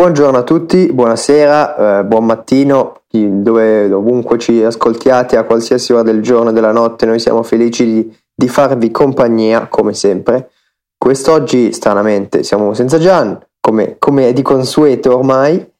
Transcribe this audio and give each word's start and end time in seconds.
Buongiorno 0.00 0.38
a 0.38 0.44
tutti, 0.44 0.90
buonasera, 0.90 1.98
eh, 1.98 2.04
buon 2.04 2.24
mattino, 2.24 3.02
dove, 3.10 3.92
ovunque 3.92 4.38
ci 4.38 4.62
ascoltiate 4.62 5.36
a 5.36 5.44
qualsiasi 5.44 5.92
ora 5.92 6.02
del 6.02 6.22
giorno 6.22 6.48
e 6.48 6.52
della 6.54 6.72
notte, 6.72 7.04
noi 7.04 7.18
siamo 7.18 7.42
felici 7.42 7.84
di, 7.84 8.18
di 8.34 8.48
farvi 8.48 8.90
compagnia 8.90 9.66
come 9.66 9.92
sempre. 9.92 10.52
Quest'oggi, 10.96 11.74
stranamente, 11.74 12.44
siamo 12.44 12.72
senza 12.72 12.98
Gian, 12.98 13.38
come, 13.60 13.96
come 13.98 14.28
è 14.28 14.32
di 14.32 14.40
consueto 14.40 15.18
ormai. 15.18 15.70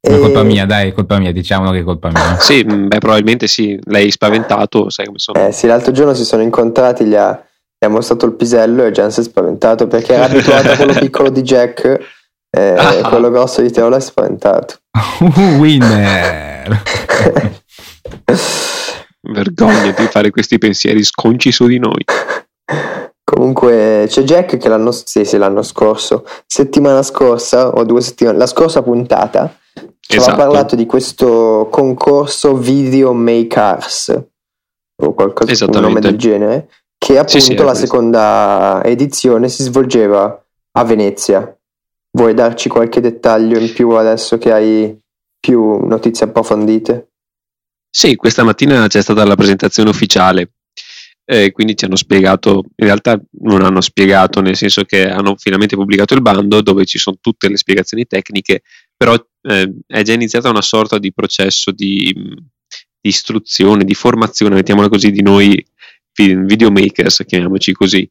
È 0.00 0.18
colpa 0.20 0.44
mia, 0.44 0.66
dai, 0.66 0.90
è 0.90 0.92
colpa 0.92 1.18
mia, 1.18 1.32
diciamo 1.32 1.72
che 1.72 1.80
è 1.80 1.82
colpa 1.82 2.10
mia. 2.10 2.38
sì, 2.38 2.62
beh, 2.62 2.98
probabilmente 2.98 3.48
sì, 3.48 3.76
lei 3.86 4.08
spaventato, 4.12 4.88
sai 4.88 5.06
come 5.06 5.18
sono. 5.18 5.48
Eh 5.48 5.50
sì, 5.50 5.66
l'altro 5.66 5.90
giorno 5.90 6.14
si 6.14 6.24
sono 6.24 6.42
incontrati, 6.42 7.06
gli 7.06 7.16
ha, 7.16 7.44
gli 7.76 7.84
ha 7.84 7.88
mostrato 7.88 8.24
il 8.24 8.34
pisello 8.34 8.84
e 8.84 8.92
Gian 8.92 9.10
si 9.10 9.18
è 9.18 9.24
spaventato 9.24 9.88
perché 9.88 10.12
era 10.12 10.26
abituato 10.26 10.70
a 10.70 10.76
quello 10.76 10.92
piccolo 11.00 11.28
di 11.28 11.42
Jack 11.42 12.22
eh, 12.54 12.74
ah. 12.76 13.08
quello 13.10 13.30
grosso 13.30 13.60
di 13.62 13.70
Teo 13.70 13.88
l'ha 13.88 14.00
spaventato. 14.00 14.76
Winner! 15.58 16.82
Vergogna 19.20 19.90
di 19.90 20.06
fare 20.06 20.30
questi 20.30 20.58
pensieri 20.58 21.02
sconci 21.02 21.50
su 21.50 21.66
di 21.66 21.78
noi. 21.78 22.04
Comunque 23.24 24.04
c'è 24.06 24.22
Jack 24.22 24.58
che 24.58 24.68
l'anno, 24.68 24.92
sì, 24.92 25.24
sì, 25.24 25.38
l'anno 25.38 25.62
scorso, 25.62 26.26
settimana 26.46 27.02
scorsa 27.02 27.70
o 27.70 27.82
due 27.84 28.02
settimane, 28.02 28.36
la 28.36 28.46
scorsa 28.46 28.82
puntata, 28.82 29.56
ci 29.98 30.16
esatto. 30.16 30.32
aveva 30.32 30.46
parlato 30.46 30.76
di 30.76 30.84
questo 30.84 31.68
concorso 31.70 32.54
Video 32.56 33.12
Makers 33.14 34.22
o 35.02 35.14
qualcosa 35.14 35.64
un 35.64 35.80
nome 35.80 36.00
del 36.00 36.16
genere, 36.16 36.68
che 36.98 37.18
appunto 37.18 37.40
sì, 37.40 37.40
sì, 37.40 37.54
la 37.56 37.74
seconda 37.74 38.82
edizione 38.84 39.48
si 39.48 39.62
svolgeva 39.62 40.44
a 40.76 40.84
Venezia. 40.84 41.53
Vuoi 42.16 42.32
darci 42.32 42.68
qualche 42.68 43.00
dettaglio 43.00 43.58
in 43.58 43.72
più 43.72 43.90
adesso 43.90 44.38
che 44.38 44.52
hai 44.52 44.96
più 45.40 45.84
notizie 45.84 46.26
approfondite? 46.26 47.08
Sì, 47.90 48.14
questa 48.14 48.44
mattina 48.44 48.86
c'è 48.86 49.02
stata 49.02 49.24
la 49.24 49.34
presentazione 49.34 49.90
ufficiale, 49.90 50.52
eh, 51.24 51.50
quindi 51.50 51.76
ci 51.76 51.86
hanno 51.86 51.96
spiegato, 51.96 52.66
in 52.76 52.86
realtà 52.86 53.20
non 53.40 53.62
hanno 53.62 53.80
spiegato, 53.80 54.40
nel 54.40 54.56
senso 54.56 54.84
che 54.84 55.08
hanno 55.08 55.34
finalmente 55.36 55.74
pubblicato 55.74 56.14
il 56.14 56.22
bando 56.22 56.60
dove 56.60 56.84
ci 56.84 56.98
sono 56.98 57.16
tutte 57.20 57.48
le 57.48 57.56
spiegazioni 57.56 58.06
tecniche, 58.06 58.62
però 58.96 59.14
eh, 59.42 59.74
è 59.84 60.02
già 60.02 60.12
iniziata 60.12 60.50
una 60.50 60.62
sorta 60.62 60.98
di 60.98 61.12
processo 61.12 61.72
di, 61.72 62.12
di 62.14 63.08
istruzione, 63.08 63.82
di 63.82 63.94
formazione, 63.94 64.54
mettiamola 64.54 64.88
così, 64.88 65.10
di 65.10 65.22
noi 65.22 65.66
videomakers, 66.14 67.24
chiamiamoci 67.26 67.72
così, 67.72 68.08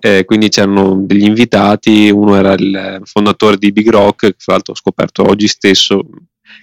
eh, 0.00 0.24
quindi 0.24 0.48
c'erano 0.48 1.02
degli 1.04 1.24
invitati, 1.24 2.10
uno 2.10 2.36
era 2.36 2.52
il 2.52 3.00
fondatore 3.04 3.56
di 3.56 3.72
Big 3.72 3.88
Rock, 3.88 4.28
che 4.28 4.34
fra 4.38 4.54
l'altro 4.54 4.72
ho 4.72 4.76
scoperto 4.76 5.22
oggi 5.22 5.48
stesso, 5.48 6.06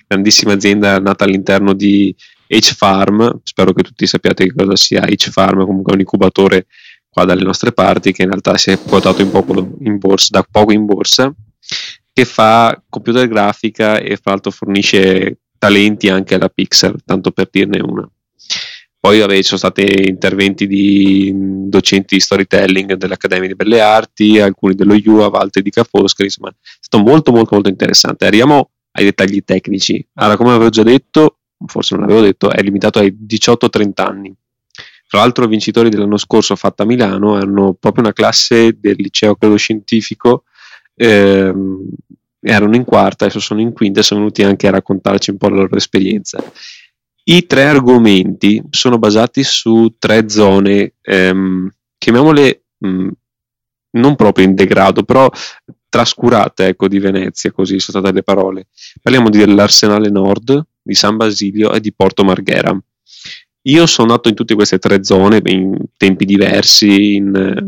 grandissima 0.07 0.53
azienda 0.53 0.99
nata 0.99 1.23
all'interno 1.23 1.73
di 1.73 2.15
H-Farm, 2.47 3.39
spero 3.43 3.73
che 3.73 3.83
tutti 3.83 4.05
sappiate 4.05 4.45
che 4.45 4.53
cosa 4.53 4.75
sia 4.75 5.05
H-Farm, 5.05 5.65
comunque 5.65 5.91
è 5.91 5.95
un 5.95 6.01
incubatore 6.01 6.67
qua 7.09 7.25
dalle 7.25 7.43
nostre 7.43 7.71
parti 7.71 8.11
che 8.11 8.23
in 8.23 8.29
realtà 8.29 8.57
si 8.57 8.71
è 8.71 8.79
quotato 8.79 9.23
da 9.23 10.47
poco 10.49 10.71
in 10.71 10.85
borsa, 10.85 11.33
che 12.13 12.25
fa 12.25 12.81
computer 12.89 13.27
grafica 13.27 13.97
e 13.99 14.17
fra 14.17 14.31
l'altro 14.31 14.51
fornisce 14.51 15.39
talenti 15.57 16.09
anche 16.09 16.35
alla 16.35 16.49
Pixar, 16.49 16.95
tanto 17.05 17.31
per 17.31 17.49
dirne 17.51 17.81
una. 17.81 18.09
Poi 19.01 19.17
vabbè, 19.17 19.35
ci 19.37 19.43
sono 19.43 19.57
stati 19.57 19.83
interventi 20.07 20.67
di 20.67 21.31
docenti 21.33 22.13
di 22.13 22.21
storytelling 22.21 22.93
dell'Accademia 22.93 23.47
di 23.47 23.55
Belle 23.55 23.81
Arti, 23.81 24.39
alcuni 24.39 24.75
dello 24.75 24.95
UAV, 25.03 25.33
altri 25.33 25.63
di 25.63 25.71
Ca' 25.71 25.87
insomma 25.91 26.49
è 26.49 26.53
stato 26.79 27.03
molto 27.03 27.31
molto 27.31 27.55
molto 27.55 27.67
interessante. 27.67 28.27
Arriviamo 28.27 28.69
ai 28.91 29.05
dettagli 29.05 29.43
tecnici. 29.43 30.05
Allora, 30.13 30.37
come 30.37 30.51
avevo 30.51 30.69
già 30.69 30.83
detto, 30.83 31.39
forse 31.65 31.95
non 31.95 32.05
l'avevo 32.05 32.23
detto, 32.23 32.51
è 32.51 32.61
limitato 32.61 32.99
ai 32.99 33.11
18-30 33.11 34.03
anni. 34.03 34.35
Tra 35.07 35.19
l'altro 35.19 35.45
i 35.45 35.47
vincitori 35.47 35.89
dell'anno 35.89 36.17
scorso 36.17 36.55
fatto 36.55 36.83
a 36.83 36.85
Milano 36.85 37.33
hanno 37.33 37.73
proprio 37.73 38.03
una 38.03 38.13
classe 38.13 38.77
del 38.79 38.97
liceo 38.99 39.35
credo 39.35 39.55
scientifico, 39.55 40.43
ehm, 40.93 41.89
erano 42.39 42.75
in 42.75 42.83
quarta, 42.83 43.25
adesso 43.25 43.39
sono 43.39 43.61
in 43.61 43.73
quinta 43.73 44.01
e 44.01 44.03
sono 44.03 44.19
venuti 44.19 44.43
anche 44.43 44.67
a 44.67 44.71
raccontarci 44.71 45.31
un 45.31 45.37
po' 45.37 45.49
la 45.49 45.55
loro 45.55 45.75
esperienza. 45.75 46.37
I 47.23 47.45
tre 47.45 47.65
argomenti 47.65 48.61
sono 48.69 48.97
basati 48.97 49.43
su 49.43 49.95
tre 49.99 50.27
zone, 50.29 50.93
ehm, 51.01 51.69
chiamiamole 51.97 52.63
mh, 52.77 52.87
mm, 52.87 53.09
non 53.91 54.15
proprio 54.15 54.45
in 54.45 54.55
degrado, 54.55 55.03
però 55.03 55.29
trascurate 55.89 56.67
ecco, 56.67 56.87
di 56.87 56.99
Venezia, 56.99 57.51
così 57.51 57.79
sono 57.79 57.99
state 57.99 58.13
le 58.13 58.23
parole. 58.23 58.67
Parliamo 59.01 59.29
dell'Arsenale 59.29 60.09
Nord, 60.09 60.65
di 60.81 60.93
San 60.93 61.17
Basilio 61.17 61.73
e 61.73 61.79
di 61.79 61.93
Porto 61.93 62.23
Marghera. 62.23 62.75
Io 63.63 63.85
sono 63.85 64.13
nato 64.13 64.29
in 64.29 64.35
tutte 64.35 64.55
queste 64.55 64.79
tre 64.79 65.03
zone 65.03 65.41
in 65.45 65.77
tempi 65.97 66.25
diversi, 66.25 67.15
in 67.15 67.35
eh, 67.35 67.67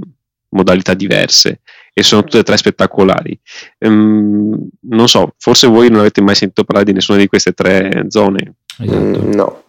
modalità 0.50 0.94
diverse 0.94 1.62
e 1.94 2.02
sono 2.02 2.24
tutte 2.24 2.40
e 2.40 2.44
tre 2.44 2.58
spettacolari. 2.58 3.40
Um, 3.80 4.68
non 4.82 5.08
so, 5.08 5.36
forse 5.38 5.68
voi 5.68 5.90
non 5.90 6.00
avete 6.00 6.22
mai 6.22 6.34
sentito 6.34 6.64
parlare 6.64 6.88
di 6.88 6.94
nessuna 6.94 7.20
di 7.20 7.28
queste 7.28 7.52
tre 7.52 8.06
zone. 8.08 8.56
Esatto. 8.80 9.22
Mm, 9.22 9.32
no. 9.32 9.64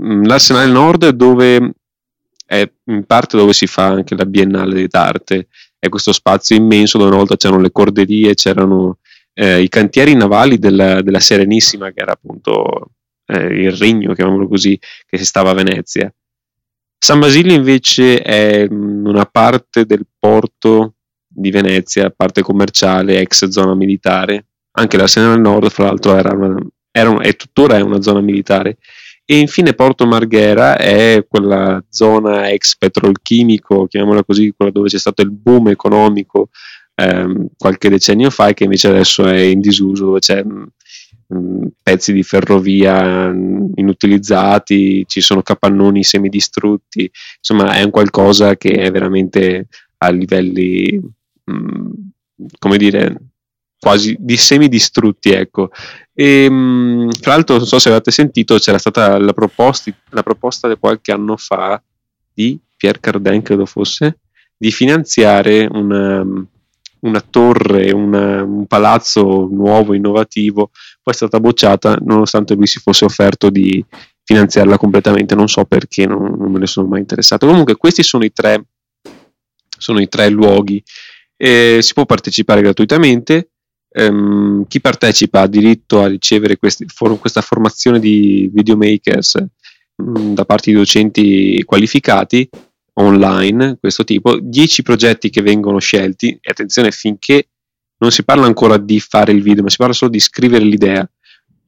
Mm, 0.00 0.24
L'Arsenale 0.24 0.70
Nord 0.70 1.08
dove 1.10 1.74
è 2.46 2.70
in 2.84 3.04
parte 3.04 3.36
dove 3.36 3.52
si 3.52 3.66
fa 3.66 3.86
anche 3.86 4.14
la 4.14 4.24
Biennale 4.24 4.86
d'arte, 4.86 5.48
è 5.78 5.88
questo 5.88 6.12
spazio 6.12 6.56
immenso 6.56 6.96
dove 6.96 7.10
una 7.10 7.18
volta 7.18 7.36
c'erano 7.36 7.60
le 7.60 7.72
corderie, 7.72 8.34
c'erano 8.34 8.98
eh, 9.34 9.60
i 9.60 9.68
cantieri 9.68 10.14
navali 10.14 10.58
della, 10.58 11.02
della, 11.02 11.20
Serenissima, 11.20 11.90
che 11.90 12.00
era 12.00 12.12
appunto 12.12 12.92
eh, 13.26 13.44
il 13.44 13.72
regno, 13.72 14.14
chiamiamolo 14.14 14.48
così, 14.48 14.78
che 15.06 15.18
si 15.18 15.24
stava 15.24 15.50
a 15.50 15.54
Venezia. 15.54 16.12
San 16.98 17.18
Basilio 17.18 17.54
invece 17.54 18.22
è 18.22 18.66
mm, 18.68 19.06
una 19.06 19.26
parte 19.26 19.84
del 19.84 20.06
porto 20.18 20.94
di 21.26 21.50
Venezia, 21.50 22.10
parte 22.10 22.42
commerciale, 22.42 23.20
ex 23.20 23.48
zona 23.48 23.74
militare. 23.74 24.46
Anche 24.78 24.96
l'Arsenale 24.96 25.40
Nord, 25.40 25.70
fra 25.70 25.84
l'altro, 25.84 26.16
era 26.16 26.32
una, 26.32 26.58
era, 26.96 27.18
è 27.20 27.36
tuttora 27.36 27.76
è 27.76 27.82
una 27.82 28.00
zona 28.00 28.20
militare. 28.20 28.78
E 29.24 29.38
infine 29.38 29.74
Porto 29.74 30.06
Marghera 30.06 30.78
è 30.78 31.24
quella 31.28 31.84
zona 31.88 32.48
ex 32.50 32.76
petrolchimico, 32.76 33.86
chiamiamola 33.86 34.24
così, 34.24 34.52
quella 34.56 34.70
dove 34.70 34.88
c'è 34.88 34.98
stato 34.98 35.22
il 35.22 35.32
boom 35.32 35.68
economico 35.68 36.48
ehm, 36.94 37.48
qualche 37.56 37.88
decennio 37.88 38.30
fa 38.30 38.48
e 38.48 38.54
che 38.54 38.64
invece 38.64 38.88
adesso 38.88 39.26
è 39.26 39.38
in 39.38 39.60
disuso, 39.60 40.06
dove 40.06 40.18
c'è 40.20 40.42
mh, 40.42 40.66
mm, 41.34 41.38
mm, 41.38 41.66
pezzi 41.82 42.12
di 42.12 42.22
ferrovia 42.22 43.28
mm, 43.32 43.72
inutilizzati, 43.74 45.04
ci 45.06 45.20
sono 45.20 45.42
capannoni 45.42 46.02
semidistrutti, 46.02 47.10
insomma 47.38 47.74
è 47.74 47.82
un 47.82 47.90
qualcosa 47.90 48.56
che 48.56 48.70
è 48.70 48.90
veramente 48.90 49.68
a 49.98 50.10
livelli, 50.10 51.00
mh, 51.44 51.90
come 52.58 52.76
dire, 52.76 53.16
quasi 53.78 54.16
di 54.18 54.36
semidistrutti, 54.36 55.30
ecco. 55.30 55.70
E, 56.18 56.48
mh, 56.48 57.10
tra 57.20 57.32
l'altro, 57.32 57.58
non 57.58 57.66
so 57.66 57.78
se 57.78 57.90
avete 57.90 58.10
sentito, 58.10 58.56
c'era 58.56 58.78
stata 58.78 59.18
la, 59.18 59.34
proposti, 59.34 59.94
la 60.10 60.22
proposta 60.22 60.66
di 60.66 60.76
qualche 60.78 61.12
anno 61.12 61.36
fa 61.36 61.80
di 62.32 62.58
Pierre 62.74 63.00
Cardin, 63.00 63.42
credo 63.42 63.66
fosse, 63.66 64.20
di 64.56 64.70
finanziare 64.70 65.68
una, 65.70 66.24
una 67.00 67.20
torre, 67.20 67.90
una, 67.92 68.42
un 68.42 68.66
palazzo 68.66 69.46
nuovo, 69.50 69.92
innovativo, 69.92 70.70
poi 71.02 71.12
è 71.12 71.16
stata 71.16 71.38
bocciata 71.38 71.98
nonostante 72.00 72.54
lui 72.54 72.66
si 72.66 72.80
fosse 72.80 73.04
offerto 73.04 73.50
di 73.50 73.84
finanziarla 74.24 74.78
completamente, 74.78 75.34
non 75.34 75.48
so 75.48 75.66
perché, 75.66 76.06
non, 76.06 76.34
non 76.38 76.50
me 76.50 76.60
ne 76.60 76.66
sono 76.66 76.88
mai 76.88 77.00
interessato. 77.00 77.46
Comunque 77.46 77.76
questi 77.76 78.02
sono 78.02 78.24
i 78.24 78.32
tre, 78.32 78.64
sono 79.78 80.00
i 80.00 80.08
tre 80.08 80.30
luoghi. 80.30 80.82
Eh, 81.36 81.78
si 81.82 81.92
può 81.92 82.06
partecipare 82.06 82.62
gratuitamente, 82.62 83.50
ehm, 83.96 84.66
chi 84.68 84.80
partecipa 84.80 85.40
ha 85.40 85.46
diritto 85.46 86.02
a 86.02 86.06
ricevere 86.06 86.58
questi, 86.58 86.84
for, 86.86 87.18
questa 87.18 87.40
formazione 87.40 87.98
di 87.98 88.50
videomakers 88.52 89.42
mh, 89.96 90.20
mm, 90.20 90.34
da 90.34 90.44
parte 90.44 90.70
di 90.70 90.76
docenti 90.76 91.62
qualificati 91.64 92.48
online, 92.98 93.78
questo 93.78 94.04
tipo, 94.04 94.38
10 94.40 94.82
progetti 94.82 95.30
che 95.30 95.42
vengono 95.42 95.78
scelti, 95.78 96.38
e 96.40 96.50
attenzione 96.50 96.90
finché 96.90 97.48
non 97.98 98.10
si 98.10 98.24
parla 98.24 98.46
ancora 98.46 98.76
di 98.76 99.00
fare 99.00 99.32
il 99.32 99.42
video, 99.42 99.62
ma 99.62 99.70
si 99.70 99.76
parla 99.76 99.92
solo 99.92 100.10
di 100.10 100.20
scrivere 100.20 100.64
l'idea. 100.64 101.08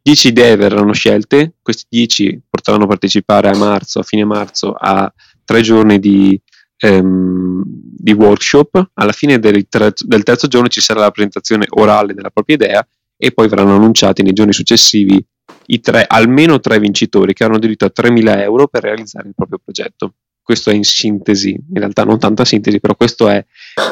10 0.03 0.29
idee 0.29 0.57
verranno 0.57 0.93
scelte, 0.93 1.55
questi 1.61 1.85
10 1.89 2.43
potranno 2.49 2.87
partecipare 2.87 3.49
a 3.49 3.57
marzo, 3.57 3.99
a 3.99 4.03
fine 4.03 4.25
marzo, 4.25 4.73
a 4.73 5.13
tre 5.45 5.61
giorni 5.61 5.99
di, 5.99 6.41
ehm, 6.79 7.63
di 7.65 8.13
workshop. 8.13 8.91
Alla 8.95 9.13
fine 9.13 9.39
del, 9.39 9.69
tre, 9.69 9.93
del 9.99 10.23
terzo 10.23 10.47
giorno 10.47 10.69
ci 10.69 10.81
sarà 10.81 11.01
la 11.01 11.11
presentazione 11.11 11.67
orale 11.71 12.15
della 12.15 12.31
propria 12.31 12.57
idea 12.57 12.89
e 13.17 13.33
poi 13.33 13.49
verranno 13.49 13.75
annunciati 13.75 14.23
nei 14.23 14.33
giorni 14.33 14.53
successivi 14.53 15.25
i 15.71 15.81
tre, 15.81 16.05
almeno 16.07 16.61
tre 16.61 16.79
vincitori 16.79 17.35
che 17.35 17.45
hanno 17.45 17.59
diritto 17.59 17.85
a 17.85 17.93
3.000 17.95 18.41
euro 18.41 18.69
per 18.69 18.83
realizzare 18.83 19.29
il 19.29 19.35
proprio 19.35 19.61
progetto 19.63 20.15
questo 20.49 20.71
è 20.71 20.73
in 20.73 20.83
sintesi, 20.83 21.51
in 21.51 21.79
realtà 21.79 22.05
non 22.05 22.19
tanta 22.19 22.43
sintesi, 22.47 22.81
però 22.81 22.95
questo 22.95 23.29
è 23.29 23.45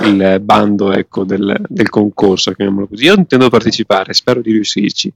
il 0.05 0.41
bando 0.41 0.91
ecco, 0.91 1.25
del, 1.25 1.55
del 1.69 1.91
concorso, 1.91 2.53
chiamiamolo 2.53 2.88
così. 2.88 3.05
Io 3.05 3.15
intendo 3.15 3.50
partecipare, 3.50 4.15
spero 4.15 4.41
di 4.41 4.53
riuscirci. 4.53 5.12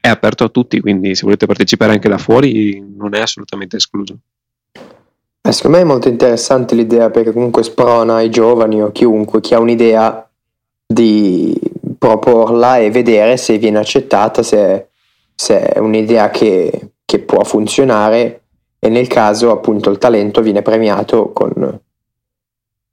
È 0.00 0.06
aperto 0.06 0.44
a 0.44 0.48
tutti, 0.50 0.78
quindi 0.78 1.16
se 1.16 1.24
volete 1.24 1.46
partecipare 1.46 1.94
anche 1.94 2.08
da 2.08 2.16
fuori 2.16 2.80
non 2.96 3.12
è 3.12 3.20
assolutamente 3.20 3.74
escluso. 3.74 4.16
Secondo 5.50 5.76
me 5.76 5.82
è 5.82 5.86
molto 5.86 6.08
interessante 6.08 6.76
l'idea 6.76 7.10
perché 7.10 7.32
comunque 7.32 7.64
sprona 7.64 8.14
ai 8.16 8.30
giovani 8.30 8.80
o 8.80 8.92
chiunque 8.92 9.40
chi 9.40 9.54
ha 9.54 9.58
un'idea 9.58 10.30
di 10.86 11.58
proporla 11.98 12.78
e 12.78 12.90
vedere 12.90 13.36
se 13.36 13.58
viene 13.58 13.78
accettata, 13.78 14.42
se, 14.42 14.88
se 15.34 15.60
è 15.60 15.78
un'idea 15.78 16.30
che, 16.30 16.92
che, 17.04 17.18
può 17.18 17.42
funzionare 17.42 18.42
e 18.78 18.88
nel 18.88 19.08
caso 19.08 19.50
appunto 19.50 19.90
il 19.90 19.98
talento 19.98 20.42
viene 20.42 20.62
premiato 20.62 21.32
con, 21.32 21.80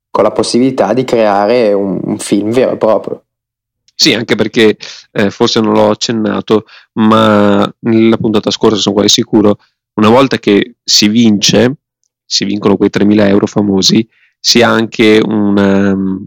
con 0.09 0.23
la 0.23 0.31
possibilità 0.31 0.93
di 0.93 1.03
creare 1.03 1.73
un, 1.73 1.99
un, 2.03 2.17
film 2.17 2.51
vero 2.51 2.71
e 2.71 2.77
proprio. 2.77 3.23
Sì, 3.93 4.13
anche 4.13 4.35
perché 4.35 4.75
eh, 5.11 5.29
forse 5.29 5.59
non 5.59 5.73
l'ho 5.73 5.89
accennato, 5.91 6.65
ma 6.93 7.71
nella 7.79 8.17
puntata 8.17 8.49
scorsa 8.49 8.77
sono 8.77 8.95
quasi 8.95 9.09
sicuro, 9.09 9.57
una 9.93 10.09
volta 10.09 10.37
che 10.37 10.75
si 10.83 11.07
vince, 11.09 11.78
si 12.29 12.45
vincono 12.45 12.77
quei 12.77 12.91
3.000 12.93 13.27
euro 13.27 13.47
famosi, 13.47 14.07
si 14.39 14.61
ha 14.61 14.69
anche 14.69 15.19
un, 15.23 15.57
um, 15.57 16.25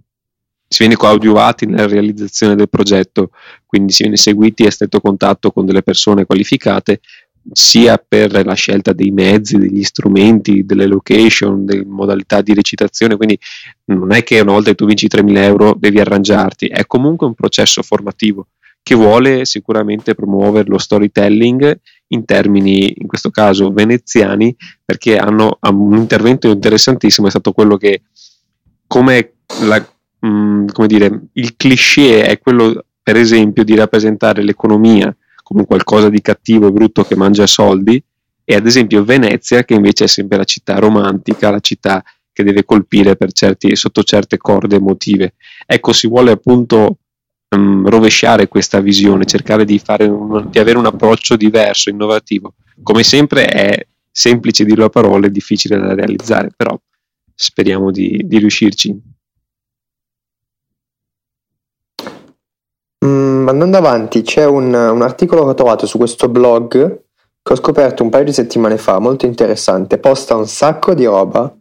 si 0.67 0.79
viene 0.79 0.97
coadiuvati 0.97 1.65
nella 1.67 1.87
realizzazione 1.87 2.57
del 2.57 2.69
progetto, 2.69 3.31
quindi 3.65 3.93
si 3.93 4.03
viene 4.03 4.17
seguiti 4.17 4.67
a 4.67 4.71
stretto 4.73 5.01
contatto 5.01 5.53
con 5.53 5.65
delle 5.65 5.85
persone 5.85 6.25
qualificate 6.25 7.01
sia 7.53 8.05
per 8.05 8.45
la 8.45 8.55
scelta 8.55 8.93
dei 8.93 9.13
mezzi, 9.13 9.59
degli 9.59 9.85
strumenti, 9.85 10.65
delle 10.65 10.87
location, 10.87 11.65
delle 11.65 11.85
modalità 11.85 12.41
di 12.41 12.53
recitazione, 12.53 13.17
quindi 13.17 13.39
non 13.87 14.13
è 14.13 14.25
che 14.25 14.41
una 14.41 14.53
volta 14.53 14.71
che 14.71 14.77
tu 14.77 14.87
vinci 14.87 15.07
3.000 15.07 15.37
euro 15.37 15.77
devi 15.79 16.01
arrangiarti, 16.01 16.67
è 16.67 16.85
comunque 16.87 17.29
un 17.29 17.35
processo 17.35 17.81
formativo 17.83 18.49
che 18.83 18.97
vuole 18.97 19.45
sicuramente 19.45 20.15
promuovere 20.15 20.69
lo 20.69 20.79
storytelling 20.79 21.79
in 22.13 22.25
termini, 22.25 22.95
in 22.97 23.07
questo 23.07 23.31
caso, 23.31 23.73
veneziani, 23.73 24.55
perché 24.85 25.17
hanno 25.17 25.59
un 25.61 25.97
intervento 25.97 26.49
interessantissimo, 26.49 27.27
è 27.27 27.31
stato 27.31 27.53
quello 27.53 27.77
che 27.77 28.03
come 28.87 29.35
la 29.63 29.85
mh, 30.21 30.29
mm, 30.29 30.67
come 30.69 30.87
dire, 30.87 31.21
il 31.33 31.57
cliché 31.57 32.25
è 32.25 32.39
quello, 32.39 32.85
per 33.03 33.17
esempio, 33.17 33.65
di 33.65 33.75
rappresentare 33.75 34.43
l'economia 34.43 35.15
come 35.43 35.65
qualcosa 35.65 36.09
di 36.09 36.21
cattivo 36.21 36.69
e 36.69 36.73
brutto 36.73 37.05
che 37.05 37.17
mangia 37.17 37.47
soldi, 37.47 38.03
e 38.45 38.55
ad 38.55 38.67
esempio 38.67 39.05
Venezia, 39.05 39.65
che 39.65 39.75
invece 39.75 40.05
è 40.05 40.09
sempre 40.09 40.39
la 40.39 40.45
città 40.45 40.79
romantica, 40.79 41.51
la 41.51 41.61
città 41.61 42.03
che 42.33 42.43
deve 42.43 42.65
colpire 42.65 43.17
certi, 43.33 43.77
sotto 43.77 44.03
certe 44.03 44.39
corde 44.39 44.77
emotive. 44.77 45.35
Ecco, 45.67 45.93
si 45.93 46.09
vuole 46.09 46.31
appunto 46.31 46.99
um, 47.55 47.89
rovesciare 47.89 48.49
questa 48.49 48.81
visione, 48.81 49.25
cercare 49.25 49.65
di, 49.65 49.81
un, 50.01 50.49
di, 50.51 50.59
avere 50.59 50.79
un 50.79 50.87
approccio 50.87 51.37
diverso, 51.37 51.91
innovativo. 51.91 52.55
Come 52.83 53.03
sempre 53.03 53.45
è 53.47 53.87
semplice 54.11 54.65
dirlo 54.65 54.87
a 54.87 54.91
parole, 54.91 55.31
difficile 55.31 55.79
da 55.79 55.95
realizzare, 55.95 56.51
però 56.57 56.79
speriamo 57.35 57.91
di, 57.91 58.21
di 58.25 58.39
riuscirci. 58.39 59.01
Mm, 63.05 63.49
andando 63.49 63.77
avanti, 63.77 64.23
c'è 64.23 64.47
un, 64.47 64.73
un, 64.73 65.03
articolo 65.03 65.43
che 65.43 65.51
ho 65.51 65.55
trovato 65.55 65.87
su 65.87 65.99
questo 65.99 66.29
blog 66.29 67.01
che 67.43 67.53
ho 67.53 67.57
scoperto 67.57 68.05
un 68.05 68.11
paio 68.11 68.25
di 68.25 68.33
settimane 68.33 68.79
fa, 68.79 69.01
molto 69.01 69.27
interessante. 69.27 69.99
Posta 69.99 70.37
un 70.37 70.47
sacco 70.47 70.95
di 70.95 71.05
roba, 71.05 71.53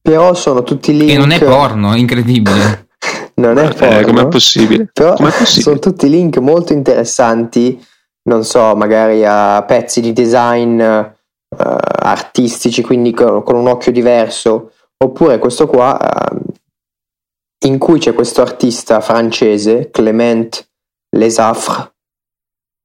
però 0.00 0.34
sono 0.34 0.62
tutti 0.62 0.96
link. 0.96 1.10
E 1.10 1.16
non 1.16 1.32
è 1.32 1.42
porno, 1.42 1.96
incredibile. 1.96 2.86
non 3.34 3.58
è 3.58 3.74
porno. 3.74 3.98
Eh, 3.98 4.02
com'è 4.02 4.28
possibile? 4.28 4.90
Però 4.92 5.14
com'è 5.14 5.30
possibile? 5.30 5.62
sono 5.62 5.78
tutti 5.78 6.08
link 6.08 6.38
molto 6.38 6.72
interessanti, 6.72 7.84
non 8.24 8.44
so, 8.44 8.74
magari 8.76 9.24
a 9.24 9.62
pezzi 9.64 10.00
di 10.00 10.12
design 10.12 10.80
uh, 10.80 11.56
artistici, 11.56 12.82
quindi 12.82 13.12
con, 13.12 13.42
con, 13.42 13.56
un 13.56 13.68
occhio 13.68 13.92
diverso. 13.92 14.72
Oppure 14.96 15.38
questo 15.38 15.66
qua. 15.66 15.98
Uh, 15.98 16.50
in 17.64 17.78
cui 17.78 17.98
c'è 17.98 18.12
questo 18.12 18.42
artista 18.42 19.00
francese, 19.00 19.90
Clement 19.90 20.68
Lesaffre, 21.16 21.92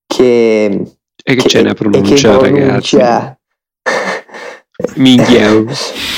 che, 0.05 0.83
e 1.23 1.35
che, 1.35 1.49
ce 1.49 1.61
ne 1.63 1.73
pronuncia, 1.73 2.37
pronuncia 2.37 3.39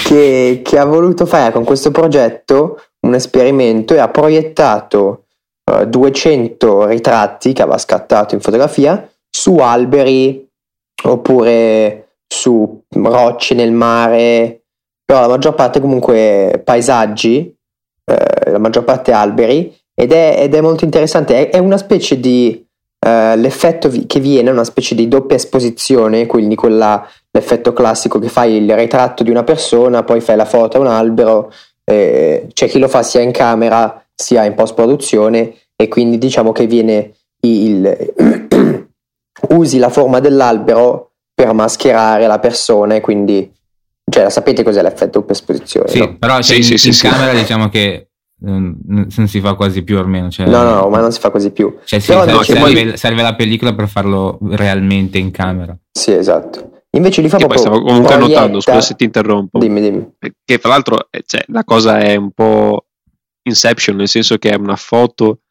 che, 0.03 0.61
che 0.63 0.77
ha 0.77 0.85
voluto 0.85 1.25
fare 1.25 1.53
con 1.53 1.63
questo 1.63 1.91
progetto 1.91 2.81
un 3.09 3.15
esperimento 3.15 3.93
e 3.93 3.99
ha 3.99 4.07
proiettato 4.09 5.25
uh, 5.71 5.83
200 5.85 6.85
ritratti 6.85 7.53
che 7.53 7.61
aveva 7.61 7.77
scattato 7.77 8.35
in 8.35 8.41
fotografia 8.41 9.09
su 9.29 9.57
alberi 9.57 10.47
oppure 11.03 12.15
su 12.27 12.83
rocce 12.89 13.55
nel 13.55 13.71
mare, 13.71 14.61
però 15.03 15.21
la 15.21 15.27
maggior 15.27 15.55
parte 15.55 15.79
comunque 15.79 16.61
paesaggi 16.63 17.57
eh, 18.09 18.49
la 18.49 18.57
maggior 18.57 18.83
parte 18.83 19.11
alberi, 19.11 19.75
ed 19.93 20.11
è, 20.11 20.37
ed 20.39 20.55
è 20.55 20.61
molto 20.61 20.83
interessante. 20.83 21.49
È, 21.49 21.55
è, 21.55 21.59
una 21.59 21.77
specie 21.77 22.19
di. 22.19 22.65
Uh, 22.99 23.39
l'effetto 23.39 23.87
vi- 23.87 24.05
che 24.07 24.19
viene 24.19 24.49
una 24.49 24.65
specie 24.65 24.93
di 24.93 25.07
doppia 25.07 25.37
esposizione, 25.37 26.25
quindi 26.25 26.55
quella, 26.55 27.07
l'effetto 27.31 27.71
classico 27.71 28.19
che 28.19 28.27
fai 28.27 28.55
il 28.55 28.75
ritratto 28.75 29.23
di 29.23 29.29
una 29.29 29.43
persona, 29.43 30.03
poi 30.03 30.19
fai 30.19 30.35
la 30.35 30.43
foto 30.43 30.75
a 30.75 30.79
un 30.81 30.87
albero, 30.87 31.49
eh, 31.89 32.47
c'è 32.53 32.67
chi 32.67 32.77
lo 32.77 32.87
fa 32.87 33.01
sia 33.01 33.21
in 33.21 33.31
camera 33.31 34.05
sia 34.13 34.45
in 34.45 34.53
post 34.53 34.75
produzione 34.75 35.55
e 35.75 35.87
quindi 35.87 36.19
diciamo 36.19 36.51
che 36.51 36.67
viene 36.67 37.15
il, 37.41 38.13
usi 39.49 39.79
la 39.79 39.89
forma 39.89 40.19
dell'albero 40.19 41.13
per 41.33 41.51
mascherare 41.53 42.27
la 42.27 42.37
persona 42.37 42.95
e 42.95 43.01
quindi 43.01 43.51
cioè, 44.07 44.29
sapete 44.29 44.63
cos'è 44.63 44.83
l'effetto 44.83 45.19
doppia 45.19 45.33
esposizione? 45.33 45.87
Sì, 45.87 45.99
no? 45.99 46.17
però 46.17 46.41
sì, 46.41 46.57
in, 46.57 46.63
sì, 46.63 46.73
in 46.73 46.93
sì, 46.93 47.07
camera 47.07 47.33
diciamo 47.33 47.69
che 47.69 48.09
non, 48.41 48.77
non, 48.85 49.27
si 49.27 49.39
fa 49.39 49.55
quasi 49.55 49.83
più 49.83 49.97
almeno. 49.97 50.29
Cioè, 50.29 50.47
no, 50.47 50.61
no, 50.61 50.89
ma 50.89 50.99
non 50.99 51.11
si 51.11 51.19
fa 51.19 51.31
quasi 51.31 51.51
più. 51.51 51.75
Cioè, 51.83 51.99
sì, 51.99 52.11
serve, 52.11 52.31
no, 52.31 52.43
serve, 52.43 52.61
poi... 52.61 52.97
serve, 52.97 53.21
la 53.21 53.35
pellicola 53.35 53.73
per 53.73 53.87
farlo 53.87 54.37
realmente 54.51 55.17
in 55.17 55.31
camera. 55.31 55.75
Sì, 55.91 56.11
esatto. 56.11 56.68
Invece 56.97 57.21
li 57.21 57.29
fa 57.29 57.37
che 57.37 57.45
proprio. 57.45 57.63
Poi 57.63 57.73
stavo 57.73 57.87
comunque 57.87 58.15
proietta... 58.15 58.39
notando, 58.39 58.61
scusa 58.61 58.81
se 58.81 58.95
ti 58.95 59.03
interrompo. 59.03 59.59
Dimmi, 59.59 59.81
dimmi. 59.81 60.11
Che 60.43 60.57
fra 60.57 60.69
l'altro 60.69 61.07
eh, 61.09 61.23
cioè, 61.25 61.43
la 61.47 61.63
cosa 61.63 61.99
è 61.99 62.15
un 62.15 62.31
po' 62.31 62.87
Inception, 63.43 63.95
nel 63.95 64.07
senso 64.07 64.37
che 64.37 64.49
è 64.49 64.55
una 64.55 64.75
foto 64.75 65.41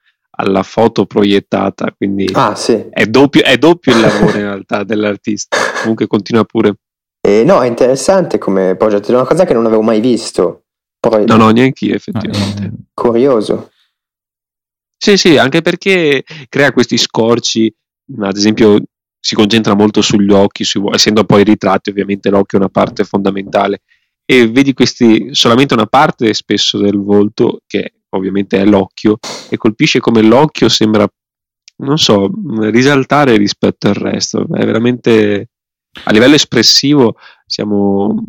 alla 0.40 0.62
foto 0.62 1.04
proiettata, 1.04 1.92
quindi 1.97 2.28
ah, 2.33 2.54
sì. 2.54 2.87
è, 2.90 3.07
doppio, 3.07 3.42
è 3.42 3.59
doppio 3.59 3.92
il 3.92 4.00
lavoro 4.00 4.37
in 4.37 4.45
realtà 4.45 4.85
dell'artista. 4.85 5.57
Comunque 5.80 6.07
continua 6.07 6.45
pure. 6.45 6.76
Eh, 7.21 7.42
no, 7.45 7.61
è 7.61 7.66
interessante 7.66 8.38
come 8.38 8.76
progetto, 8.76 9.11
è 9.11 9.14
una 9.14 9.25
cosa 9.25 9.45
che 9.45 9.54
non 9.54 9.66
avevo 9.66 9.83
mai 9.83 10.00
visto. 10.00 10.64
Poi, 11.00 11.25
no, 11.26 11.37
no, 11.37 11.50
neanche 11.50 11.87
io 11.87 11.95
effettivamente. 11.95 12.62
Eh, 12.62 12.73
curioso. 12.95 13.71
Sì, 14.97 15.16
sì, 15.16 15.37
anche 15.37 15.61
perché 15.61 16.25
crea 16.49 16.73
questi 16.73 16.99
scorci, 16.99 17.73
ad 18.21 18.37
esempio 18.37 18.80
si 19.20 19.34
concentra 19.34 19.75
molto 19.75 20.00
sugli 20.00 20.32
occhi, 20.32 20.64
sui, 20.64 20.82
essendo 20.92 21.25
poi 21.25 21.44
ritratti 21.44 21.90
ovviamente 21.90 22.30
l'occhio 22.30 22.58
è 22.58 22.60
una 22.60 22.70
parte 22.70 23.04
fondamentale 23.04 23.82
e 24.25 24.48
vedi 24.48 24.72
questi 24.75 25.28
solamente 25.32 25.75
una 25.75 25.87
parte 25.87 26.32
spesso 26.34 26.78
del 26.78 26.98
volto 26.98 27.60
che 27.66 27.94
ovviamente 28.10 28.58
è 28.58 28.64
l'occhio 28.64 29.18
e 29.48 29.56
colpisce 29.56 30.00
come 30.00 30.22
l'occhio 30.22 30.68
sembra 30.68 31.06
non 31.80 31.98
so 31.98 32.30
risaltare 32.60 33.37
rispetto 33.37 33.88
al 33.88 33.94
resto 33.94 34.42
è 34.42 34.64
veramente 34.64 35.48
a 36.04 36.12
livello 36.12 36.34
espressivo 36.34 37.16
siamo 37.46 38.22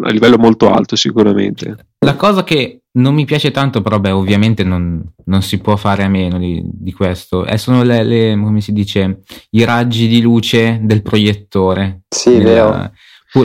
a 0.00 0.10
livello 0.10 0.38
molto 0.38 0.70
alto 0.70 0.96
sicuramente. 0.96 1.88
La 1.98 2.16
cosa 2.16 2.44
che 2.44 2.81
non 2.94 3.14
mi 3.14 3.24
piace 3.24 3.50
tanto, 3.50 3.80
però 3.80 3.98
beh, 4.00 4.10
ovviamente 4.10 4.64
non, 4.64 5.02
non 5.24 5.42
si 5.42 5.58
può 5.58 5.76
fare 5.76 6.02
a 6.02 6.08
meno 6.08 6.38
di, 6.38 6.62
di 6.64 6.92
questo, 6.92 7.44
è, 7.44 7.56
sono 7.56 7.82
le, 7.82 8.02
le, 8.02 8.38
come 8.40 8.60
si 8.60 8.72
dice, 8.72 9.22
i 9.50 9.64
raggi 9.64 10.08
di 10.08 10.20
luce 10.20 10.80
del 10.82 11.02
proiettore. 11.02 12.02
Sì, 12.08 12.36
nella, 12.36 12.50
vero. 12.50 12.92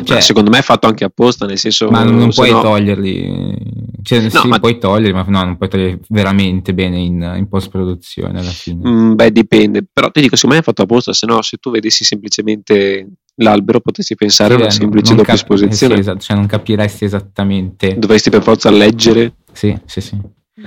Cioè, 0.03 0.19
secondo 0.19 0.49
me 0.49 0.59
è 0.59 0.63
fatto 0.63 0.87
anche 0.87 1.05
apposta, 1.05 1.45
nel 1.45 1.57
senso 1.57 1.89
Ma 1.89 2.03
non 2.03 2.29
puoi 2.33 2.51
no... 2.51 2.61
toglierli. 2.61 3.55
Cioè, 4.01 4.21
no, 4.23 4.29
sì, 4.29 4.47
ma... 4.49 4.59
puoi 4.59 4.77
toglierli, 4.77 5.13
ma 5.13 5.23
no, 5.25 5.43
non 5.45 5.55
puoi 5.55 5.69
toglierli 5.69 6.01
veramente 6.09 6.73
bene 6.73 6.99
in, 6.99 7.35
in 7.37 7.47
post 7.47 7.69
produzione 7.69 8.39
alla 8.39 8.49
fine. 8.49 8.85
Mm, 8.85 9.13
beh, 9.13 9.31
dipende. 9.31 9.85
Però 9.89 10.11
ti 10.11 10.19
dico, 10.19 10.35
secondo 10.35 10.55
me 10.55 10.61
è 10.61 10.65
fatto 10.65 10.81
apposta, 10.81 11.13
se 11.13 11.25
no, 11.25 11.41
se 11.41 11.55
tu 11.55 11.71
vedessi 11.71 12.03
semplicemente 12.03 13.07
l'albero 13.37 13.79
potresti 13.79 14.15
pensare 14.15 14.53
a 14.53 14.57
una 14.57 14.69
semplice 14.69 15.11
doppia 15.13 15.33
cap- 15.33 15.35
esposizione. 15.35 15.95
Sì, 15.95 15.99
esatto, 16.01 16.19
cioè 16.19 16.37
non 16.37 16.45
capiresti 16.45 17.05
esattamente. 17.05 17.97
Dovresti 17.97 18.29
per 18.29 18.43
forza 18.43 18.69
leggere. 18.69 19.35
Sì, 19.51 19.77
sì, 19.85 20.01
sì. 20.01 20.19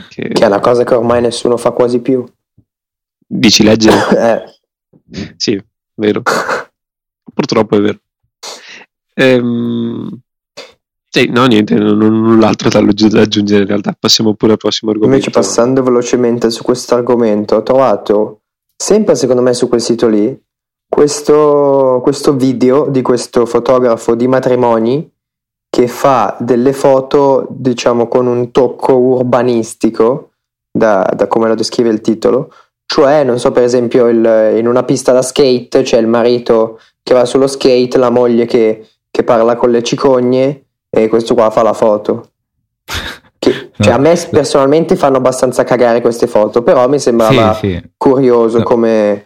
Che... 0.08 0.28
che 0.28 0.44
è 0.44 0.46
una 0.46 0.60
cosa 0.60 0.84
che 0.84 0.94
ormai 0.94 1.20
nessuno 1.20 1.56
fa 1.56 1.70
quasi 1.70 2.00
più. 2.00 2.24
Dici 3.26 3.62
leggere? 3.62 4.50
eh. 5.12 5.34
Sì, 5.36 5.60
vero. 5.94 6.22
Purtroppo 7.32 7.76
è 7.76 7.80
vero. 7.80 7.98
Ehm, 9.14 10.20
Sì, 11.08 11.26
no, 11.26 11.46
niente, 11.46 11.74
non, 11.74 11.98
non 11.98 12.20
null'altro 12.20 12.68
da, 12.68 12.78
aggiungere 12.78 13.62
in 13.62 13.68
realtà. 13.68 13.96
Passiamo 13.98 14.34
pure 14.34 14.52
al 14.52 14.58
prossimo 14.58 14.92
argomento. 14.92 15.16
Invece, 15.24 15.36
passando 15.36 15.82
velocemente 15.82 16.50
su 16.50 16.62
questo 16.62 16.94
argomento, 16.94 17.56
ho 17.56 17.62
trovato 17.62 18.42
sempre 18.76 19.14
secondo 19.16 19.42
me 19.42 19.52
su 19.52 19.68
quel 19.68 19.80
sito 19.80 20.08
lì 20.08 20.40
questo, 20.90 22.00
questo 22.02 22.34
video 22.34 22.86
di 22.88 23.00
questo 23.00 23.46
fotografo 23.46 24.14
di 24.14 24.26
matrimoni 24.26 25.10
che 25.70 25.86
fa 25.86 26.36
delle 26.40 26.72
foto, 26.72 27.46
diciamo, 27.48 28.08
con 28.08 28.26
un 28.26 28.50
tocco 28.50 28.96
urbanistico, 28.96 30.32
da, 30.70 31.08
da 31.14 31.28
come 31.28 31.46
lo 31.46 31.54
descrive 31.54 31.90
il 31.90 32.00
titolo. 32.00 32.52
Cioè, 32.84 33.22
non 33.22 33.38
so, 33.38 33.52
per 33.52 33.62
esempio, 33.62 34.08
il, 34.08 34.56
in 34.56 34.66
una 34.66 34.82
pista 34.82 35.12
da 35.12 35.22
skate 35.22 35.82
c'è 35.82 35.98
il 35.98 36.08
marito 36.08 36.80
che 37.04 37.14
va 37.14 37.24
sullo 37.24 37.46
skate, 37.46 37.96
la 37.96 38.10
moglie 38.10 38.46
che, 38.46 38.88
che 39.10 39.22
parla 39.22 39.54
con 39.54 39.70
le 39.70 39.84
cicogne 39.84 40.64
e 40.90 41.08
questo 41.08 41.34
qua 41.34 41.50
fa 41.50 41.62
la 41.62 41.72
foto. 41.72 42.30
Che, 43.40 43.70
cioè, 43.78 43.94
a 43.94 43.96
me 43.96 44.22
personalmente 44.30 44.96
fanno 44.96 45.16
abbastanza 45.16 45.64
cagare 45.64 46.02
queste 46.02 46.26
foto, 46.26 46.62
però 46.62 46.86
mi 46.90 46.98
sembrava 46.98 47.54
sì, 47.54 47.68
sì. 47.68 47.90
curioso 47.96 48.58
no. 48.58 48.64
come, 48.64 49.24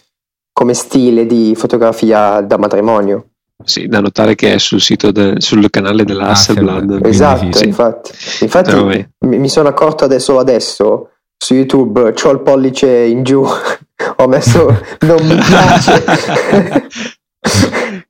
come 0.55 0.73
stile 0.73 1.27
di 1.27 1.53
fotografia 1.57 2.41
da 2.41 2.57
matrimonio. 2.57 3.31
Sì, 3.63 3.87
da 3.89 4.01
notare 4.01 4.35
che 4.37 4.55
è 4.55 4.59
sul 4.59 4.81
sito 4.81 5.11
del, 5.11 5.43
sul 5.43 5.69
canale 5.69 6.05
della 6.05 6.29
Hasselblad. 6.29 7.01
Ah, 7.03 7.09
esatto, 7.09 7.53
sì. 7.53 7.67
infatti. 7.67 8.13
Infatti 8.41 8.75
mi, 8.75 9.39
mi 9.39 9.49
sono 9.49 9.69
accorto 9.69 10.05
adesso 10.05 10.39
adesso 10.39 11.11
su 11.37 11.55
YouTube, 11.55 12.15
ho 12.23 12.31
il 12.31 12.41
pollice 12.41 12.89
in 12.89 13.25
giù, 13.25 13.43
ho 14.17 14.27
messo 14.29 14.81
non 15.01 15.27
mi 15.27 15.35
piace. 15.37 16.05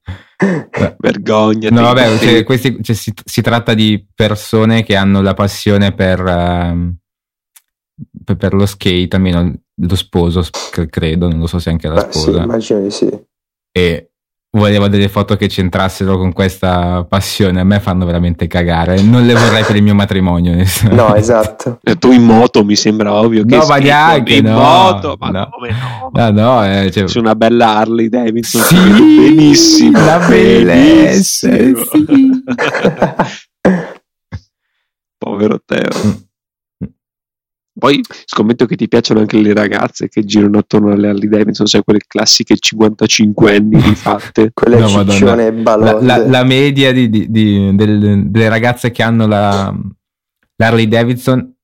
Vergogna. 0.99 1.71
No, 1.71 1.81
vabbè, 1.83 2.19
cioè, 2.19 2.45
questi, 2.45 2.83
cioè, 2.83 2.95
si, 2.95 3.13
si, 3.25 3.41
tratta 3.41 3.73
di 3.73 4.05
persone 4.15 4.83
che 4.83 4.97
hanno 4.97 5.23
la 5.23 5.33
passione 5.33 5.93
per, 5.93 6.21
uh, 6.21 6.95
per, 8.25 8.37
per, 8.37 8.55
lo 8.55 8.67
skate, 8.67 9.17
almeno 9.17 9.53
lo 9.75 9.97
sposo, 9.97 10.45
credo, 10.89 11.29
non 11.29 11.41
lo 11.41 11.47
so 11.47 11.59
se 11.59 11.71
anche 11.71 11.89
la 11.89 12.01
sposa. 12.01 12.33
Sì, 12.33 12.39
immagino 12.39 12.81
di 12.81 12.91
sì. 12.91 13.25
E 13.73 14.11
volevo 14.55 14.89
delle 14.89 15.09
foto 15.09 15.37
che 15.37 15.49
c'entrassero 15.49 16.17
con 16.17 16.33
questa 16.33 17.05
passione. 17.09 17.61
A 17.61 17.65
me 17.65 17.81
fanno 17.81 18.07
veramente 18.07 18.47
cagare. 18.47 19.01
Non 19.03 19.27
le 19.27 19.35
vorrei 19.35 19.65
per 19.65 19.77
il 19.77 19.83
mio 19.83 19.95
matrimonio. 19.95 20.55
No, 20.91 21.15
esatto. 21.15 21.81
E 21.87 21.97
tu 21.97 22.13
in 22.13 22.23
moto 22.25 22.65
mi 22.65 22.77
sembra 22.77 23.13
ovvio 23.13 23.45
che 23.45 23.57
no, 23.57 23.67
ma 23.67 23.77
neanche 23.77 24.37
in 24.37 24.45
no, 24.45 24.59
moto, 24.59 25.17
ma 25.19 25.29
no. 25.29 25.49
come 25.51 25.71
no? 25.71 26.11
No, 26.13 26.31
no, 26.31 26.65
eh, 26.65 26.91
cioè... 26.91 27.07
Su 27.09 27.19
una 27.19 27.35
bella 27.35 27.77
Harley 27.77 28.09
Davidson. 28.09 28.63
Sì, 28.63 28.77
benissimo. 28.77 29.99
La 30.05 30.19
bellezza. 30.27 31.51
Sì. 31.53 31.75
Povero 35.19 35.61
Teo. 35.65 36.23
Poi 37.85 38.01
scommetto 38.25 38.65
che 38.65 38.77
ti 38.77 38.89
piacciono 38.89 39.21
anche 39.21 39.39
le 39.39 39.53
ragazze 39.53 40.09
che 40.09 40.25
girano 40.25 40.57
attorno 40.57 40.91
alle 40.91 41.09
Harley 41.09 41.29
Davidson, 41.29 41.67
sai, 41.67 41.83
quelle 41.85 42.01
classiche 42.07 42.57
55 42.57 43.57
anni 43.57 43.79
rifatte. 43.79 44.53
quelle 44.55 44.79
no, 44.79 44.89
ciccione 44.89 45.53
la, 45.53 46.01
la, 46.01 46.27
la, 46.27 46.45
media 46.45 46.93
di, 46.93 47.11
di, 47.11 47.31
di, 47.31 47.75
del, 47.75 48.31
delle 48.31 48.49
ragazze 48.49 48.91
che 48.91 49.03
hanno 49.03 49.27
la, 49.27 49.71
l'Harley 50.57 50.89
Davidson, 50.89 51.55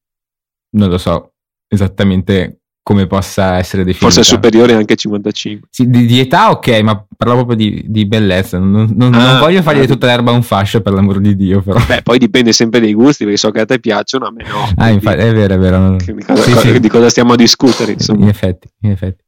non 0.77 0.91
lo 0.91 0.99
so 0.99 1.33
esattamente 1.67 2.60
come 2.83 3.07
possa 3.07 3.59
essere 3.59 3.85
definita. 3.85 4.07
Forse 4.07 4.21
è 4.21 4.25
superiore 4.25 4.75
anche 4.75 4.95
a 4.95 4.97
55. 4.97 5.69
Sì, 5.71 5.89
di, 5.89 6.07
di, 6.07 6.19
età 6.19 6.51
ok, 6.51 6.81
ma 6.81 7.07
parlo 7.17 7.35
proprio 7.35 7.57
di, 7.57 7.85
di 7.87 8.07
bellezza. 8.07 8.59
Non, 8.59 8.93
non, 8.97 9.15
ah, 9.15 9.33
non 9.33 9.39
voglio 9.39 9.63
fargli 9.63 9.83
ah, 9.83 9.87
tutta 9.87 10.07
l'erba 10.07 10.33
un 10.33 10.43
fascio 10.43 10.81
per 10.81 10.93
l'amor 10.93 11.21
di 11.21 11.37
Dio. 11.37 11.63
Però. 11.63 11.79
Beh, 11.87 12.03
poi 12.03 12.19
dipende 12.19 12.53
sempre 12.53 12.81
dai 12.81 12.95
gusti, 12.95 13.25
perché 13.25 13.39
so 13.39 13.51
che 13.51 13.61
a 13.61 13.65
te 13.65 13.79
piacciono, 13.79 14.27
a 14.27 14.33
me 14.33 14.45
no. 14.45 14.73
Ah, 14.77 14.91
infatti, 14.91 15.21
è 15.21 15.33
vero, 15.33 15.55
è 15.55 15.59
vero. 15.59 15.97
Di 15.97 16.25
cosa, 16.25 16.43
sì, 16.43 16.57
sì. 16.57 16.81
di 16.81 16.89
cosa 16.89 17.09
stiamo 17.11 17.35
a 17.35 17.37
discutere? 17.37 17.93
Insomma. 17.93 18.23
In 18.23 18.29
effetti, 18.29 18.69
in 18.81 18.91
effetti. 18.91 19.23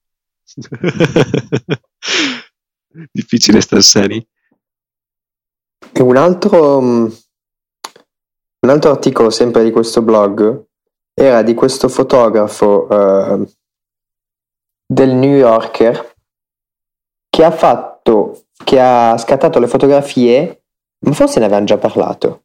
Difficile 3.12 3.60
star 3.60 3.82
seri. 3.82 4.26
E 5.92 6.02
un 6.02 6.16
altro, 6.16 6.78
un 6.78 7.12
altro 8.60 8.90
articolo 8.90 9.30
sempre 9.30 9.62
di 9.62 9.70
questo 9.70 10.02
blog 10.02 10.70
era 11.14 11.42
di 11.42 11.54
questo 11.54 11.88
fotografo 11.88 12.86
uh, 12.88 13.46
del 14.86 15.14
New 15.14 15.34
Yorker 15.34 16.14
che 17.28 17.44
ha 17.44 17.50
fatto, 17.50 18.44
che 18.64 18.80
ha 18.80 19.16
scattato 19.16 19.58
le 19.58 19.66
fotografie, 19.66 20.64
ma 21.06 21.12
forse 21.12 21.38
ne 21.38 21.46
avevamo 21.46 21.66
già 21.66 21.78
parlato. 21.78 22.44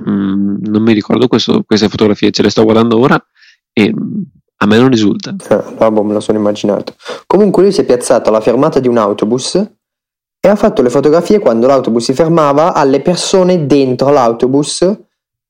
Mm, 0.00 0.56
non 0.60 0.82
mi 0.82 0.92
ricordo 0.92 1.28
questo, 1.28 1.62
queste 1.62 1.88
fotografie, 1.88 2.32
ce 2.32 2.42
le 2.42 2.50
sto 2.50 2.64
guardando 2.64 2.98
ora 2.98 3.22
e 3.72 3.92
mm, 3.94 4.22
a 4.56 4.66
me 4.66 4.78
non 4.78 4.88
risulta. 4.88 5.34
Eh, 5.48 5.62
vabbè, 5.76 6.02
me 6.02 6.12
lo 6.12 6.20
sono 6.20 6.38
immaginato. 6.38 6.94
Comunque 7.26 7.62
lui 7.62 7.72
si 7.72 7.82
è 7.82 7.84
piazzato 7.84 8.30
alla 8.30 8.40
fermata 8.40 8.80
di 8.80 8.88
un 8.88 8.98
autobus 8.98 9.54
e 9.54 10.48
ha 10.48 10.56
fatto 10.56 10.82
le 10.82 10.90
fotografie 10.90 11.38
quando 11.38 11.66
l'autobus 11.66 12.04
si 12.04 12.12
fermava 12.12 12.74
alle 12.74 13.00
persone 13.00 13.66
dentro 13.66 14.10
l'autobus 14.10 14.86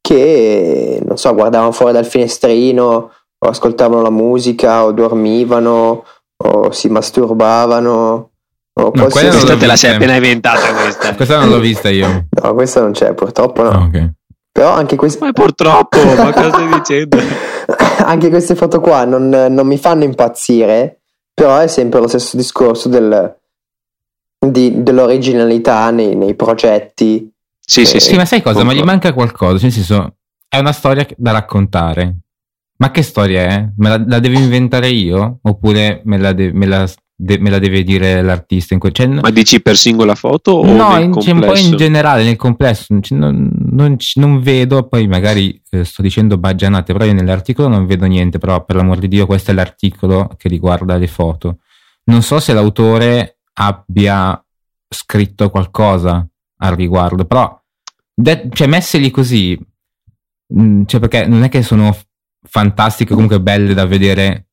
che, 0.06 1.00
non 1.02 1.16
so, 1.16 1.32
guardavano 1.32 1.72
fuori 1.72 1.94
dal 1.94 2.04
finestrino 2.04 3.10
o 3.38 3.48
ascoltavano 3.48 4.02
la 4.02 4.10
musica 4.10 4.84
o 4.84 4.92
dormivano 4.92 6.04
o 6.36 6.70
si 6.72 6.90
masturbavano. 6.90 8.30
O 8.74 8.90
no, 8.92 9.06
questa 9.06 9.56
te 9.56 9.64
la 9.64 9.76
sei 9.76 9.94
appena 9.94 10.16
inventata 10.16 10.74
questa. 10.74 11.14
questa 11.14 11.38
non 11.38 11.48
l'ho 11.48 11.58
vista 11.58 11.88
io. 11.88 12.26
No, 12.28 12.52
questa 12.52 12.80
non 12.80 12.92
c'è, 12.92 13.14
purtroppo 13.14 13.62
no. 13.62 13.68
Oh, 13.70 13.84
okay. 13.84 14.12
Però 14.52 14.72
anche 14.72 14.96
queste... 14.96 15.24
Ma 15.24 15.32
purtroppo, 15.32 15.98
ma 16.04 16.32
cosa 16.32 16.50
stai 16.50 16.68
dicendo? 16.76 17.16
anche 18.04 18.28
queste 18.28 18.54
foto 18.54 18.80
qua 18.80 19.06
non, 19.06 19.30
non, 19.30 19.66
mi 19.66 19.78
fanno 19.78 20.04
impazzire, 20.04 21.00
però 21.32 21.56
è 21.58 21.66
sempre 21.66 22.00
lo 22.00 22.08
stesso 22.08 22.36
discorso 22.36 22.90
del, 22.90 23.38
di, 24.38 24.82
dell'originalità 24.82 25.90
nei, 25.90 26.14
nei 26.14 26.34
progetti 26.34 27.33
sì, 27.66 27.80
eh, 27.80 27.86
sì, 27.86 28.00
sì, 28.00 28.16
ma 28.16 28.24
sai 28.24 28.42
cosa? 28.42 28.62
Ma 28.62 28.74
gli 28.74 28.82
manca 28.82 29.12
qualcosa, 29.12 29.54
cioè, 29.54 29.62
nel 29.62 29.72
senso, 29.72 30.16
è 30.48 30.58
una 30.58 30.72
storia 30.72 31.06
da 31.16 31.32
raccontare. 31.32 32.18
Ma 32.76 32.90
che 32.90 33.02
storia 33.02 33.42
è? 33.42 33.68
Me 33.76 33.88
la, 33.88 34.04
la 34.06 34.18
devo 34.18 34.38
inventare 34.38 34.88
io? 34.88 35.38
Oppure 35.42 36.02
me 36.04 36.18
la, 36.18 36.32
de, 36.32 36.52
me 36.52 36.66
la, 36.66 36.88
de, 37.14 37.38
me 37.38 37.48
la 37.48 37.58
deve 37.58 37.82
dire 37.82 38.20
l'artista? 38.20 38.74
In 38.74 38.80
que- 38.80 38.92
cioè, 38.92 39.06
ma 39.06 39.30
dici 39.30 39.62
per 39.62 39.76
singola 39.76 40.14
foto 40.14 40.50
o 40.50 40.66
no, 40.66 40.98
in, 40.98 41.18
cioè, 41.20 41.32
un 41.32 41.40
po' 41.40 41.56
in 41.56 41.76
generale, 41.76 42.24
nel 42.24 42.36
complesso. 42.36 42.86
Non, 43.10 43.50
non, 43.70 43.96
non, 44.14 44.40
vedo, 44.42 44.86
poi 44.86 45.06
magari 45.06 45.58
eh, 45.70 45.84
sto 45.84 46.02
dicendo 46.02 46.36
baggianate, 46.36 46.92
però 46.92 47.04
io 47.06 47.14
nell'articolo 47.14 47.68
non 47.68 47.86
vedo 47.86 48.06
niente, 48.06 48.38
però 48.38 48.62
per 48.64 48.76
l'amor 48.76 48.98
di 48.98 49.08
Dio 49.08 49.26
questo 49.26 49.52
è 49.52 49.54
l'articolo 49.54 50.30
che 50.36 50.48
riguarda 50.48 50.96
le 50.96 51.06
foto. 51.06 51.58
Non 52.06 52.22
so 52.22 52.40
se 52.40 52.52
l'autore 52.52 53.38
abbia 53.54 54.38
scritto 54.88 55.48
qualcosa 55.48 56.28
al 56.58 56.74
riguardo, 56.74 57.24
però 57.24 57.60
de- 58.14 58.48
cioè, 58.52 58.66
messe 58.66 58.98
lì 58.98 59.10
così, 59.10 59.58
mh, 60.46 60.62
mm, 60.62 60.84
cioè 60.86 61.00
perché 61.00 61.26
non 61.26 61.42
è 61.42 61.48
che 61.48 61.62
sono 61.62 61.96
fantastiche, 62.46 63.14
comunque 63.14 63.40
belle 63.40 63.74
da 63.74 63.86
vedere 63.86 64.48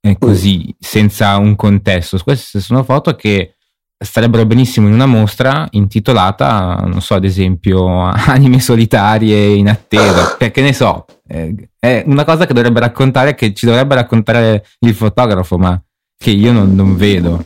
eh, 0.00 0.16
così, 0.18 0.74
senza 0.78 1.36
un 1.36 1.56
contesto. 1.56 2.18
Queste 2.22 2.60
sono 2.60 2.82
foto 2.82 3.14
che 3.14 3.54
starebbero 3.96 4.44
benissimo 4.44 4.86
in 4.86 4.94
una 4.94 5.06
mostra 5.06 5.66
intitolata, 5.70 6.76
non 6.86 7.00
so, 7.00 7.14
ad 7.14 7.24
esempio, 7.24 7.86
Anime 8.08 8.60
solitarie 8.60 9.54
in 9.54 9.68
attesa, 9.68 10.36
perché 10.38 10.62
ne 10.62 10.72
so, 10.72 11.06
eh, 11.26 11.70
è 11.78 12.02
una 12.06 12.24
cosa 12.24 12.46
che 12.46 12.54
dovrebbe 12.54 12.80
raccontare, 12.80 13.34
che 13.34 13.54
ci 13.54 13.66
dovrebbe 13.66 13.94
raccontare 13.94 14.66
il 14.80 14.94
fotografo, 14.94 15.58
ma 15.58 15.80
che 16.16 16.30
io 16.30 16.52
non, 16.52 16.74
non 16.74 16.96
vedo. 16.96 17.44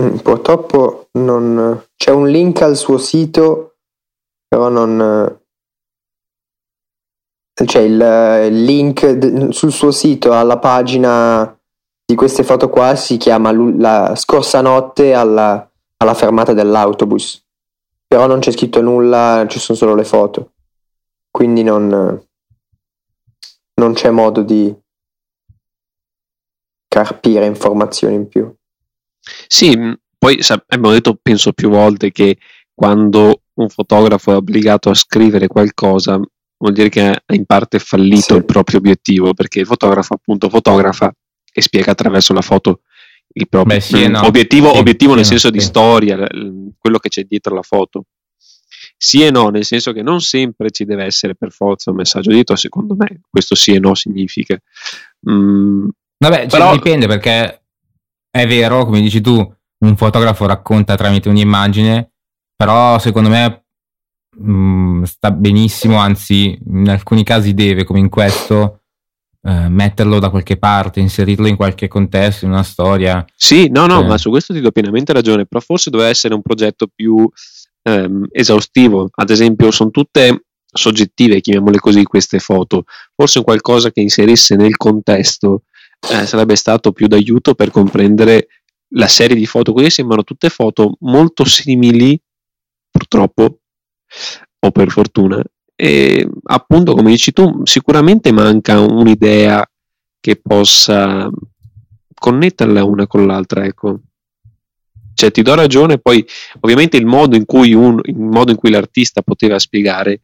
Mm, 0.00 0.16
purtroppo 0.18 1.08
non 1.12 1.86
c'è 1.96 2.12
un 2.12 2.28
link 2.28 2.62
al 2.62 2.76
suo 2.76 2.98
sito, 2.98 3.78
però 4.46 4.68
non 4.68 5.40
c'è 7.64 7.80
il, 7.80 8.48
il 8.52 8.64
link 8.64 9.52
sul 9.52 9.72
suo 9.72 9.90
sito 9.90 10.32
alla 10.32 10.58
pagina 10.58 11.52
di 12.04 12.14
queste 12.14 12.44
foto 12.44 12.70
qua 12.70 12.94
si 12.94 13.18
chiama 13.18 13.52
la 13.52 14.14
scorsa 14.14 14.62
notte 14.62 15.12
alla, 15.12 15.70
alla 15.98 16.14
fermata 16.14 16.54
dell'autobus. 16.54 17.44
Però 18.06 18.26
non 18.26 18.38
c'è 18.38 18.50
scritto 18.52 18.80
nulla, 18.80 19.44
ci 19.46 19.58
sono 19.58 19.76
solo 19.76 19.94
le 19.94 20.04
foto. 20.04 20.52
Quindi 21.30 21.62
non, 21.62 22.26
non 23.74 23.92
c'è 23.92 24.10
modo 24.10 24.40
di 24.40 24.74
carpire 26.88 27.44
informazioni 27.44 28.14
in 28.14 28.28
più. 28.28 28.50
Sì, 29.46 29.76
poi 30.16 30.40
abbiamo 30.46 30.92
detto, 30.92 31.18
penso 31.20 31.52
più 31.52 31.70
volte, 31.70 32.10
che 32.10 32.38
quando 32.74 33.42
un 33.54 33.68
fotografo 33.68 34.32
è 34.32 34.36
obbligato 34.36 34.90
a 34.90 34.94
scrivere 34.94 35.46
qualcosa, 35.46 36.20
vuol 36.58 36.72
dire 36.72 36.88
che 36.88 37.06
ha 37.06 37.34
in 37.34 37.44
parte 37.44 37.78
fallito 37.78 38.34
sì. 38.34 38.34
il 38.34 38.44
proprio 38.44 38.78
obiettivo, 38.78 39.34
perché 39.34 39.60
il 39.60 39.66
fotografo 39.66 40.14
appunto 40.14 40.48
fotografa 40.48 41.12
e 41.52 41.60
spiega 41.60 41.92
attraverso 41.92 42.32
la 42.32 42.42
foto 42.42 42.80
il 43.32 43.48
proprio 43.48 43.76
Beh, 43.76 43.80
sì, 43.82 44.08
no. 44.08 44.24
obiettivo, 44.24 44.72
sì, 44.72 44.78
obiettivo 44.78 45.14
nel 45.14 45.24
senso 45.24 45.50
di 45.50 45.60
storia, 45.60 46.16
quello 46.78 46.98
che 46.98 47.08
c'è 47.08 47.24
dietro 47.24 47.54
la 47.54 47.62
foto. 47.62 48.04
sì 48.96 49.24
e 49.24 49.30
no, 49.30 49.48
nel 49.48 49.64
senso 49.64 49.92
che 49.92 50.02
non 50.02 50.20
sempre 50.20 50.70
ci 50.70 50.84
deve 50.84 51.04
essere 51.04 51.34
per 51.34 51.52
forza 51.52 51.90
un 51.90 51.96
messaggio 51.96 52.30
dietro, 52.30 52.56
secondo 52.56 52.94
me 52.96 53.20
questo 53.28 53.54
sì 53.54 53.74
e 53.74 53.78
no 53.78 53.94
significa. 53.94 54.58
Mm, 55.28 55.88
Vabbè, 56.18 56.36
cioè, 56.40 56.46
però... 56.48 56.72
dipende 56.72 57.06
perché 57.06 57.62
è 58.42 58.46
vero, 58.46 58.84
come 58.84 59.00
dici 59.00 59.20
tu, 59.20 59.36
un 59.80 59.96
fotografo 59.96 60.46
racconta 60.46 60.96
tramite 60.96 61.28
un'immagine, 61.28 62.12
però 62.56 62.98
secondo 62.98 63.28
me 63.28 63.64
mh, 64.36 64.52
mm, 64.52 65.02
sta 65.04 65.30
benissimo, 65.30 65.96
anzi 65.96 66.58
in 66.66 66.88
alcuni 66.88 67.24
casi 67.24 67.54
deve, 67.54 67.84
come 67.84 68.00
in 68.00 68.08
questo, 68.08 68.80
eh, 69.42 69.68
metterlo 69.68 70.18
da 70.18 70.30
qualche 70.30 70.56
parte, 70.56 71.00
inserirlo 71.00 71.46
in 71.46 71.56
qualche 71.56 71.88
contesto, 71.88 72.44
in 72.44 72.50
una 72.50 72.62
storia. 72.62 73.24
Sì, 73.34 73.68
no, 73.68 73.86
no, 73.86 74.02
eh. 74.02 74.06
ma 74.06 74.18
su 74.18 74.30
questo 74.30 74.52
ti 74.52 74.60
do 74.60 74.72
pienamente 74.72 75.12
ragione, 75.12 75.46
però 75.46 75.60
forse 75.60 75.90
doveva 75.90 76.08
essere 76.08 76.34
un 76.34 76.42
progetto 76.42 76.88
più 76.92 77.28
ehm, 77.82 78.26
esaustivo. 78.30 79.08
Ad 79.14 79.30
esempio, 79.30 79.70
sono 79.70 79.90
tutte 79.90 80.44
soggettive, 80.70 81.40
chiamiamole 81.40 81.78
così, 81.78 82.02
queste 82.02 82.38
foto. 82.40 82.84
Forse 83.14 83.38
un 83.38 83.44
qualcosa 83.44 83.90
che 83.90 84.00
inserisse 84.00 84.56
nel 84.56 84.76
contesto 84.76 85.62
eh, 86.10 86.26
sarebbe 86.26 86.56
stato 86.56 86.92
più 86.92 87.06
d'aiuto 87.06 87.54
per 87.54 87.70
comprendere 87.70 88.48
la 88.92 89.08
serie 89.08 89.36
di 89.36 89.46
foto. 89.46 89.72
Queste 89.72 89.90
sembrano 89.90 90.24
tutte 90.24 90.48
foto 90.48 90.96
molto 91.00 91.44
simili, 91.44 92.20
purtroppo, 92.90 93.60
o 94.60 94.70
per 94.70 94.90
fortuna. 94.90 95.42
E 95.74 96.28
appunto, 96.44 96.94
come 96.94 97.10
dici 97.10 97.32
tu, 97.32 97.64
sicuramente 97.64 98.32
manca 98.32 98.80
un'idea 98.80 99.64
che 100.20 100.36
possa 100.36 101.30
connetterla 102.14 102.84
una 102.84 103.06
con 103.06 103.26
l'altra, 103.26 103.64
ecco. 103.64 104.00
Cioè, 105.14 105.30
ti 105.30 105.42
do 105.42 105.54
ragione, 105.54 105.98
poi 105.98 106.24
ovviamente 106.60 106.96
il 106.96 107.06
modo 107.06 107.36
in 107.36 107.44
cui, 107.44 107.74
un, 107.74 108.00
il 108.04 108.16
modo 108.16 108.52
in 108.52 108.56
cui 108.56 108.70
l'artista 108.70 109.22
poteva 109.22 109.58
spiegare, 109.58 110.22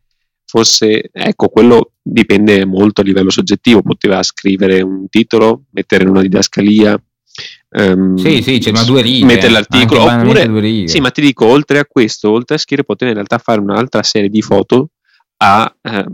forse, 0.54 1.11
ecco, 1.12 1.49
quello 1.49 1.94
dipende 2.00 2.64
molto 2.64 3.00
a 3.00 3.04
livello 3.04 3.30
soggettivo, 3.30 3.82
poteva 3.82 4.23
scrivere 4.23 4.82
un 4.82 5.08
titolo, 5.08 5.64
mettere 5.70 6.04
in 6.04 6.11
una 6.11 6.23
didascalia, 6.23 6.96
Um, 7.76 8.14
sì, 8.14 8.40
sì, 8.42 8.61
c'è 8.61 8.70
una 8.70 8.84
due 8.84 9.02
righe. 9.02 9.25
Mettere 9.25 9.50
l'articolo 9.50 10.04
oppure, 10.04 10.87
sì, 10.87 11.00
ma 11.00 11.11
ti 11.11 11.20
dico, 11.20 11.46
oltre 11.46 11.80
a 11.80 11.84
questo, 11.84 12.30
oltre 12.30 12.54
a 12.54 12.58
scrivere, 12.58 12.87
poteva 12.87 13.11
in 13.11 13.16
realtà 13.16 13.38
fare 13.38 13.61
un'altra 13.61 14.04
serie 14.04 14.28
di 14.28 14.40
foto 14.40 14.90
a, 15.38 15.76
eh, 15.82 16.06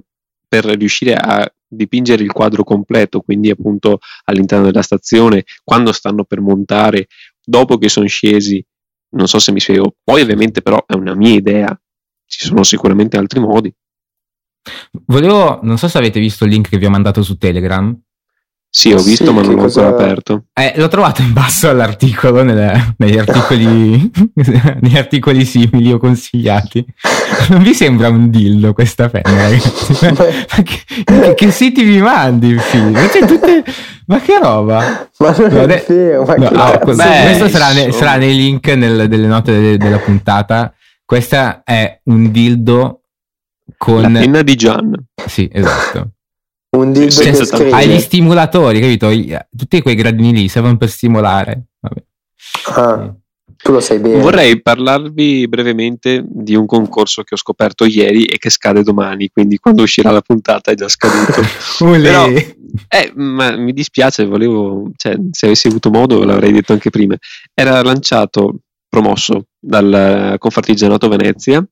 per 0.48 0.64
riuscire 0.64 1.12
a 1.12 1.46
dipingere 1.68 2.22
il 2.22 2.32
quadro 2.32 2.64
completo, 2.64 3.20
quindi 3.20 3.50
appunto 3.50 3.98
all'interno 4.24 4.64
della 4.64 4.80
stazione, 4.80 5.44
quando 5.62 5.92
stanno 5.92 6.24
per 6.24 6.40
montare, 6.40 7.08
dopo 7.44 7.76
che 7.76 7.90
sono 7.90 8.06
scesi, 8.06 8.64
non 9.10 9.28
so 9.28 9.38
se 9.38 9.52
mi 9.52 9.60
spiego, 9.60 9.96
poi 10.02 10.22
ovviamente 10.22 10.62
però 10.62 10.82
è 10.86 10.94
una 10.94 11.14
mia 11.14 11.34
idea, 11.34 11.78
ci 12.24 12.46
sono 12.46 12.62
sicuramente 12.62 13.18
altri 13.18 13.38
modi. 13.38 13.70
Volevo, 15.06 15.60
non 15.62 15.78
so 15.78 15.88
se 15.88 15.98
avete 15.98 16.20
visto 16.20 16.44
il 16.44 16.50
link 16.50 16.68
che 16.68 16.78
vi 16.78 16.86
ho 16.86 16.90
mandato 16.90 17.22
su 17.22 17.36
Telegram, 17.36 17.96
sì, 18.72 18.92
ho 18.92 19.02
visto, 19.02 19.24
sì, 19.24 19.32
ma 19.32 19.42
non 19.42 19.54
l'ho 19.56 19.62
cosa... 19.62 19.86
ancora 19.86 20.04
aperto. 20.04 20.44
Eh, 20.52 20.74
l'ho 20.76 20.86
trovato 20.86 21.22
in 21.22 21.32
basso 21.32 21.68
all'articolo, 21.68 22.44
nelle, 22.44 22.94
negli, 22.98 23.18
articoli, 23.18 24.08
negli 24.80 24.96
articoli 24.96 25.44
simili 25.44 25.90
o 25.90 25.98
consigliati. 25.98 26.84
Non 27.48 27.62
vi 27.64 27.74
sembra 27.74 28.08
un 28.10 28.30
dildo 28.30 28.72
questa 28.72 29.08
penna, 29.08 29.48
ragazzi? 29.48 30.06
Ma, 30.06 30.12
ma 30.12 30.62
che, 30.62 31.34
che, 31.34 31.50
siti 31.50 31.82
vi 31.82 32.00
mandi, 32.00 32.56
figlio? 32.58 33.08
Cioè, 33.08 33.26
tutte... 33.26 33.64
Ma 34.06 34.20
che 34.20 34.38
roba? 34.38 35.08
Ma 35.18 35.36
non 35.36 35.48
no, 35.50 35.62
è 35.62 35.84
vero, 35.88 36.24
ma 36.24 36.34
no, 36.36 36.46
ah, 36.46 36.78
questo 36.78 37.48
sarà, 37.48 37.72
ne, 37.72 37.90
sarà, 37.90 38.16
nei 38.16 38.36
link 38.36 38.68
nel, 38.68 39.08
delle 39.08 39.26
note 39.26 39.60
de, 39.60 39.76
della 39.78 39.98
puntata. 39.98 40.72
Questa 41.04 41.62
è 41.64 42.00
un 42.04 42.30
dildo 42.30 42.99
con... 43.76 44.02
La 44.02 44.20
penna 44.20 44.42
di 44.42 44.54
Gian. 44.54 44.94
Sì, 45.26 45.48
esatto. 45.52 46.10
Un 46.76 46.92
dildo 46.92 47.10
sì, 47.10 47.24
che 47.24 47.44
scrive. 47.44 47.70
Hai 47.72 47.88
gli 47.88 47.98
stimolatori, 47.98 48.80
capito? 48.80 49.10
Tutti 49.56 49.82
quei 49.82 49.96
gradini 49.96 50.32
lì 50.32 50.48
servono 50.48 50.76
per 50.76 50.88
stimolare. 50.88 51.64
Vabbè. 51.80 52.02
Ah, 52.76 53.12
tu 53.56 53.72
lo 53.72 53.80
sai 53.80 53.98
bene. 53.98 54.20
Vorrei 54.20 54.62
parlarvi 54.62 55.48
brevemente 55.48 56.24
di 56.24 56.54
un 56.54 56.66
concorso 56.66 57.22
che 57.22 57.34
ho 57.34 57.38
scoperto 57.38 57.84
ieri 57.84 58.24
e 58.24 58.38
che 58.38 58.50
scade 58.50 58.84
domani, 58.84 59.30
quindi 59.30 59.58
quando 59.58 59.82
uscirà 59.82 60.12
la 60.12 60.20
puntata 60.22 60.70
è 60.70 60.74
già 60.74 60.88
scaduto. 60.88 61.42
Però, 61.78 62.28
eh, 62.28 63.12
ma 63.16 63.56
mi 63.56 63.72
dispiace, 63.72 64.24
volevo, 64.24 64.92
cioè, 64.96 65.16
se 65.32 65.46
avessi 65.46 65.66
avuto 65.66 65.90
modo 65.90 66.22
l'avrei 66.22 66.52
detto 66.52 66.72
anche 66.72 66.90
prima. 66.90 67.16
Era 67.52 67.82
lanciato, 67.82 68.60
promosso 68.88 69.46
dal 69.58 70.36
Confartigianato 70.38 71.08
Venezia 71.08 71.64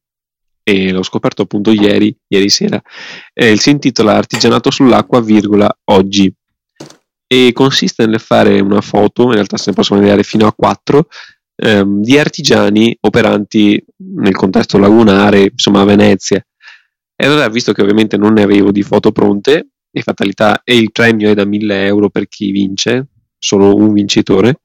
e 0.68 0.92
l'ho 0.92 1.02
scoperto 1.02 1.42
appunto 1.42 1.70
ieri, 1.70 2.14
ieri 2.26 2.50
sera. 2.50 2.78
Eh, 3.32 3.56
si 3.56 3.70
intitola 3.70 4.14
Artigianato 4.14 4.70
sull'acqua, 4.70 5.22
virgola, 5.22 5.74
oggi. 5.84 6.30
E 7.26 7.52
consiste 7.54 8.04
nel 8.04 8.20
fare 8.20 8.60
una 8.60 8.82
foto, 8.82 9.24
in 9.24 9.32
realtà 9.32 9.56
se 9.56 9.70
ne 9.70 9.76
possono 9.76 10.00
vedere 10.00 10.22
fino 10.24 10.46
a 10.46 10.52
quattro, 10.52 11.08
ehm, 11.56 12.02
di 12.02 12.18
artigiani 12.18 12.94
operanti 13.00 13.82
nel 14.16 14.36
contesto 14.36 14.76
lagunare, 14.76 15.48
insomma 15.52 15.80
a 15.80 15.84
Venezia. 15.84 16.44
E 17.16 17.26
allora, 17.26 17.48
visto 17.48 17.72
che 17.72 17.80
ovviamente 17.80 18.18
non 18.18 18.34
ne 18.34 18.42
avevo 18.42 18.70
di 18.70 18.82
foto 18.82 19.10
pronte, 19.10 19.68
e 19.90 20.02
fatalità, 20.02 20.60
e 20.64 20.76
il 20.76 20.92
premio 20.92 21.30
è 21.30 21.34
da 21.34 21.46
1000 21.46 21.86
euro 21.86 22.10
per 22.10 22.28
chi 22.28 22.50
vince, 22.50 23.06
solo 23.38 23.74
un 23.74 23.94
vincitore, 23.94 24.60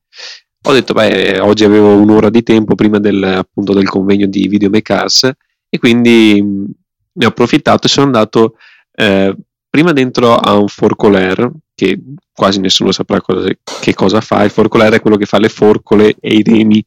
ho 0.65 0.73
detto, 0.73 0.93
beh, 0.93 1.39
oggi 1.39 1.63
avevo 1.63 1.95
un'ora 1.95 2.29
di 2.29 2.43
tempo 2.43 2.75
prima 2.75 2.99
del, 2.99 3.23
appunto, 3.23 3.73
del 3.73 3.87
convegno 3.87 4.27
di 4.27 4.49
Videomakers 4.49 5.31
e 5.73 5.79
quindi 5.79 6.39
ne 6.39 7.25
ho 7.25 7.29
approfittato 7.29 7.87
e 7.87 7.89
sono 7.89 8.05
andato 8.05 8.57
eh, 8.93 9.35
prima 9.67 9.91
dentro 9.91 10.35
a 10.35 10.55
un 10.55 10.67
forcoler 10.67 11.51
che 11.73 11.99
quasi 12.31 12.59
nessuno 12.59 12.91
saprà 12.91 13.19
cosa, 13.21 13.49
che 13.81 13.95
cosa 13.95 14.21
fa. 14.21 14.43
Il 14.43 14.51
forcoler 14.51 14.93
è 14.93 15.01
quello 15.01 15.17
che 15.17 15.25
fa 15.25 15.39
le 15.39 15.49
forcole 15.49 16.15
e 16.19 16.35
i 16.35 16.43
remi 16.43 16.85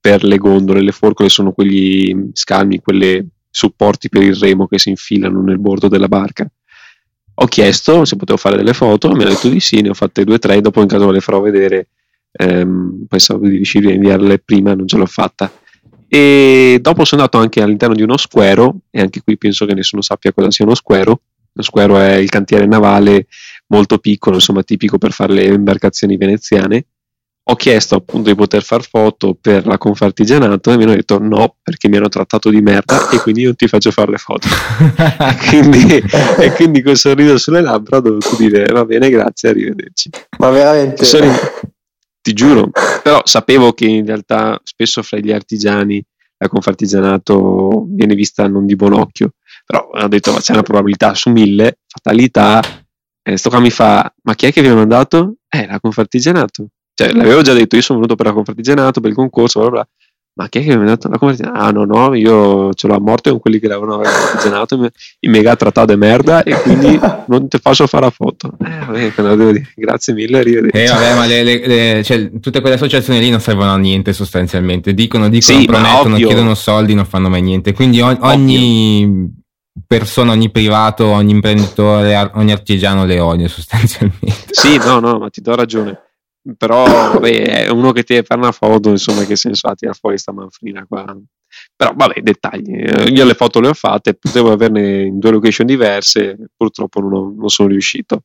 per 0.00 0.24
le 0.24 0.38
gondole. 0.38 0.80
Le 0.80 0.90
forcole 0.90 1.28
sono 1.28 1.52
quegli 1.52 2.30
scalmi, 2.32 2.80
quelle 2.80 3.28
supporti 3.48 4.08
per 4.08 4.22
il 4.24 4.34
remo 4.34 4.66
che 4.66 4.80
si 4.80 4.88
infilano 4.88 5.40
nel 5.42 5.60
bordo 5.60 5.86
della 5.86 6.08
barca. 6.08 6.50
Ho 7.34 7.46
chiesto 7.46 8.04
se 8.04 8.16
potevo 8.16 8.38
fare 8.38 8.56
delle 8.56 8.74
foto, 8.74 9.12
mi 9.12 9.22
hanno 9.22 9.34
detto 9.34 9.48
di 9.48 9.60
sì, 9.60 9.82
ne 9.82 9.90
ho 9.90 9.94
fatte 9.94 10.24
due 10.24 10.34
o 10.34 10.38
tre, 10.40 10.60
dopo 10.60 10.80
in 10.80 10.88
caso 10.88 11.12
le 11.12 11.20
farò 11.20 11.40
vedere. 11.40 11.90
Ehm, 12.32 13.06
pensavo 13.08 13.46
di 13.46 13.54
riuscire 13.54 13.90
a 13.90 13.94
inviarle 13.94 14.40
prima, 14.40 14.74
non 14.74 14.88
ce 14.88 14.96
l'ho 14.96 15.06
fatta 15.06 15.48
e 16.08 16.78
dopo 16.80 17.04
sono 17.04 17.22
andato 17.22 17.42
anche 17.42 17.60
all'interno 17.62 17.94
di 17.94 18.02
uno 18.02 18.16
squero, 18.16 18.76
e 18.90 19.00
anche 19.00 19.22
qui 19.22 19.36
penso 19.36 19.66
che 19.66 19.74
nessuno 19.74 20.02
sappia 20.02 20.32
cosa 20.32 20.50
sia 20.50 20.64
uno 20.64 20.74
squero. 20.74 21.20
Lo 21.52 21.62
squero 21.62 21.98
è 21.98 22.14
il 22.14 22.28
cantiere 22.28 22.66
navale 22.66 23.26
molto 23.68 23.98
piccolo, 23.98 24.36
insomma, 24.36 24.62
tipico 24.62 24.98
per 24.98 25.12
fare 25.12 25.32
le 25.32 25.44
imbarcazioni 25.44 26.16
veneziane. 26.16 26.86
Ho 27.48 27.54
chiesto 27.54 27.94
appunto 27.94 28.28
di 28.28 28.34
poter 28.34 28.64
far 28.64 28.82
foto 28.82 29.38
per 29.40 29.66
la 29.66 29.78
Confartigianato 29.78 30.72
e 30.72 30.76
mi 30.76 30.82
hanno 30.82 30.96
detto 30.96 31.18
no, 31.18 31.56
perché 31.62 31.88
mi 31.88 31.96
hanno 31.96 32.08
trattato 32.08 32.50
di 32.50 32.60
merda 32.60 33.08
e 33.08 33.18
quindi 33.18 33.44
non 33.44 33.54
ti 33.54 33.68
faccio 33.68 33.92
fare 33.92 34.10
le 34.10 34.18
foto. 34.18 34.48
e, 34.98 35.48
quindi, 35.48 36.02
e 36.38 36.52
quindi 36.52 36.82
col 36.82 36.96
sorriso 36.96 37.38
sulle 37.38 37.60
labbra 37.60 37.98
ho 37.98 38.00
dovuto 38.00 38.34
dire 38.36 38.64
va 38.72 38.84
bene, 38.84 39.10
grazie, 39.10 39.50
arrivederci. 39.50 40.10
Ma 40.38 40.50
veramente? 40.50 41.04
Sono, 41.04 41.32
ti 42.26 42.32
giuro, 42.32 42.70
però 43.04 43.20
sapevo 43.22 43.72
che 43.72 43.86
in 43.86 44.04
realtà 44.04 44.60
spesso 44.64 45.00
fra 45.02 45.18
gli 45.18 45.30
artigiani 45.30 46.04
la 46.38 46.48
confartigianato 46.48 47.86
viene 47.88 48.16
vista 48.16 48.48
non 48.48 48.66
di 48.66 48.74
buon 48.74 48.94
occhio, 48.94 49.34
però 49.64 49.88
ho 49.88 50.08
detto 50.08 50.32
ma 50.32 50.40
c'è 50.40 50.52
una 50.52 50.62
probabilità 50.62 51.14
su 51.14 51.30
mille, 51.30 51.78
fatalità, 51.86 52.60
e 53.22 53.36
sto 53.36 53.48
qua 53.48 53.60
mi 53.60 53.70
fa 53.70 54.12
ma 54.22 54.34
chi 54.34 54.46
è 54.46 54.52
che 54.52 54.60
vi 54.60 54.66
ha 54.66 54.74
mandato? 54.74 55.36
Eh, 55.48 55.66
la 55.66 55.78
confartigianato. 55.78 56.66
Cioè, 56.94 57.12
l'avevo 57.12 57.42
già 57.42 57.52
detto, 57.52 57.76
io 57.76 57.82
sono 57.82 57.98
venuto 57.98 58.16
per 58.16 58.26
la 58.26 58.32
confartigianato, 58.32 59.00
per 59.00 59.10
il 59.10 59.16
concorso, 59.16 59.60
bla 59.60 59.70
bla 59.70 59.82
bla 59.82 59.88
ma 60.38 60.48
chi 60.50 60.58
è 60.58 60.64
che 60.64 60.76
mi 60.76 60.82
ha 60.82 60.86
dato 60.86 61.08
la 61.08 61.16
conversione? 61.16 61.58
Ah 61.58 61.70
no 61.70 61.86
no, 61.86 62.14
io 62.14 62.74
ce 62.74 62.86
l'ho 62.86 62.94
a 62.94 63.00
morte 63.00 63.30
con 63.30 63.40
quelli 63.40 63.58
che 63.58 63.68
l'avevano 63.68 64.00
artigianato, 64.00 64.76
mi 64.76 64.90
mega 65.30 65.56
trattato 65.56 65.94
di 65.94 65.98
merda 65.98 66.42
e 66.42 66.60
quindi 66.60 67.00
non 67.28 67.48
ti 67.48 67.58
faccio 67.58 67.86
fare 67.86 68.04
la 68.04 68.10
foto. 68.10 68.52
Eh 68.62 68.84
vabbè, 68.84 69.12
devo 69.16 69.52
dire, 69.52 69.72
grazie 69.74 70.12
mille, 70.12 70.38
arrivederci. 70.40 70.76
Eh 70.76 70.86
vabbè, 70.88 71.14
ma 71.14 71.24
le, 71.24 71.42
le, 71.42 71.66
le, 71.66 72.04
cioè, 72.04 72.38
tutte 72.38 72.60
quelle 72.60 72.74
associazioni 72.74 73.18
lì 73.18 73.30
non 73.30 73.40
servono 73.40 73.72
a 73.72 73.78
niente 73.78 74.12
sostanzialmente, 74.12 74.92
dicono, 74.92 75.30
dicono, 75.30 75.58
sì, 75.58 75.64
promettono, 75.64 76.16
chiedono 76.16 76.54
soldi, 76.54 76.92
non 76.92 77.06
fanno 77.06 77.30
mai 77.30 77.40
niente, 77.40 77.72
quindi 77.72 78.02
ogni, 78.02 78.18
ogni 78.20 79.42
persona, 79.86 80.32
ogni 80.32 80.50
privato, 80.50 81.06
ogni 81.06 81.32
imprenditore, 81.32 82.30
ogni 82.34 82.52
artigiano 82.52 83.06
le 83.06 83.20
odia 83.20 83.48
sostanzialmente. 83.48 84.48
Sì, 84.50 84.76
no, 84.76 85.00
no, 85.00 85.18
ma 85.18 85.30
ti 85.30 85.40
do 85.40 85.54
ragione 85.54 86.00
però 86.56 86.84
vabbè, 86.84 87.64
è 87.64 87.68
uno 87.68 87.92
che 87.92 88.04
deve 88.06 88.22
fare 88.22 88.40
una 88.40 88.52
foto, 88.52 88.90
insomma, 88.90 89.24
che 89.24 89.36
senso 89.36 89.68
ha 89.68 89.74
tirare 89.74 89.98
fuori 89.98 90.18
sta 90.18 90.32
manfrina 90.32 90.84
qua. 90.86 91.16
Però 91.74 91.92
vabbè, 91.94 92.20
dettagli. 92.20 92.74
Eh, 92.74 93.08
io 93.08 93.24
le 93.24 93.34
foto 93.34 93.60
le 93.60 93.68
ho 93.68 93.74
fatte, 93.74 94.14
potevo 94.14 94.52
averne 94.52 95.02
in 95.02 95.18
due 95.18 95.30
location 95.32 95.66
diverse, 95.66 96.36
purtroppo 96.56 97.00
non, 97.00 97.12
ho, 97.12 97.34
non 97.36 97.48
sono 97.48 97.68
riuscito. 97.68 98.24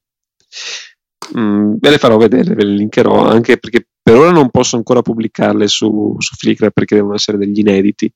Mm, 1.38 1.76
ve 1.80 1.90
le 1.90 1.98
farò 1.98 2.18
vedere, 2.18 2.54
ve 2.54 2.66
le 2.66 2.74
linkerò, 2.74 3.26
anche 3.28 3.58
perché 3.58 3.88
per 4.02 4.16
ora 4.16 4.32
non 4.32 4.50
posso 4.50 4.76
ancora 4.76 5.02
pubblicarle 5.02 5.68
su, 5.68 6.16
su 6.20 6.36
Flickr 6.36 6.72
perché 6.72 6.96
devono 6.96 7.16
essere 7.16 7.38
degli 7.38 7.60
inediti. 7.60 8.12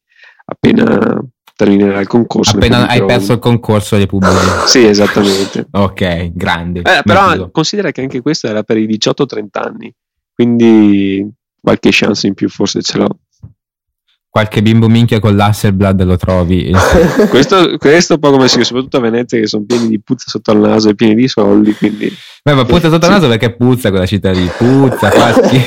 Appena 0.46 1.24
terminerà 1.56 2.00
il 2.00 2.08
concorso. 2.08 2.58
Appena 2.58 2.88
hai 2.88 3.06
perso 3.06 3.34
il 3.34 3.39
concorso 3.39 3.98
le 3.98 4.06
pubblici. 4.06 4.36
sì, 4.68 4.86
esattamente. 4.86 5.68
ok, 5.72 6.32
grande. 6.34 6.80
Eh, 6.82 7.02
però 7.04 7.50
considera 7.52 7.91
che 7.91 8.02
anche 8.02 8.22
questo 8.22 8.48
era 8.48 8.63
per 8.63 8.78
i 8.78 8.88
18-30 8.88 9.46
anni, 9.54 9.94
quindi 10.34 11.28
qualche 11.62 11.89
chance 11.91 12.28
in 12.28 12.34
più 12.34 12.50
forse 12.50 12.82
ce 12.82 12.98
l'ho 12.98 13.20
qualche 14.36 14.62
bimbo 14.62 14.89
minchia 14.89 15.22
con 15.22 15.34
l'Hasselblad 15.34 16.04
lo 16.04 16.18
trovi. 16.18 16.70
questo, 17.32 17.78
questo 17.78 18.18
poco 18.18 18.36
ma 18.36 18.50
sì, 18.50 18.62
soprattutto 18.65 18.98
a 18.98 19.00
Venezia 19.00 19.39
che 19.39 19.48
sono 19.48 19.63
pieni 19.63 19.88
di 19.88 20.02
puzza 20.02 20.26
sotto 20.28 20.52
il 20.52 20.60
naso 20.60 20.89
e 20.89 20.96
pieni 20.96 21.15
di 21.15 21.30
soldi. 21.30 21.74
Quindi... 21.74 22.12
Beh, 22.44 22.54
ma 22.54 22.65
puzza 22.65 22.89
sotto 22.89 23.06
il 23.06 23.13
naso 23.13 23.30
perché 23.30 23.56
puzza 23.56 23.91
quella 23.91 24.06
città 24.06 24.32
lì, 24.32 24.46
puzza, 24.58 25.10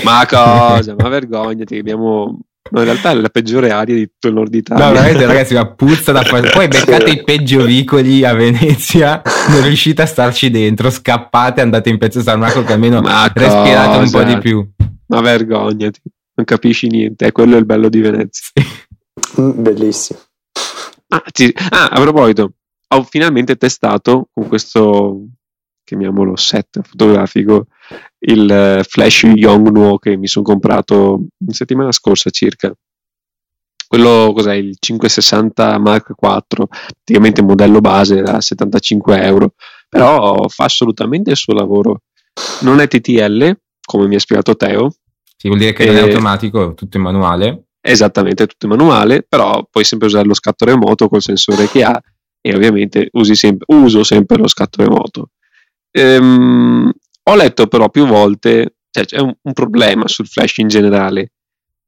Ma 0.05 0.27
cosa? 0.27 0.95
Ma 0.99 1.09
vergognati, 1.09 1.79
abbiamo... 1.79 2.41
No, 2.71 2.81
in 2.81 2.85
realtà 2.85 3.11
è 3.11 3.15
la 3.15 3.29
peggiore 3.29 3.71
aria 3.71 3.95
di 3.95 4.07
tutto 4.07 4.29
il 4.29 4.35
nord 4.35 4.55
Italia. 4.55 4.87
No, 4.87 4.93
veramente, 4.93 5.27
ragazzi, 5.27 5.55
ma 5.55 5.67
puzza 5.67 6.13
da 6.13 6.23
fuori. 6.23 6.49
Poi 6.51 6.69
beccate 6.69 7.11
i 7.11 7.25
peggio 7.25 7.65
vicoli 7.65 8.25
a 8.25 8.35
Venezia, 8.35 9.23
non 9.49 9.63
riuscite 9.63 10.03
a 10.03 10.07
starci 10.07 10.51
dentro, 10.51 10.91
scappate, 10.91 11.61
andate 11.61 11.89
in 11.89 11.99
pezzo 11.99 12.21
San 12.21 12.39
Marco 12.39 12.63
che 12.65 12.73
almeno 12.73 13.01
ma 13.01 13.31
respirate 13.33 13.99
cosa? 13.99 13.99
un 13.99 14.11
po' 14.11 14.23
di 14.23 14.39
più. 14.39 14.69
Ma 15.07 15.21
vergognati 15.21 16.01
non 16.39 16.47
capisci 16.47 16.87
niente, 16.87 17.27
è 17.27 17.33
quello 17.33 17.57
il 17.57 17.65
bello 17.65 17.89
di 17.89 18.01
Venezia. 18.01 18.53
Mm, 19.41 19.63
bellissimo. 19.63 20.21
Ah, 21.09 21.25
ti, 21.33 21.53
ah, 21.71 21.89
a 21.89 22.01
proposito, 22.01 22.53
ho 22.89 23.03
finalmente 23.03 23.57
testato 23.57 24.29
con 24.33 24.47
questo, 24.47 25.25
chiamiamolo 25.83 26.37
set 26.37 26.81
fotografico, 26.83 27.67
il 28.21 28.79
uh, 28.81 28.83
Flash 28.83 29.23
Yongnuo 29.23 29.99
che 29.99 30.17
mi 30.17 30.27
sono 30.27 30.45
comprato 30.45 31.27
settimana 31.49 31.93
scorsa 31.93 32.31
circa. 32.31 32.73
Quello 33.87 34.33
cos'è? 34.35 34.55
Il 34.55 34.77
560 34.79 35.79
Mark 35.79 36.09
IV, 36.11 36.67
praticamente 36.69 37.43
modello 37.43 37.81
base 37.81 38.21
da 38.21 38.41
75 38.41 39.23
euro, 39.23 39.55
però 39.89 40.47
fa 40.49 40.65
assolutamente 40.65 41.31
il 41.31 41.37
suo 41.37 41.55
lavoro. 41.55 42.03
Non 42.61 42.81
è 42.81 42.89
TTL, 42.89 43.59
come 43.83 44.07
mi 44.07 44.17
ha 44.17 44.21
spiegato 44.21 44.57
Teo, 44.57 44.93
sì, 45.41 45.47
vuol 45.47 45.61
dire 45.61 45.73
che 45.73 45.87
non 45.87 45.95
è 45.95 46.01
automatico, 46.01 46.73
è 46.73 46.75
tutto 46.75 46.97
in 46.97 47.05
manuale. 47.05 47.67
Esattamente, 47.81 48.43
è 48.43 48.47
tutto 48.49 48.67
in 48.67 48.73
manuale, 48.73 49.23
però 49.23 49.65
puoi 49.71 49.85
sempre 49.85 50.09
usare 50.09 50.27
lo 50.27 50.35
scatto 50.35 50.65
remoto 50.65 51.09
col 51.09 51.23
sensore 51.23 51.69
che 51.69 51.85
ha 51.85 52.03
e 52.41 52.55
ovviamente 52.57 53.09
sempre, 53.35 53.65
uso 53.77 54.03
sempre 54.03 54.37
lo 54.37 54.49
scatto 54.49 54.83
remoto. 54.83 55.31
Ehm, 55.93 56.93
ho 57.31 57.35
letto 57.35 57.67
però 57.67 57.91
più 57.91 58.07
volte, 58.07 58.77
cioè 58.91 59.05
c'è 59.05 59.19
un, 59.19 59.35
un, 59.41 59.53
problema 59.53 60.09
sul 60.09 60.27
flash 60.27 60.59
in 60.59 60.69
generale, 60.69 61.33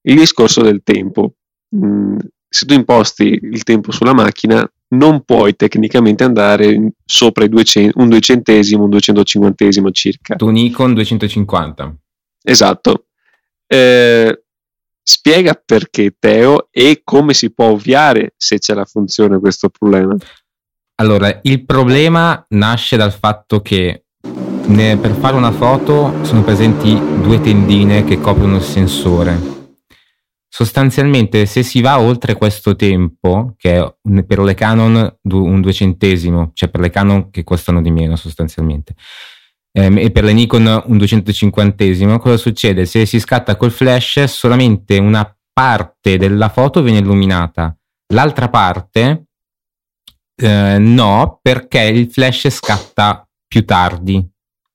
il 0.02 0.16
discorso 0.16 0.62
del 0.62 0.82
tempo. 0.84 1.34
Mm, 1.74 2.18
se 2.48 2.66
tu 2.66 2.74
imposti 2.74 3.38
il 3.40 3.62
tempo 3.62 3.92
sulla 3.92 4.12
macchina, 4.12 4.70
non 4.88 5.22
puoi 5.24 5.54
tecnicamente 5.54 6.24
andare 6.24 6.92
sopra 7.04 7.44
i 7.44 7.48
200, 7.48 7.98
un 8.00 8.08
duecentesimo, 8.08 8.84
un 8.84 8.90
duecentocinquantesimo 8.90 9.90
circa. 9.92 10.36
Tu 10.36 10.48
Nikon 10.48 10.94
250. 10.94 11.96
Esatto, 12.42 13.06
eh, 13.66 14.42
spiega 15.02 15.54
perché 15.64 16.16
Teo 16.18 16.68
e 16.70 17.02
come 17.04 17.34
si 17.34 17.52
può 17.52 17.66
ovviare 17.66 18.34
se 18.36 18.58
c'è 18.58 18.74
la 18.74 18.84
funzione 18.84 19.38
questo 19.38 19.68
problema. 19.68 20.16
Allora, 20.96 21.38
il 21.42 21.64
problema 21.64 22.44
nasce 22.50 22.96
dal 22.96 23.12
fatto 23.12 23.62
che 23.62 24.04
ne, 24.70 24.96
per 24.96 25.12
fare 25.12 25.36
una 25.36 25.52
foto 25.52 26.24
sono 26.24 26.42
presenti 26.42 26.98
due 27.20 27.40
tendine 27.40 28.04
che 28.04 28.20
coprono 28.20 28.56
il 28.56 28.62
sensore. 28.62 29.58
Sostanzialmente, 30.48 31.46
se 31.46 31.62
si 31.62 31.80
va 31.80 32.00
oltre 32.00 32.34
questo 32.34 32.74
tempo, 32.74 33.54
che 33.56 33.78
è 33.78 34.24
per 34.24 34.40
le 34.40 34.54
Canon 34.54 35.16
un 35.22 35.60
duecentesimo, 35.60 36.50
cioè 36.54 36.68
per 36.68 36.80
le 36.80 36.90
Canon 36.90 37.30
che 37.30 37.44
costano 37.44 37.80
di 37.80 37.90
meno 37.90 38.16
sostanzialmente, 38.16 38.94
ehm, 39.72 39.98
e 39.98 40.10
per 40.10 40.24
le 40.24 40.32
Nikon 40.32 40.82
un 40.86 40.98
250 40.98 42.18
cosa 42.18 42.36
succede? 42.36 42.84
Se 42.86 43.06
si 43.06 43.20
scatta 43.20 43.56
col 43.56 43.70
flash 43.70 44.24
solamente 44.24 44.98
una 44.98 45.24
parte 45.52 46.16
della 46.16 46.48
foto 46.48 46.82
viene 46.82 46.98
illuminata, 46.98 47.76
l'altra 48.12 48.48
parte 48.48 49.26
eh, 50.34 50.78
no 50.78 51.38
perché 51.42 51.82
il 51.82 52.10
flash 52.10 52.48
scatta 52.48 53.26
più 53.46 53.64
tardi. 53.64 54.28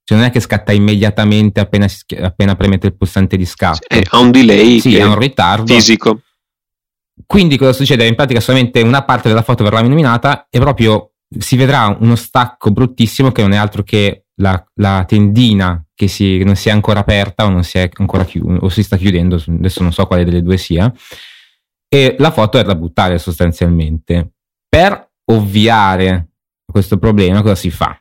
Cioè 0.05 0.17
non 0.19 0.27
è 0.27 0.29
che 0.29 0.39
scatta 0.39 0.71
immediatamente 0.71 1.59
appena, 1.59 1.87
appena 2.21 2.55
premete 2.55 2.85
il 2.87 2.95
pulsante 2.95 3.37
di 3.37 3.45
scatto. 3.45 3.87
Sì, 3.89 4.03
ha 4.07 4.19
un 4.19 4.29
delay. 4.29 4.79
Sì, 4.79 5.01
ha 5.01 5.07
un 5.07 5.17
ritardo. 5.17 5.73
Fisico. 5.73 6.21
Quindi 7.25 7.57
cosa 7.57 7.73
succede? 7.73 8.05
In 8.05 8.13
pratica 8.13 8.39
solamente 8.39 8.81
una 8.81 9.03
parte 9.03 9.29
della 9.29 9.41
foto 9.41 9.63
verrà 9.63 9.79
illuminata 9.79 10.45
e 10.47 10.59
proprio 10.59 11.13
si 11.39 11.55
vedrà 11.55 11.97
uno 11.99 12.15
stacco 12.15 12.69
bruttissimo 12.69 13.31
che 13.31 13.41
non 13.41 13.53
è 13.53 13.57
altro 13.57 13.81
che 13.81 14.25
la, 14.35 14.63
la 14.75 15.05
tendina 15.07 15.83
che 15.95 16.07
si, 16.07 16.43
non 16.43 16.55
si 16.55 16.69
è 16.69 16.71
ancora 16.71 16.99
aperta 16.99 17.45
o 17.45 17.49
non 17.49 17.63
si 17.63 17.79
è 17.79 17.89
ancora 17.91 18.25
chiusa 18.25 18.59
o 18.59 18.69
si 18.69 18.83
sta 18.83 18.97
chiudendo, 18.97 19.41
adesso 19.47 19.81
non 19.81 19.91
so 19.91 20.05
quale 20.05 20.23
delle 20.23 20.43
due 20.43 20.57
sia, 20.57 20.93
e 21.87 22.15
la 22.19 22.31
foto 22.31 22.59
è 22.59 22.63
da 22.63 22.75
buttare 22.75 23.17
sostanzialmente. 23.17 24.33
Per 24.67 25.11
ovviare 25.31 26.09
a 26.11 26.71
questo 26.71 26.97
problema 26.97 27.41
cosa 27.41 27.55
si 27.55 27.71
fa? 27.71 27.97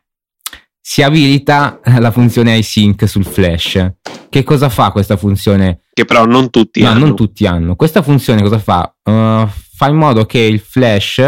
Si 0.87 1.03
abilita 1.03 1.81
la 1.99 2.11
funzione 2.11 2.59
iSync 2.59 3.09
sul 3.09 3.25
flash. 3.25 3.93
Che 4.29 4.43
cosa 4.43 4.69
fa 4.69 4.91
questa 4.91 5.17
funzione? 5.17 5.85
Che 5.95 6.05
però 6.05 6.27
non 6.27 6.51
tutti 6.51 6.83
no, 6.83 6.91
hanno. 6.91 6.99
non 7.07 7.17
tutti 7.17 7.47
hanno. 7.47 7.75
Questa 7.75 8.03
funzione 8.03 8.43
cosa 8.43 8.59
fa? 8.59 8.95
Uh, 9.03 9.49
fa 9.49 9.89
in 9.89 9.97
modo 9.97 10.27
che 10.27 10.41
il 10.41 10.61
flash 10.61 11.19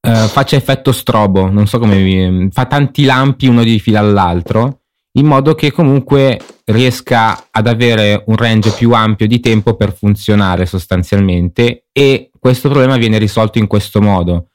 uh, 0.00 0.26
faccia 0.26 0.56
effetto 0.56 0.90
strobo, 0.90 1.50
non 1.50 1.66
so 1.66 1.78
come 1.78 2.02
vi, 2.02 2.48
fa 2.50 2.64
tanti 2.64 3.04
lampi 3.04 3.46
uno 3.46 3.62
di 3.62 3.78
fila 3.78 4.00
all'altro, 4.00 4.84
in 5.18 5.26
modo 5.26 5.54
che 5.54 5.70
comunque 5.70 6.40
riesca 6.64 7.48
ad 7.50 7.66
avere 7.66 8.22
un 8.26 8.36
range 8.36 8.70
più 8.70 8.92
ampio 8.92 9.26
di 9.26 9.40
tempo 9.40 9.76
per 9.76 9.94
funzionare 9.94 10.64
sostanzialmente 10.64 11.88
e 11.92 12.30
questo 12.38 12.70
problema 12.70 12.96
viene 12.96 13.18
risolto 13.18 13.58
in 13.58 13.66
questo 13.66 14.00
modo. 14.00 14.48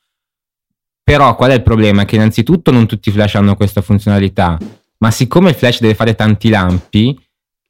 Però 1.10 1.36
qual 1.36 1.50
è 1.50 1.56
il 1.56 1.64
problema? 1.64 2.06
Che 2.06 2.18
innanzitutto 2.18 2.70
non 2.70 2.86
tutti 2.86 3.10
i 3.10 3.12
flash 3.12 3.34
hanno 3.34 3.56
questa 3.56 3.82
funzionalità, 3.82 4.60
ma 5.00 5.10
siccome 5.10 5.50
il 5.50 5.56
flash 5.56 5.80
deve 5.80 5.96
fare 5.96 6.14
tanti 6.14 6.50
lampi, 6.50 7.20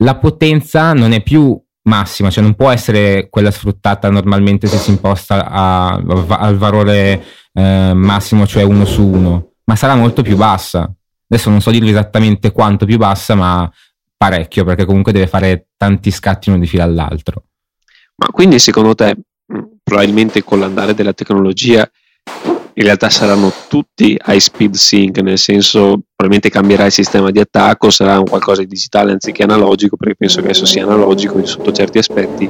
la 0.04 0.18
potenza 0.18 0.92
non 0.92 1.14
è 1.14 1.24
più 1.24 1.58
massima, 1.84 2.30
cioè 2.30 2.44
non 2.44 2.56
può 2.56 2.70
essere 2.70 3.30
quella 3.30 3.50
sfruttata 3.50 4.10
normalmente 4.10 4.68
se 4.68 4.76
si 4.76 4.90
imposta 4.90 5.50
a, 5.50 5.88
a, 5.88 6.38
al 6.38 6.58
valore 6.58 7.24
eh, 7.54 7.94
massimo, 7.94 8.46
cioè 8.46 8.64
uno 8.64 8.84
su 8.84 9.08
uno, 9.08 9.52
ma 9.64 9.78
sarà 9.78 9.96
molto 9.96 10.22
più 10.22 10.36
bassa. 10.36 10.94
Adesso 11.30 11.50
non 11.50 11.62
so 11.62 11.72
dirvi 11.72 11.92
esattamente 11.92 12.52
quanto 12.52 12.86
più 12.86 12.98
bassa, 12.98 13.36
ma 13.36 13.72
parecchio, 14.18 14.66
perché 14.66 14.84
comunque 14.84 15.14
deve 15.14 15.28
fare 15.28 15.70
tanti 15.78 16.12
scatti 16.12 16.50
uno 16.50 16.60
di 16.60 16.68
fila 16.68 16.84
all'altro. 16.84 17.46
Ma 18.16 18.28
quindi 18.34 18.60
secondo 18.60 18.96
te, 18.96 19.16
probabilmente 19.82 20.44
con 20.44 20.60
l'andare 20.60 20.94
della 20.94 21.14
tecnologia, 21.14 21.90
in 22.80 22.86
realtà 22.86 23.10
saranno 23.10 23.52
tutti 23.68 24.18
high 24.26 24.40
speed 24.40 24.76
sync, 24.76 25.18
nel 25.18 25.38
senso 25.38 26.00
probabilmente 26.16 26.50
cambierà 26.50 26.86
il 26.86 26.94
sistema 26.94 27.30
di 27.30 27.40
attacco, 27.40 27.90
sarà 27.90 28.18
un 28.18 28.26
qualcosa 28.26 28.62
di 28.62 28.68
digitale 28.68 29.12
anziché 29.12 29.44
analogico, 29.44 29.98
perché 29.98 30.16
penso 30.16 30.40
che 30.40 30.46
adesso 30.46 30.66
sia 30.66 30.84
analogico 30.84 31.46
sotto 31.46 31.74
certi 31.74 31.98
aspetti, 31.98 32.50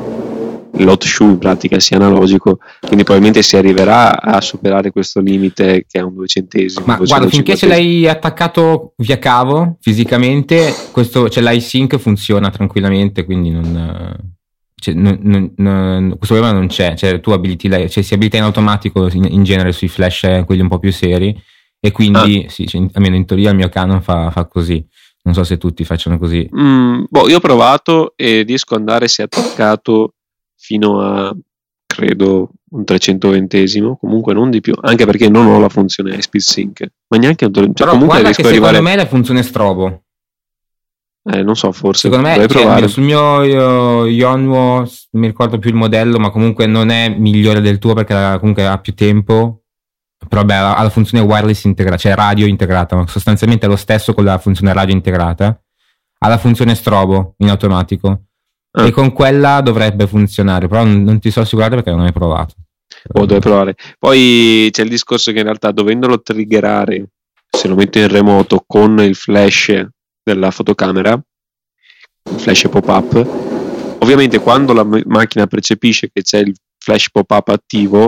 l'hot 0.72 1.04
shoe 1.04 1.32
in 1.32 1.40
pratica 1.40 1.80
sia 1.80 1.98
analogico, 1.98 2.60
quindi 2.80 3.04
probabilmente 3.04 3.42
si 3.42 3.58
arriverà 3.58 4.22
a 4.22 4.40
superare 4.40 4.92
questo 4.92 5.20
limite 5.20 5.86
che 5.90 5.98
è 5.98 6.02
un 6.02 6.14
duecentesimo. 6.14 6.86
Ma 6.86 6.98
guarda, 6.98 7.28
finché 7.28 7.56
ce 7.56 7.66
l'hai 7.66 8.08
attaccato 8.08 8.94
via 8.98 9.18
cavo 9.18 9.78
fisicamente, 9.82 10.72
questo, 10.92 11.28
cioè 11.28 11.44
l'iSync 11.44 11.98
funziona 11.98 12.52
tranquillamente, 12.52 13.26
quindi 13.26 13.50
non, 13.50 14.38
cioè, 14.80 14.94
non, 14.94 15.20
non, 15.22 15.52
non, 15.58 16.16
questo 16.18 16.36
problema 16.36 16.52
non 16.52 16.68
c'è, 16.68 16.96
cioè, 16.96 17.20
tu 17.20 17.32
abiliti, 17.32 17.70
cioè, 17.70 18.04
si 18.04 18.14
abilita 18.14 18.38
in 18.38 18.44
automatico 18.44 19.08
in, 19.12 19.26
in, 19.30 19.44
genere 19.44 19.72
sui 19.72 19.88
flash, 19.88 20.24
eh, 20.24 20.44
quelli 20.46 20.62
un 20.62 20.68
po' 20.68 20.80
più 20.80 20.92
seri, 20.92 21.38
e 21.80 21.92
quindi, 21.92 22.46
ah. 22.46 22.50
sì, 22.50 22.68
cioè, 22.68 22.86
almeno 22.94 23.16
in 23.16 23.26
teoria 23.26 23.52
il 23.52 23.56
mio 23.56 23.70
Canon 23.70 24.02
fa, 24.02 24.32
fa 24.32 24.46
così. 24.46 24.86
Non 25.22 25.34
so 25.34 25.44
se 25.44 25.58
tutti 25.58 25.84
facciano 25.84 26.18
così. 26.18 26.50
Mm, 26.56 27.04
boh, 27.10 27.28
io 27.28 27.38
ho 27.38 27.42
provato 27.42 28.14
e 28.16 28.44
riesco 28.44 28.74
ad 28.74 28.80
andare 28.80 29.08
se 29.08 29.22
attaccato 29.22 30.16
fino 30.56 31.02
a 31.02 31.36
credo 31.86 32.52
un 32.72 32.84
320esimo, 32.88 33.96
comunque 34.00 34.34
non 34.34 34.50
di 34.50 34.62
più, 34.62 34.74
anche 34.80 35.06
perché 35.06 35.30
non 35.30 35.48
ho 35.48 35.60
la 35.60 35.70
funzione 35.70 36.22
Speed 36.22 36.44
Sync, 36.44 36.88
ma 37.08 37.18
neanche 37.18 37.50
cioè, 37.52 37.72
Però 37.72 37.92
comunque 37.92 38.22
riesco 38.22 38.42
che 38.42 38.48
arrivare... 38.48 38.76
secondo 38.76 38.90
me 38.90 38.96
la 38.96 39.10
funzione 39.10 39.44
strobo. 39.44 40.04
Eh, 41.32 41.44
non 41.44 41.56
so, 41.56 41.72
forse 41.72 42.10
secondo 42.10 42.28
me 42.28 42.48
cioè, 42.48 42.88
sul 42.88 43.04
mio 43.04 43.44
Yonwo 43.44 44.78
non 44.78 45.22
mi 45.22 45.28
ricordo 45.28 45.60
più 45.60 45.70
il 45.70 45.76
modello, 45.76 46.18
ma 46.18 46.32
comunque 46.32 46.66
non 46.66 46.90
è 46.90 47.10
migliore 47.10 47.62
del 47.62 47.78
tuo 47.78 47.94
perché 47.94 48.38
comunque 48.40 48.66
ha 48.66 48.80
più 48.80 48.96
tempo. 48.96 49.62
Però 50.28 50.44
beh, 50.44 50.56
ha 50.56 50.82
la 50.82 50.90
funzione 50.90 51.24
wireless 51.24 51.64
integrata, 51.66 51.98
cioè 51.98 52.16
radio 52.16 52.46
integrata, 52.46 52.96
ma 52.96 53.08
sostanzialmente 53.08 53.68
è 53.68 53.70
lo 53.70 53.76
stesso 53.76 54.14
con 54.14 54.24
la 54.24 54.38
funzione 54.40 54.74
radio 54.74 54.94
integrata. 54.94 55.62
Ha 56.22 56.28
la 56.28 56.38
funzione 56.38 56.74
strobo 56.74 57.36
in 57.38 57.50
automatico. 57.50 58.24
Ah. 58.72 58.88
E 58.88 58.92
con 58.92 59.14
quella 59.14 59.62
dovrebbe 59.62 60.08
funzionare, 60.08 60.68
però 60.68 60.84
non, 60.84 61.04
non 61.04 61.20
ti 61.20 61.32
so 61.32 61.42
assicurare 61.42 61.76
perché 61.76 61.92
non 61.92 62.02
hai 62.02 62.12
provato. 62.12 62.56
o 63.14 63.26
dove 63.26 63.40
provare. 63.40 63.76
Poi 64.00 64.70
c'è 64.72 64.82
il 64.82 64.90
discorso 64.90 65.32
che 65.32 65.38
in 65.38 65.46
realtà 65.46 65.72
dovendolo 65.72 66.22
triggerare, 66.22 67.06
se 67.50 67.68
lo 67.68 67.76
metto 67.76 68.00
in 68.00 68.08
remoto 68.08 68.64
con 68.66 69.00
il 69.00 69.16
flash 69.16 69.88
della 70.24 70.52
fotocamera, 70.52 71.22
flash 72.38 72.68
pop-up, 72.70 73.16
ovviamente 74.00 74.40
quando 74.40 74.74
la 74.74 74.84
macchina 75.06 75.48
percepisce 75.48 76.10
che 76.12 76.22
c'è 76.22 76.40
il 76.40 76.56
flash 76.78 77.10
pop-up 77.12 77.48
attivo, 77.50 78.08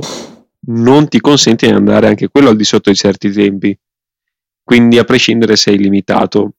non 0.67 1.08
ti 1.08 1.19
consente 1.19 1.67
di 1.67 1.74
andare 1.74 2.08
anche 2.08 2.30
quello 2.30 2.50
al 2.50 2.56
di 2.56 2.63
sotto 2.63 2.89
di 2.89 2.95
certi 2.95 3.32
tempi. 3.32 3.78
Quindi 4.63 4.97
a 4.97 5.04
prescindere 5.04 5.56
sei 5.56 5.78
limitato. 5.78 6.54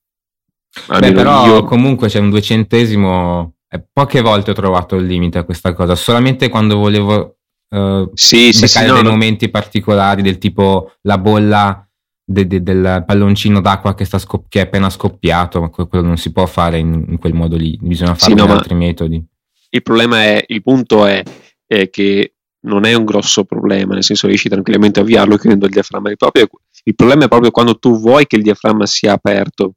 Beh, 0.87 1.13
però 1.13 1.47
io... 1.47 1.65
comunque 1.65 2.09
c'è 2.09 2.19
un 2.19 2.31
duecentesimo. 2.31 3.55
Poche 3.93 4.21
volte 4.21 4.51
ho 4.51 4.55
trovato 4.55 4.97
il 4.97 5.07
limite 5.07 5.39
a 5.39 5.45
questa 5.45 5.73
cosa, 5.73 5.95
solamente 5.95 6.51
quando 6.51 6.77
volevo 6.77 7.39
uh, 7.71 8.11
sì, 8.13 8.53
sì, 8.53 8.69
sì, 8.69 8.85
no, 8.85 8.95
dei 8.95 9.03
no. 9.03 9.11
momenti 9.11 9.49
particolari 9.49 10.21
del 10.21 10.37
tipo 10.37 10.93
la 11.03 11.17
bolla 11.17 11.82
de, 12.25 12.47
de, 12.47 12.63
del 12.63 13.05
palloncino 13.07 13.61
d'acqua 13.61 13.95
che, 13.95 14.05
scop- 14.05 14.47
che, 14.49 14.61
è 14.61 14.63
appena 14.63 14.91
scoppiato, 14.91 15.61
ma 15.61 15.69
quello 15.69 16.07
non 16.07 16.17
si 16.17 16.33
può 16.33 16.47
fare 16.47 16.79
in, 16.79 17.05
in 17.09 17.19
quel 17.19 17.35
modo 17.35 17.57
lì, 17.57 17.79
bisogna 17.81 18.15
farlo 18.15 18.37
sì, 18.37 18.47
no, 18.47 18.53
altri 18.53 18.75
metodi. 18.75 19.25
Il 19.71 19.83
problema 19.83 20.23
è, 20.23 20.45
il 20.47 20.63
punto 20.63 21.07
è, 21.07 21.23
è, 21.67 21.89
che 21.91 22.35
non 22.67 22.85
è 22.85 22.95
un 22.95 23.05
grosso 23.05 23.45
problema, 23.45 23.95
nel 23.95 24.05
senso 24.05 24.27
riesci 24.27 24.49
tranquillamente 24.49 25.01
a 25.01 25.03
avviarlo 25.03 25.37
chiudendo 25.37 25.67
il 25.67 25.73
diaframma. 25.73 26.11
Il, 26.11 26.17
proprio, 26.17 26.49
il 26.85 26.95
problema 26.95 27.25
è 27.25 27.29
proprio 27.29 27.51
quando 27.51 27.79
tu 27.79 27.99
vuoi 27.99 28.27
che 28.27 28.37
il 28.37 28.43
diaframma 28.43 28.87
sia 28.87 29.13
aperto, 29.13 29.75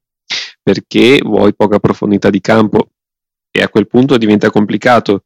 perché 0.61 1.21
vuoi 1.23 1.55
poca 1.55 1.79
profondità 1.79 2.29
di 2.29 2.41
campo 2.41 2.89
e 3.51 3.61
a 3.61 3.69
quel 3.69 3.87
punto 3.87 4.17
diventa 4.17 4.49
complicato. 4.49 5.23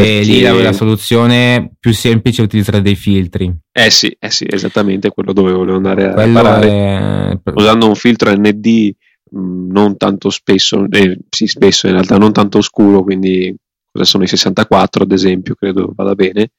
E 0.00 0.22
lì 0.22 0.42
la, 0.42 0.52
la, 0.52 0.72
soluzione 0.72 1.72
più 1.80 1.92
semplice 1.92 2.40
è 2.40 2.44
utilizzare 2.44 2.80
dei 2.80 2.94
filtri. 2.94 3.52
Eh 3.72 3.90
sì, 3.90 4.14
eh 4.16 4.30
sì, 4.30 4.46
esattamente 4.48 5.10
quello 5.10 5.32
dove 5.32 5.50
volevo 5.50 5.76
andare 5.76 6.08
a 6.08 6.12
Quello 6.12 6.60
È... 6.60 7.38
Usando 7.54 7.88
un 7.88 7.96
filtro 7.96 8.32
ND 8.32 8.92
mm, 9.36 9.70
non 9.72 9.96
tanto 9.96 10.30
spesso, 10.30 10.86
eh, 10.88 11.18
sì 11.28 11.48
spesso 11.48 11.88
in 11.88 11.94
realtà 11.94 12.16
non 12.16 12.32
tanto 12.32 12.60
scuro, 12.60 13.02
quindi 13.02 13.52
cosa 13.90 14.04
sono 14.04 14.22
i 14.22 14.28
64 14.28 15.02
ad 15.02 15.10
esempio, 15.10 15.56
credo 15.56 15.92
vada 15.96 16.14
bene. 16.14 16.52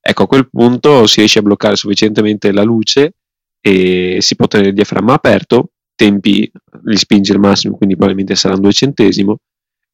Ecco, 0.00 0.24
a 0.24 0.26
quel 0.26 0.50
punto 0.50 1.06
si 1.06 1.20
riesce 1.20 1.38
a 1.38 1.42
bloccare 1.42 1.76
sufficientemente 1.76 2.50
la 2.50 2.64
luce 2.64 3.14
e 3.60 4.18
si 4.20 4.34
può 4.34 4.48
tenere 4.48 4.70
il 4.70 4.74
diaframma 4.74 5.14
aperto, 5.14 5.70
tempi 5.94 6.50
li 6.82 6.96
spinge 6.96 7.32
al 7.32 7.38
massimo, 7.38 7.76
quindi 7.76 7.94
probabilmente 7.94 8.34
sarà 8.34 8.54
un 8.54 8.62
due 8.62 8.72
centesimo 8.72 9.38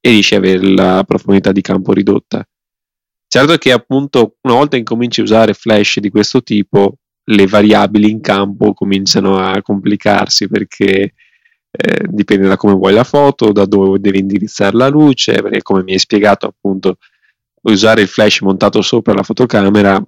e 0.01 0.11
riesci 0.11 0.35
ad 0.35 0.45
avere 0.45 0.67
la 0.73 1.05
profondità 1.07 1.53
di 1.53 1.61
campo 1.61 1.93
ridotta. 1.93 2.43
Certo 3.33 3.57
che 3.59 3.71
appunto 3.71 4.39
una 4.41 4.55
volta 4.55 4.77
che 4.77 4.83
cominci 4.83 5.21
a 5.21 5.23
usare 5.23 5.55
flash 5.55 6.01
di 6.01 6.11
questo 6.11 6.43
tipo, 6.43 6.97
le 7.23 7.47
variabili 7.47 8.11
in 8.11 8.21
campo 8.21 8.75
cominciano 8.75 9.39
a 9.39 9.63
complicarsi 9.63 10.49
perché 10.49 11.15
eh, 11.71 12.07
dipende 12.09 12.49
da 12.49 12.57
come 12.57 12.73
vuoi 12.73 12.93
la 12.93 13.05
foto, 13.05 13.53
da 13.53 13.67
dove 13.67 14.01
devi 14.01 14.19
indirizzare 14.19 14.77
la 14.77 14.89
luce, 14.89 15.41
perché 15.43 15.63
come 15.63 15.85
mi 15.85 15.93
hai 15.93 16.01
spiegato 16.01 16.47
appunto 16.47 16.97
usare 17.63 18.01
il 18.01 18.09
flash 18.09 18.41
montato 18.41 18.83
sopra 18.83 19.15
la 19.15 19.23
fotocamera 19.23 20.05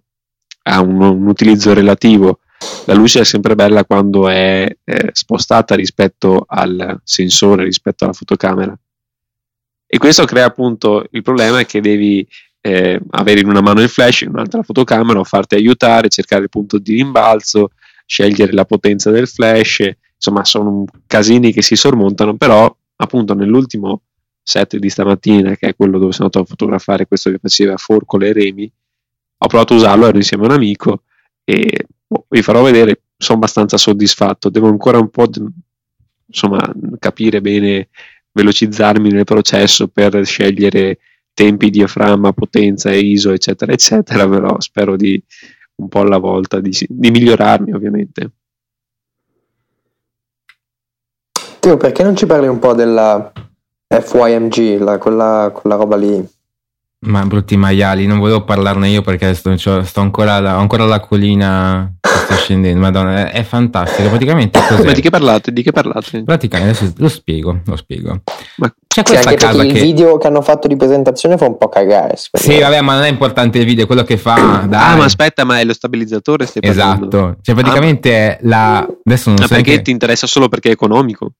ha 0.65 0.81
un, 0.81 1.01
un 1.01 1.29
utilizzo 1.29 1.73
relativo. 1.73 2.41
La 2.87 2.95
luce 2.95 3.21
è 3.21 3.25
sempre 3.25 3.55
bella 3.55 3.85
quando 3.85 4.29
è 4.29 4.67
eh, 4.83 5.11
spostata 5.13 5.77
rispetto 5.77 6.45
al 6.45 7.01
sensore, 7.05 7.63
rispetto 7.63 8.03
alla 8.03 8.15
fotocamera. 8.15 8.77
E 9.87 9.99
questo 9.99 10.25
crea 10.25 10.47
appunto 10.47 11.07
il 11.13 11.23
problema 11.23 11.63
che 11.63 11.81
devi 11.81 12.27
eh, 12.63 13.01
avere 13.11 13.41
in 13.41 13.49
una 13.49 13.61
mano 13.61 13.83
il 13.83 13.89
flash, 13.89 14.23
in 14.23 14.31
un'altra 14.31 14.59
la 14.59 14.65
fotocamera, 14.65 15.23
farti 15.25 15.57
aiutare, 15.57 16.09
cercare 16.09 16.45
il 16.45 16.49
punto 16.49 16.79
di 16.79 16.95
rimbalzo, 16.95 17.73
scegliere 18.07 18.53
la 18.53 18.65
potenza 18.65 19.11
del 19.11 19.29
flash, 19.29 19.91
insomma 20.15 20.45
sono 20.45 20.85
casini 21.07 21.53
che 21.53 21.61
si 21.61 21.75
sormontano, 21.75 22.37
però 22.37 22.75
appunto 22.97 23.35
nell'ultimo 23.35 24.03
set 24.41 24.77
di 24.77 24.89
stamattina, 24.89 25.57
che 25.57 25.69
è 25.69 25.77
quello 25.77 25.99
dove 25.99 26.13
sono 26.13 26.27
andato 26.27 26.45
a 26.45 26.49
fotografare 26.49 27.07
questo 27.07 27.31
che 27.31 27.39
faceva 27.43 27.77
Forcole 27.77 28.29
e 28.29 28.33
Remi, 28.33 28.73
ho 29.39 29.47
provato 29.49 29.75
a 29.75 29.77
usarlo, 29.77 30.07
ero 30.07 30.17
insieme 30.17 30.45
a 30.45 30.47
un 30.47 30.53
amico 30.53 31.03
e 31.45 31.87
boh, 32.07 32.27
vi 32.29 32.43
farò 32.43 32.63
vedere, 32.63 33.03
sono 33.17 33.39
abbastanza 33.39 33.77
soddisfatto, 33.77 34.51
devo 34.51 34.69
ancora 34.69 34.99
un 34.99 35.11
po' 35.11 35.29
insomma 36.27 36.73
capire 37.01 37.41
bene 37.41 37.89
velocizzarmi 38.31 39.11
nel 39.11 39.25
processo 39.25 39.89
per 39.89 40.25
scegliere 40.25 40.99
tempi, 41.35 41.71
diaframma, 41.71 42.33
potenza, 42.33 42.93
ISO, 42.93 43.33
eccetera, 43.33 43.73
eccetera, 43.73 44.29
però 44.29 44.61
spero 44.61 44.97
di 44.97 45.23
un 45.77 45.89
po' 45.89 46.01
alla 46.01 46.19
volta 46.19 46.61
di, 46.61 46.71
di 46.89 47.11
migliorarmi 47.11 47.73
ovviamente. 47.73 48.31
Teo, 51.59 51.77
perché 51.77 52.03
non 52.03 52.17
ci 52.17 52.27
parli 52.27 52.49
un 52.49 52.59
po' 52.59 52.75
della 52.75 53.33
FYMG, 53.87 54.81
la, 54.81 54.99
quella, 54.99 55.51
quella 55.55 55.77
roba 55.77 55.97
lì? 55.97 56.29
Ma 57.05 57.25
brutti 57.25 57.57
maiali, 57.57 58.07
non 58.07 58.19
volevo 58.19 58.45
parlarne 58.45 58.89
io 58.89 59.03
perché 59.03 59.35
sto, 59.35 59.57
sto 59.57 60.01
ancora, 60.01 60.57
ho 60.57 60.61
ancora 60.61 60.85
la 60.85 61.01
colina 61.01 61.93
che 62.01 62.09
sta 62.09 62.35
scendendo. 62.37 62.81
Madonna, 62.81 63.29
è, 63.29 63.33
è 63.33 63.43
fantastico. 63.43 64.09
Praticamente 64.09 64.61
cos'è? 64.69 64.85
Ma 64.85 64.93
di 64.93 65.01
che 65.01 65.11
parlate? 65.11 65.53
Di 65.53 65.63
che 65.63 65.73
parlate? 65.73 66.23
Praticamente 66.23 66.93
lo 66.97 67.09
spiego, 67.09 67.61
lo 67.65 67.77
spiego. 67.77 68.23
Ma 68.57 68.73
c'è 68.87 69.03
questa 69.03 69.31
sì, 69.31 69.37
casa 69.37 69.63
che... 69.63 69.69
Il 69.69 69.81
video 69.81 70.19
che 70.19 70.27
hanno 70.27 70.43
fatto 70.43 70.69
di 70.69 70.77
presentazione 70.77 71.37
fa 71.37 71.47
un 71.47 71.57
po' 71.57 71.69
cagare. 71.69 72.17
Sì, 72.17 72.59
vabbè, 72.59 72.81
ma 72.81 72.95
non 72.95 73.05
è 73.05 73.09
importante 73.09 73.59
il 73.59 73.65
video, 73.65 73.87
quello 73.87 74.05
che 74.05 74.17
fa. 74.17 74.65
Dai. 74.69 74.93
Ah, 74.93 74.97
ma 74.97 75.05
aspetta, 75.05 75.45
ma 75.45 75.59
è 75.61 75.65
lo 75.65 75.73
stabilizzatore? 75.73 76.47
Stai 76.47 76.63
esatto. 76.65 77.37
Cioè, 77.41 77.55
praticamente 77.55 78.37
ah, 78.37 78.39
la. 78.43 78.79
Adesso 79.05 79.31
non 79.31 79.39
ma 79.41 79.47
so. 79.47 79.55
perché 79.55 79.77
che... 79.77 79.83
ti 79.83 79.91
interessa 79.91 80.27
solo 80.27 80.49
perché 80.49 80.69
è 80.69 80.73
economico? 80.73 81.33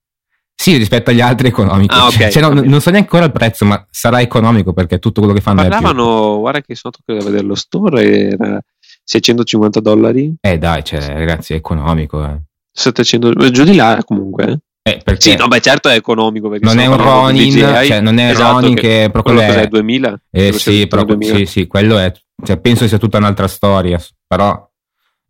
Sì, 0.55 0.77
rispetto 0.77 1.11
agli 1.11 1.21
altri 1.21 1.49
economici. 1.49 1.91
Ah, 1.91 2.07
okay, 2.07 2.31
cioè, 2.31 2.43
no, 2.43 2.49
non 2.51 2.81
so 2.81 2.91
neanche 2.91 3.09
ancora 3.09 3.25
il 3.25 3.33
prezzo, 3.33 3.65
ma 3.65 3.85
sarà 3.91 4.21
economico 4.21 4.73
perché 4.73 4.99
tutto 4.99 5.21
quello 5.21 5.35
che 5.35 5.41
fanno 5.41 5.63
Parlavano, 5.63 6.39
guarda 6.39 6.61
che 6.61 6.77
sono 6.77 6.93
andato 7.05 7.25
a 7.25 7.29
vedere 7.29 7.47
lo 7.47 7.57
store, 7.57 8.29
era 8.31 8.61
650 9.03 9.81
dollari. 9.81 10.35
Eh 10.41 10.59
dai, 10.59 10.85
cioè, 10.85 11.01
ragazzi, 11.15 11.53
è 11.53 11.57
economico. 11.57 12.25
Eh. 12.25 12.41
700, 12.71 13.51
giù 13.51 13.65
di 13.65 13.75
là 13.75 14.01
comunque. 14.05 14.61
Eh, 14.85 15.01
sì, 15.19 15.37
no, 15.37 15.47
beh, 15.47 15.61
certo 15.61 15.89
è 15.89 15.95
economico. 15.95 16.55
non 16.61 16.79
è 16.79 16.87
un 16.87 16.97
Ronin, 16.97 17.53
cioè, 17.53 18.01
non 18.01 18.19
è 18.19 18.31
esatto, 18.31 18.61
Ronin 18.61 18.75
che, 18.75 18.81
che 18.81 19.09
proprio 19.13 19.37
quello 19.37 19.53
è 19.53 19.67
2000. 19.69 20.21
Eh, 20.31 20.53
sì, 20.53 20.87
proprio, 20.89 21.17
2000. 21.17 21.39
sì, 21.39 21.47
sì, 21.47 21.67
quello 21.69 21.99
è, 21.99 22.13
cioè, 22.45 22.59
penso 22.59 22.89
sia 22.89 22.99
tutta 22.99 23.19
un'altra 23.19 23.47
storia, 23.47 24.03
però 24.27 24.69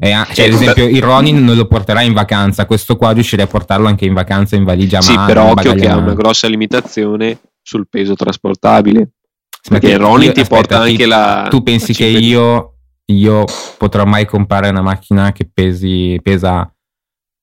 eh, 0.05 0.27
cioè, 0.33 0.47
ad 0.47 0.53
esempio, 0.55 0.89
il 0.89 1.01
Ronin 1.01 1.45
non 1.45 1.55
lo 1.55 1.67
porterà 1.67 2.01
in 2.01 2.13
vacanza, 2.13 2.67
questo 2.67 2.97
qua 2.97 3.13
riuscirei 3.13 3.45
a 3.45 3.49
portarlo 3.49 3.87
anche 3.87 4.05
in 4.05 4.15
vacanza 4.15 4.57
in 4.57 4.65
valigia 4.65 5.01
Sì, 5.01 5.15
mano, 5.15 5.27
però 5.27 5.51
occhio 5.51 5.75
che 5.75 5.89
ha 5.89 5.97
una 5.97 6.15
grossa 6.15 6.49
limitazione 6.49 7.39
sul 7.63 7.87
peso 7.89 8.17
trasportabile. 8.17 9.11
Perché 9.69 9.91
il 9.91 9.99
Ronin 10.01 10.27
io, 10.27 10.33
ti 10.33 10.41
aspetta, 10.41 10.61
porta 10.61 10.81
anche 10.81 11.07
la. 11.07 11.47
Tu 11.49 11.63
pensi 11.63 11.93
che 11.93 12.07
io, 12.07 12.79
io, 13.05 13.45
potrò 13.79 14.05
mai 14.05 14.27
comprare 14.27 14.71
una 14.71 14.83
macchina 14.83 15.31
che 15.31 15.49
pesi, 15.53 16.19
pesa 16.21 16.69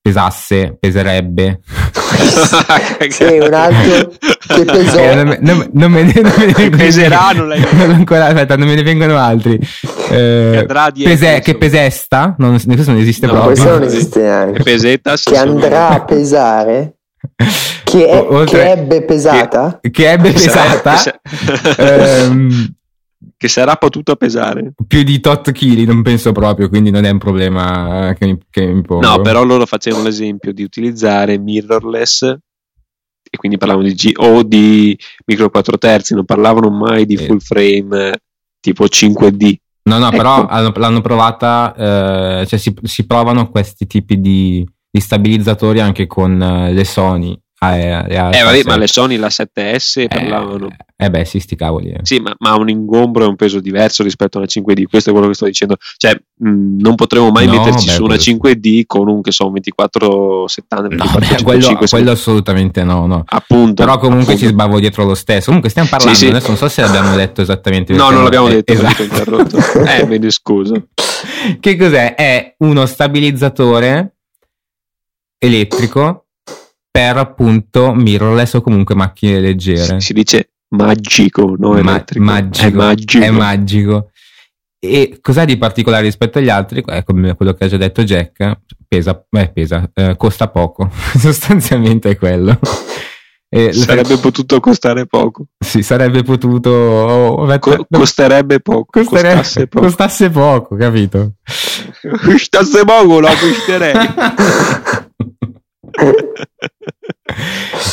pesasse, 0.09 0.75
peserebbe. 0.79 1.59
sì, 3.09 3.37
un 3.37 3.53
altro 3.53 4.11
che 4.47 4.65
pesò. 4.65 4.99
Eh, 4.99 5.15
non, 5.15 5.37
non, 5.41 5.69
non, 5.73 5.91
me 5.91 6.03
ne, 6.03 6.13
non 6.21 6.33
me 6.37 6.53
ne 6.57 6.69
peserà, 6.69 7.31
non 7.33 7.47
l'hai 7.47 7.63
non 7.71 7.91
ancora, 7.91 8.25
aspetta, 8.25 8.57
non 8.57 8.67
me 8.67 8.75
ne 8.75 8.83
vengono 8.83 9.17
altri. 9.17 9.59
Eh, 10.09 10.65
pese, 11.03 11.39
che 11.41 11.57
pesesta, 11.57 12.35
non, 12.39 12.59
questo 12.65 12.91
non 12.91 12.99
esiste 12.99 13.27
no, 13.27 13.33
proprio. 13.33 13.53
Questo 13.53 13.71
non 13.71 13.83
esiste 13.83 14.19
neanche. 14.21 14.63
Pesetas, 14.63 15.23
che 15.23 15.37
andrà 15.37 15.89
a 15.89 16.03
pesare. 16.03 16.95
Che, 17.89 18.07
è, 18.07 18.23
Oltre, 18.29 18.61
che 18.61 18.71
ebbe 18.71 19.03
pesata? 19.03 19.79
Che, 19.81 19.89
che 19.89 20.11
ebbe 20.11 20.31
pesata. 20.31 20.95
ehm, 21.77 22.71
che 23.35 23.47
sarà 23.47 23.75
potuto 23.75 24.15
pesare 24.15 24.73
più 24.87 25.03
di 25.03 25.19
tot 25.19 25.51
chili, 25.51 25.85
non 25.85 26.01
penso 26.01 26.31
proprio, 26.31 26.69
quindi 26.69 26.89
non 26.89 27.03
è 27.03 27.09
un 27.09 27.17
problema 27.17 28.15
che 28.17 28.25
mi, 28.25 28.37
che 28.49 28.65
mi 28.65 28.81
pongo. 28.81 29.05
No, 29.05 29.21
però 29.21 29.43
loro 29.43 29.65
facevano 29.65 30.03
l'esempio 30.03 30.53
di 30.53 30.63
utilizzare 30.63 31.37
mirrorless 31.37 32.21
e 33.31 33.37
quindi 33.37 33.57
parlavano 33.57 33.87
di 33.87 33.93
G 33.93 34.11
o 34.15 34.43
di 34.43 34.97
micro 35.25 35.49
4 35.49 35.77
terzi, 35.77 36.15
non 36.15 36.25
parlavano 36.25 36.69
mai 36.69 37.05
di 37.05 37.17
full 37.17 37.39
frame 37.39 38.21
tipo 38.59 38.85
5D. 38.85 39.55
No, 39.83 39.97
no, 39.97 40.07
ecco. 40.07 40.17
però 40.17 40.47
hanno, 40.47 40.71
l'hanno 40.75 41.01
provata, 41.01 41.73
eh, 42.41 42.45
cioè 42.45 42.59
si, 42.59 42.73
si, 42.83 43.05
provano 43.05 43.49
questi 43.49 43.87
tipi 43.87 44.19
di, 44.19 44.67
di, 44.89 44.99
stabilizzatori 44.99 45.79
anche 45.79 46.05
con 46.05 46.41
eh, 46.41 46.73
le 46.73 46.83
Sony 46.83 47.39
a, 47.61 47.67
a, 47.67 48.35
eh 48.35 48.43
vabbè, 48.43 48.61
ma 48.65 48.77
le 48.77 48.87
Sony 48.87 49.17
la 49.17 49.27
7S 49.27 50.07
parlavano 50.07 50.67
eh, 50.95 51.05
eh 51.05 51.09
beh 51.09 51.25
sì 51.25 51.39
sti 51.39 51.55
cavoli 51.57 51.89
eh. 51.89 51.99
sì 52.03 52.19
ma, 52.19 52.33
ma, 52.39 52.51
ha 52.51 52.57
un 52.57 52.69
ingombro 52.69 53.25
e 53.25 53.27
un 53.27 53.35
peso 53.35 53.59
diverso 53.59 54.01
rispetto 54.01 54.37
alla 54.37 54.47
5D 54.47 54.83
questo 54.89 55.09
è 55.09 55.11
quello 55.11 55.27
che 55.27 55.33
sto 55.33 55.45
dicendo 55.45 55.75
cioè 55.97 56.13
mh, 56.13 56.79
non 56.79 56.95
potremo 56.95 57.31
mai 57.31 57.47
no, 57.47 57.57
metterci 57.57 57.87
beh, 57.87 57.91
su 57.91 58.03
una 58.03 58.15
5D 58.15 58.83
con 58.85 59.09
un 59.09 59.21
che 59.21 59.31
so 59.31 59.49
2470 59.49 60.87
24, 60.87 61.19
no, 61.19 61.27
beh, 61.27 61.43
quello, 61.43 61.77
quello, 61.89 62.11
assolutamente 62.11 62.83
no, 62.85 63.05
no. 63.05 63.23
appunto 63.25 63.83
però 63.83 63.97
comunque 63.97 64.33
appunto. 64.33 64.41
ci 64.41 64.47
sbavo 64.47 64.79
dietro 64.79 65.03
lo 65.03 65.15
stesso 65.15 65.47
comunque 65.47 65.69
stiamo 65.69 65.89
parlando 65.89 66.17
sì, 66.17 66.25
sì. 66.25 66.31
adesso 66.31 66.47
non 66.47 66.57
so 66.57 66.69
se 66.69 66.81
l'abbiamo 66.81 67.13
detto 67.15 67.41
esattamente 67.41 67.93
no 67.93 68.09
non 68.09 68.23
l'abbiamo 68.23 68.47
detto 68.47 68.71
esatto. 68.71 69.03
interrotto 69.03 69.57
eh 69.83 70.05
me 70.05 70.17
ne 70.17 70.29
scuso 70.29 70.87
che 71.59 71.75
cos'è? 71.75 72.15
è 72.15 72.55
uno 72.59 72.85
stabilizzatore 72.85 74.15
elettrico 75.37 76.28
per 76.91 77.17
appunto 77.17 77.93
mirrorless 77.93 78.55
o 78.55 78.61
comunque 78.61 78.95
macchine 78.95 79.39
leggere. 79.39 79.99
Si, 79.99 80.07
si 80.07 80.13
dice 80.13 80.51
magico, 80.69 81.55
non 81.57 81.79
Ma-. 81.81 82.03
Magico, 82.15 82.65
è 82.65 82.71
magico. 82.71 83.23
È 83.23 83.29
magico. 83.29 84.11
E 84.81 85.17
cos'ha 85.21 85.43
di 85.43 85.57
particolare 85.57 86.03
rispetto 86.03 86.37
agli 86.37 86.49
altri? 86.49 86.81
È 86.85 87.03
come 87.03 87.35
quello 87.35 87.53
che 87.53 87.65
ha 87.65 87.67
già 87.67 87.75
detto 87.75 88.03
Jack, 88.03 88.59
pesa, 88.87 89.25
eh, 89.29 89.51
pesa 89.51 89.89
eh, 89.93 90.15
costa 90.15 90.47
poco, 90.47 90.89
sostanzialmente 91.17 92.11
è 92.11 92.17
quello. 92.17 92.57
E 93.51 93.73
sarebbe 93.73 94.15
f- 94.15 94.21
potuto 94.21 94.59
costare 94.59 95.05
poco. 95.05 95.47
Sì, 95.57 95.81
sarebbe 95.81 96.23
potuto. 96.23 96.69
Oh, 96.69 97.59
Co- 97.59 97.87
costerebbe 97.89 98.61
poco. 98.61 99.01
Costerebbe, 99.01 99.35
costasse 99.37 99.67
poco. 99.67 99.85
Costasse 99.85 100.29
poco, 100.29 100.75
capito? 100.75 101.33
costasse 102.23 102.85
poco, 102.85 103.19
lo 103.19 103.27
costerei. 103.27 103.93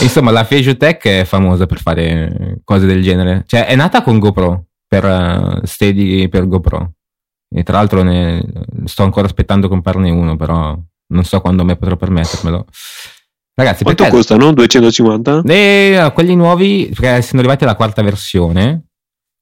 Insomma, 0.01 0.31
la 0.31 0.44
Tech 0.44 1.07
è 1.07 1.25
famosa 1.25 1.66
per 1.66 1.81
fare 1.81 2.61
cose 2.64 2.87
del 2.87 3.03
genere. 3.03 3.44
Cioè, 3.46 3.66
è 3.66 3.75
nata 3.77 4.03
con 4.03 4.18
GoPro, 4.18 4.66
per 4.87 5.05
uh, 5.05 5.64
Steady 5.64 6.29
per 6.29 6.46
GoPro. 6.46 6.92
E 7.49 7.62
tra 7.62 7.77
l'altro 7.77 8.03
ne, 8.03 8.44
sto 8.85 9.03
ancora 9.03 9.27
aspettando 9.27 9.68
comprarne 9.68 10.11
uno, 10.11 10.37
però 10.37 10.77
non 11.09 11.25
so 11.25 11.40
quando 11.40 11.64
me 11.64 11.77
potrò 11.77 11.96
permettermelo. 11.96 12.66
Ragazzi, 13.55 13.85
quanto 13.85 14.03
perché... 14.03 14.18
costano? 14.18 14.53
250? 14.53 15.42
E, 15.46 16.11
quelli 16.12 16.37
nuovi, 16.37 16.88
perché 16.90 17.09
essendo 17.09 17.38
arrivati 17.38 17.64
alla 17.64 17.75
quarta 17.75 18.03
versione, 18.03 18.88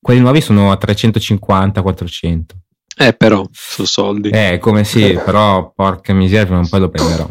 quelli 0.00 0.20
nuovi 0.20 0.40
sono 0.40 0.70
a 0.70 0.78
350-400. 0.80 2.42
Eh, 2.96 3.12
però, 3.14 3.44
sono 3.50 3.86
soldi. 3.88 4.28
Eh, 4.28 4.58
come 4.60 4.84
sì, 4.84 5.18
però 5.24 5.72
porca 5.74 6.12
miseria, 6.12 6.44
prima 6.44 6.60
un 6.60 6.68
po' 6.68 6.78
lo 6.78 6.90
prenderò. 6.90 7.28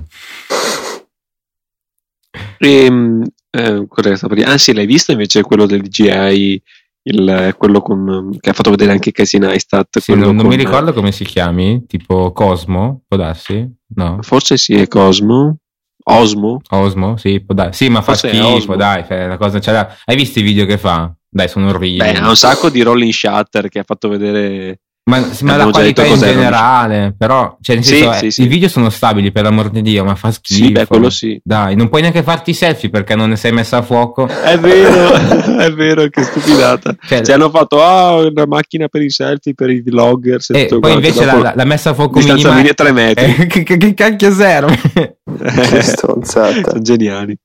E, 2.64 2.86
ehm, 2.86 3.24
eh, 3.52 4.44
ah 4.46 4.58
sì, 4.58 4.74
l'hai 4.74 4.86
visto 4.86 5.12
invece 5.12 5.42
quello 5.42 5.66
del 5.66 5.82
DJI, 5.82 6.62
il, 7.04 7.56
quello 7.58 7.82
con, 7.82 8.38
che 8.40 8.50
ha 8.50 8.54
fatto 8.54 8.70
vedere 8.70 8.94
anche 8.94 9.12
Casey 9.12 9.40
Neistat. 9.40 10.00
Sì, 10.00 10.16
non, 10.16 10.36
non 10.36 10.48
mi 10.48 10.56
ricordo 10.56 10.94
come 10.94 11.12
si 11.12 11.26
chiami, 11.26 11.86
tipo 11.86 12.32
Cosmo, 12.32 13.04
può 13.06 13.18
darsi? 13.18 13.70
No. 13.96 14.20
Forse 14.22 14.56
sì, 14.58 14.76
è 14.76 14.88
Cosmo. 14.88 15.58
Osmo? 16.06 16.60
Osmo, 16.70 17.18
sì, 17.18 17.42
può 17.44 17.54
darsi. 17.54 17.86
Sì, 17.86 17.90
ma 17.90 18.02
Forse 18.02 18.30
fa 18.30 18.36
schifo, 18.36 18.76
dai, 18.76 19.06
la 19.10 19.38
cosa, 19.38 19.60
cioè, 19.60 19.88
hai 20.06 20.16
visto 20.16 20.40
i 20.40 20.44
video 20.44 20.66
che 20.66 20.78
fa? 20.78 21.14
Dai, 21.30 21.50
sono 21.50 21.68
orribili. 21.68 21.98
Beh, 21.98 22.14
ha 22.14 22.30
un 22.30 22.36
sacco 22.36 22.70
di 22.70 22.82
rolling 22.82 23.12
shutter 23.12 23.68
che 23.68 23.80
ha 23.80 23.84
fatto 23.84 24.08
vedere 24.08 24.80
ma, 25.06 25.20
ma 25.42 25.58
la 25.58 25.70
qualità 25.70 26.06
in 26.06 26.18
generale, 26.18 27.14
però, 27.18 27.58
cioè, 27.60 27.76
nel 27.76 27.84
senso, 27.84 28.14
sì, 28.14 28.26
eh, 28.28 28.32
sì, 28.32 28.44
i 28.44 28.48
video 28.48 28.70
sono 28.70 28.90
stabili 28.90 29.34
per 29.34 29.44
l'amor 29.44 29.70
di 29.70 29.82
Dio, 29.82 30.06
ma 30.06 30.16
fa 30.16 30.32
schifo. 30.32 30.64
Sì, 30.64 30.72
beh, 30.72 30.86
quello 30.86 31.10
sì. 31.10 31.38
Dai, 31.44 31.76
non 31.76 31.90
puoi 31.90 32.00
neanche 32.00 32.24
farti 32.24 32.52
i 32.52 32.54
selfie 32.54 32.90
perché 32.90 33.14
non 33.14 33.28
ne 33.28 33.36
sei 33.36 33.52
messa 33.52 33.78
a 33.78 33.82
fuoco. 33.82 34.28
È 34.28 34.58
vero, 34.58 35.12
è 35.60 35.74
vero, 35.74 36.08
che 36.08 36.24
stupidata. 36.24 36.96
Cioè, 37.06 37.22
Ci 37.22 37.34
hanno 37.34 37.50
fatto 37.50 37.78
oh, 37.78 38.30
una 38.30 38.46
macchina 38.46 38.88
per 38.88 39.02
i 39.02 39.10
selfie 39.10 39.54
per 39.54 39.72
i 39.72 39.82
vlogger. 39.82 40.40
E 40.48 40.68
poi 40.68 40.80
guarda, 40.80 40.96
invece 40.96 41.26
la, 41.26 41.54
la, 41.54 41.66
messa 41.66 41.90
a 41.90 41.94
fuoco 41.94 42.20
minima 42.20 42.62
è 42.62 42.74
3 42.74 42.92
metri. 42.94 43.26
Eh, 43.26 43.46
che, 43.48 43.64
che, 43.64 43.76
che, 43.76 43.94
cacchio 43.94 44.32
serve? 44.32 44.80
che 45.26 45.82
stronzata. 45.82 46.70
Sono 46.70 46.82
geniali. 46.82 47.38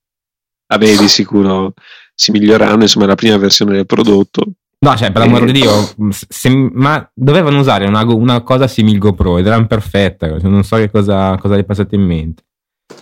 Vabbè, 0.68 0.97
di 0.97 1.09
sicuro 1.09 1.73
si 2.14 2.31
miglioreranno, 2.31 2.83
insomma, 2.83 3.07
la 3.07 3.16
prima 3.16 3.37
versione 3.37 3.73
del 3.73 3.87
prodotto 3.87 4.44
No, 4.81 4.97
cioè, 4.97 5.11
per 5.11 5.23
l'amor 5.23 5.45
di 5.45 5.53
Dio, 5.53 5.73
se, 6.29 6.49
ma 6.51 7.09
dovevano 7.12 7.59
usare 7.59 7.87
una, 7.87 8.03
una 8.05 8.43
cosa 8.43 8.69
simile 8.69 8.99
GoPro 8.99 9.38
ed 9.38 9.47
erano 9.47 9.67
perfette. 9.67 10.38
Non 10.43 10.62
so 10.62 10.77
che 10.77 10.91
cosa, 10.91 11.37
cosa 11.38 11.57
gli 11.57 11.61
è 11.61 11.64
passato 11.64 11.95
in 11.95 12.03
mente. 12.03 12.45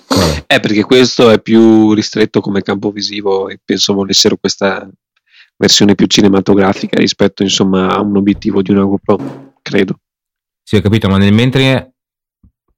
Eh. 0.09 0.45
eh, 0.47 0.61
perché 0.61 0.83
questo 0.85 1.31
è 1.31 1.41
più 1.41 1.93
ristretto 1.93 2.41
come 2.41 2.63
campo 2.63 2.91
visivo 2.91 3.49
e 3.49 3.61
penso 3.63 3.93
volessero 3.93 4.37
questa 4.37 4.89
versione 5.57 5.95
più 5.95 6.07
cinematografica 6.07 6.99
rispetto 6.99 7.43
insomma 7.43 7.89
a 7.89 8.01
un 8.01 8.17
obiettivo 8.17 8.63
di 8.63 8.71
una 8.71 8.85
GoPro, 8.85 9.55
credo. 9.61 10.01
Sì, 10.63 10.77
ho 10.77 10.81
capito, 10.81 11.09
ma 11.09 11.19
nel 11.19 11.33
mentre 11.33 11.95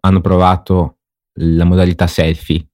hanno 0.00 0.20
provato 0.20 0.98
la 1.40 1.64
modalità 1.64 2.06
selfie, 2.06 2.66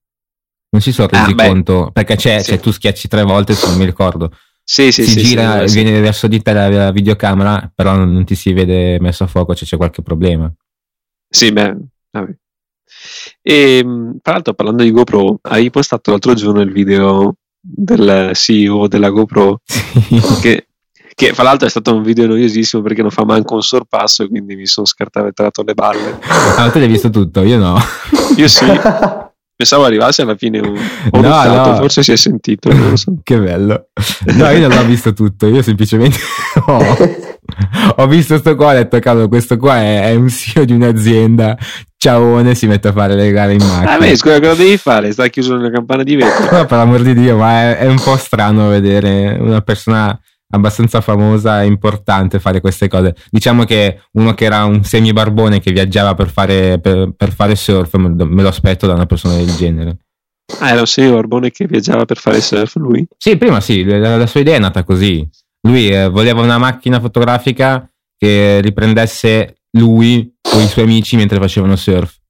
non 0.70 0.80
si 0.80 0.92
sono 0.92 1.08
resi 1.08 1.34
ah, 1.36 1.48
conto, 1.48 1.90
perché 1.92 2.16
c'è, 2.16 2.40
sì. 2.40 2.50
cioè, 2.50 2.60
tu 2.60 2.72
schiacci 2.72 3.08
tre 3.08 3.22
volte, 3.22 3.54
se 3.54 3.66
non 3.68 3.78
mi 3.78 3.84
ricordo, 3.84 4.36
sì, 4.64 4.90
sì, 4.90 5.04
si 5.04 5.20
sì, 5.20 5.22
gira 5.22 5.68
sì, 5.68 5.82
viene 5.82 6.00
verso 6.00 6.26
di 6.26 6.40
te 6.40 6.54
la, 6.54 6.68
la 6.70 6.90
videocamera, 6.90 7.70
però 7.74 7.94
non, 7.94 8.24
ti 8.24 8.34
si 8.34 8.54
vede 8.54 8.98
messo 8.98 9.24
a 9.24 9.26
fuoco, 9.26 9.54
cioè 9.54 9.68
c'è 9.68 9.76
qualche 9.76 10.00
problema. 10.02 10.50
Sì, 11.28 11.52
beh, 11.52 11.76
vabbè. 12.10 12.34
E 13.42 13.78
ehm, 13.78 14.18
tra 14.22 14.32
l'altro, 14.32 14.54
parlando 14.54 14.82
di 14.82 14.90
GoPro, 14.90 15.38
hai 15.42 15.68
postato 15.70 16.10
l'altro 16.10 16.32
giorno 16.32 16.62
il 16.62 16.72
video 16.72 17.34
del 17.60 18.30
CEO 18.34 18.88
della 18.88 19.10
GoPro 19.10 19.60
che, 20.40 20.68
che 21.14 21.32
fra 21.34 21.42
l'altro 21.42 21.66
è 21.66 21.70
stato 21.70 21.94
un 21.94 22.02
video 22.02 22.26
noiosissimo 22.26 22.82
perché 22.82 23.02
non 23.02 23.10
fa 23.10 23.24
manco 23.24 23.54
un 23.54 23.62
sorpasso 23.62 24.22
e 24.22 24.28
quindi 24.28 24.56
mi 24.56 24.66
sono 24.66 24.86
scartavetrato 24.86 25.62
le 25.62 25.74
balle. 25.74 26.18
Ah, 26.56 26.70
tu 26.70 26.78
l'hai 26.78 26.88
visto 26.88 27.10
tutto, 27.10 27.42
io 27.42 27.58
no. 27.58 27.76
Io 28.36 28.48
sì. 28.48 28.64
Pensavo 29.56 29.84
arrivasse 29.84 30.22
alla 30.22 30.34
fine 30.34 30.58
un 30.58 30.74
no, 31.12 31.44
no. 31.44 31.76
forse 31.76 32.02
si 32.02 32.10
è 32.10 32.16
sentito. 32.16 32.70
So. 32.96 33.14
che 33.22 33.38
bello. 33.38 33.88
No, 34.32 34.50
io 34.50 34.66
non 34.66 34.76
l'ho 34.76 34.84
visto 34.84 35.12
tutto, 35.12 35.46
io 35.46 35.62
semplicemente 35.62 36.18
ho, 36.66 36.96
ho 37.96 38.06
visto 38.08 38.36
sto 38.38 38.56
qua 38.56 38.72
e 38.72 38.74
ho 38.74 38.78
detto, 38.82 38.98
cavolo, 38.98 39.28
questo 39.28 39.56
qua 39.56 39.76
è, 39.76 40.10
è 40.10 40.14
un 40.14 40.28
CEO 40.28 40.64
di 40.64 40.72
un'azienda. 40.72 41.56
Ciaone 41.96 42.54
si 42.56 42.66
mette 42.66 42.88
a 42.88 42.92
fare 42.92 43.14
le 43.14 43.30
gare 43.30 43.52
in 43.52 43.64
macchina. 43.64 43.92
Ah, 43.92 43.98
beh, 43.98 44.16
scusa, 44.16 44.40
cosa 44.40 44.54
devi 44.54 44.76
fare? 44.76 45.12
Sta 45.12 45.28
chiuso 45.28 45.56
nella 45.56 45.70
campana 45.70 46.02
di 46.02 46.16
vetro. 46.16 46.50
No, 46.58 46.66
per 46.66 46.78
l'amor 46.78 47.02
di 47.02 47.14
Dio, 47.14 47.36
ma 47.36 47.60
è, 47.60 47.76
è 47.78 47.86
un 47.86 48.00
po' 48.02 48.16
strano 48.16 48.68
vedere 48.68 49.36
una 49.38 49.60
persona 49.60 50.18
abbastanza 50.54 51.00
famosa 51.00 51.62
e 51.62 51.66
importante 51.66 52.38
fare 52.38 52.60
queste 52.60 52.88
cose. 52.88 53.14
Diciamo 53.30 53.64
che 53.64 54.02
uno 54.12 54.34
che 54.34 54.44
era 54.44 54.64
un 54.64 54.82
semi-barbone 54.84 55.60
che 55.60 55.72
viaggiava 55.72 56.14
per 56.14 56.28
fare, 56.28 56.78
per, 56.80 57.12
per 57.16 57.32
fare 57.32 57.56
surf, 57.56 57.94
me, 57.94 58.42
lo 58.42 58.48
aspetto 58.48 58.86
da 58.86 58.94
una 58.94 59.06
persona 59.06 59.36
del 59.36 59.54
genere. 59.54 59.98
Ah, 60.60 60.70
era 60.70 60.80
un 60.80 60.86
semi-barbone 60.86 61.50
che 61.50 61.66
viaggiava 61.66 62.04
per 62.04 62.18
fare 62.18 62.40
surf 62.40 62.76
lui? 62.76 63.06
Sì, 63.16 63.36
prima 63.36 63.60
sì, 63.60 63.84
la, 63.84 64.16
la 64.16 64.26
sua 64.26 64.40
idea 64.40 64.56
è 64.56 64.60
nata 64.60 64.84
così. 64.84 65.28
Lui 65.66 65.88
eh, 65.88 66.08
voleva 66.08 66.42
una 66.42 66.58
macchina 66.58 67.00
fotografica 67.00 67.88
che 68.16 68.60
riprendesse 68.60 69.56
lui 69.78 70.32
o 70.54 70.60
i 70.60 70.66
suoi 70.66 70.84
amici 70.84 71.16
mentre 71.16 71.38
facevano 71.38 71.76
surf. 71.76 72.20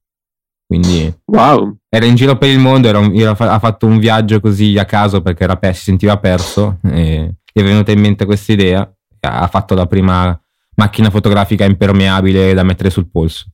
Quindi 0.67 1.13
wow. 1.25 1.77
era 1.89 2.05
in 2.05 2.15
giro 2.15 2.37
per 2.37 2.49
il 2.49 2.57
mondo, 2.57 2.87
era 2.87 2.97
un, 2.97 3.15
era, 3.15 3.31
ha 3.37 3.59
fatto 3.59 3.85
un 3.85 3.99
viaggio 3.99 4.39
così 4.39 4.77
a 4.79 4.85
caso 4.85 5.21
perché 5.21 5.43
era, 5.43 5.59
si 5.73 5.83
sentiva 5.83 6.17
perso. 6.17 6.79
E 6.83 7.35
gli 7.57 7.61
è 7.61 7.63
venuta 7.63 7.93
in 7.93 8.01
mente 8.01 8.25
questa 8.25 8.51
idea, 8.51 8.93
ha 9.21 9.47
fatto 9.47 9.75
la 9.75 9.85
prima 9.85 10.37
macchina 10.75 11.09
fotografica 11.09 11.63
impermeabile 11.63 12.53
da 12.53 12.63
mettere 12.63 12.89
sul 12.89 13.09
polso. 13.09 13.45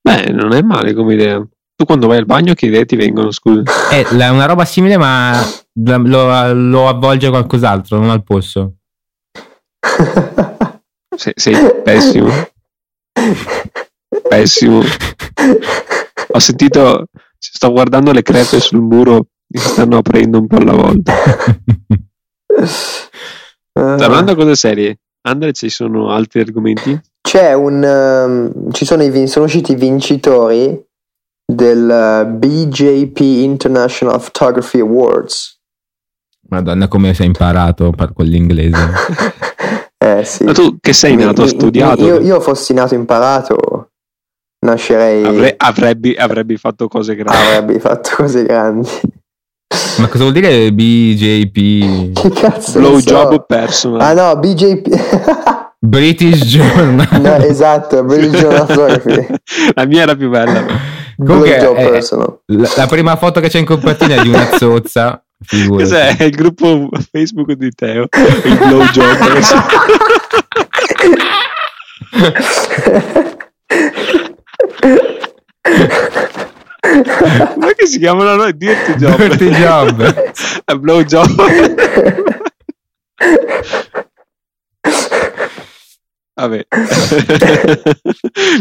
Beh, 0.00 0.30
non 0.30 0.52
è 0.52 0.62
male 0.62 0.94
come 0.94 1.14
idea. 1.14 1.44
Tu 1.74 1.84
quando 1.84 2.06
vai 2.06 2.18
al 2.18 2.26
bagno 2.26 2.54
che 2.54 2.66
idee 2.66 2.84
ti 2.84 2.94
vengono, 2.94 3.32
scusa? 3.32 3.64
È 3.90 4.28
una 4.28 4.46
roba 4.46 4.64
simile 4.64 4.96
ma 4.96 5.36
lo, 5.72 6.52
lo 6.52 6.88
avvolge 6.88 7.28
qualcos'altro, 7.28 7.98
non 7.98 8.10
al 8.10 8.22
polso. 8.22 8.76
sei, 11.16 11.32
sei 11.34 11.56
pessimo. 11.82 12.30
Pessimo. 14.28 14.80
Ho 16.28 16.38
sentito, 16.38 17.06
sto 17.36 17.72
guardando 17.72 18.12
le 18.12 18.22
crepe 18.22 18.60
sul 18.60 18.80
muro 18.80 19.26
mi 19.52 19.60
stanno 19.60 19.96
aprendo 19.96 20.38
un 20.38 20.46
po' 20.46 20.56
alla 20.56 20.74
volta. 20.74 21.12
Tornando 23.72 24.32
a 24.32 24.34
cose 24.34 24.54
serie, 24.54 24.98
Andre, 25.22 25.52
ci 25.52 25.68
sono 25.68 26.10
altri 26.10 26.40
argomenti? 26.40 26.98
C'è 27.20 27.52
un. 27.52 27.82
Um, 27.82 28.72
ci 28.72 28.84
sono, 28.84 29.02
i, 29.02 29.26
sono 29.28 29.44
usciti 29.44 29.72
i 29.72 29.76
vincitori 29.76 30.82
del 31.44 32.24
uh, 32.24 32.26
BJP 32.26 33.18
International 33.20 34.20
Photography 34.20 34.80
Awards. 34.80 35.58
Madonna, 36.48 36.88
come 36.88 37.14
sei 37.14 37.26
imparato 37.26 37.92
con 38.14 38.24
l'inglese? 38.24 38.90
eh 39.98 40.24
sì. 40.24 40.44
Ma 40.44 40.52
tu 40.52 40.78
che 40.80 40.92
sei 40.92 41.14
nato, 41.14 41.42
mi, 41.42 41.48
studiato? 41.48 42.04
Io, 42.04 42.20
io 42.20 42.40
fossi 42.40 42.72
nato 42.72 42.94
imparato, 42.94 43.90
nascerei. 44.66 45.24
Avre, 45.24 45.54
avrebbe, 45.56 46.14
avrebbe 46.14 46.56
fatto 46.56 46.88
cose 46.88 47.14
grandi. 47.14 47.46
Avrebbe 47.46 47.78
fatto 47.78 48.10
cose 48.16 48.42
grandi. 48.44 48.88
Ma 50.00 50.08
cosa 50.08 50.24
vuol 50.24 50.32
dire 50.32 50.72
BJP? 50.72 52.12
Che 52.18 52.30
cazzo 52.30 52.78
Blowjob 52.78 53.32
so? 53.32 53.44
personal. 53.46 54.00
Ah 54.00 54.14
no, 54.14 54.38
BJP. 54.38 54.88
British 55.78 56.44
Journal. 56.46 57.06
no, 57.20 57.34
esatto, 57.36 58.02
British 58.04 58.40
Journal 58.40 58.66
Photography. 58.66 59.26
La 59.74 59.84
mia 59.84 60.02
era 60.02 60.14
più 60.16 60.30
bella. 60.30 60.64
Comunque, 61.16 61.56
Blowjob 61.58 61.76
eh, 61.76 61.90
personal. 61.90 62.40
la, 62.46 62.68
la 62.76 62.86
prima 62.86 63.16
foto 63.16 63.40
che 63.40 63.48
c'è 63.48 63.58
in 63.58 63.66
copertina 63.66 64.14
è 64.14 64.22
di 64.22 64.28
una 64.28 64.48
zozza. 64.56 65.22
figurati. 65.44 65.90
Cos'è? 65.90 66.16
È 66.16 66.24
il 66.24 66.34
gruppo 66.34 66.88
Facebook 67.10 67.52
di 67.52 67.70
Teo. 67.70 68.08
Il 68.44 68.56
blowjob. 68.56 69.18
Come 77.02 77.74
che 77.76 77.86
si 77.86 77.98
chiamano 77.98 78.34
noi? 78.36 78.56
Dirty 78.56 78.94
Job. 78.94 79.16
Dirty 79.16 79.48
Job. 79.50 80.02
È 80.64 80.74
blowjob. 80.74 81.44
Vabbè. 86.34 86.66
Mi 86.70 86.86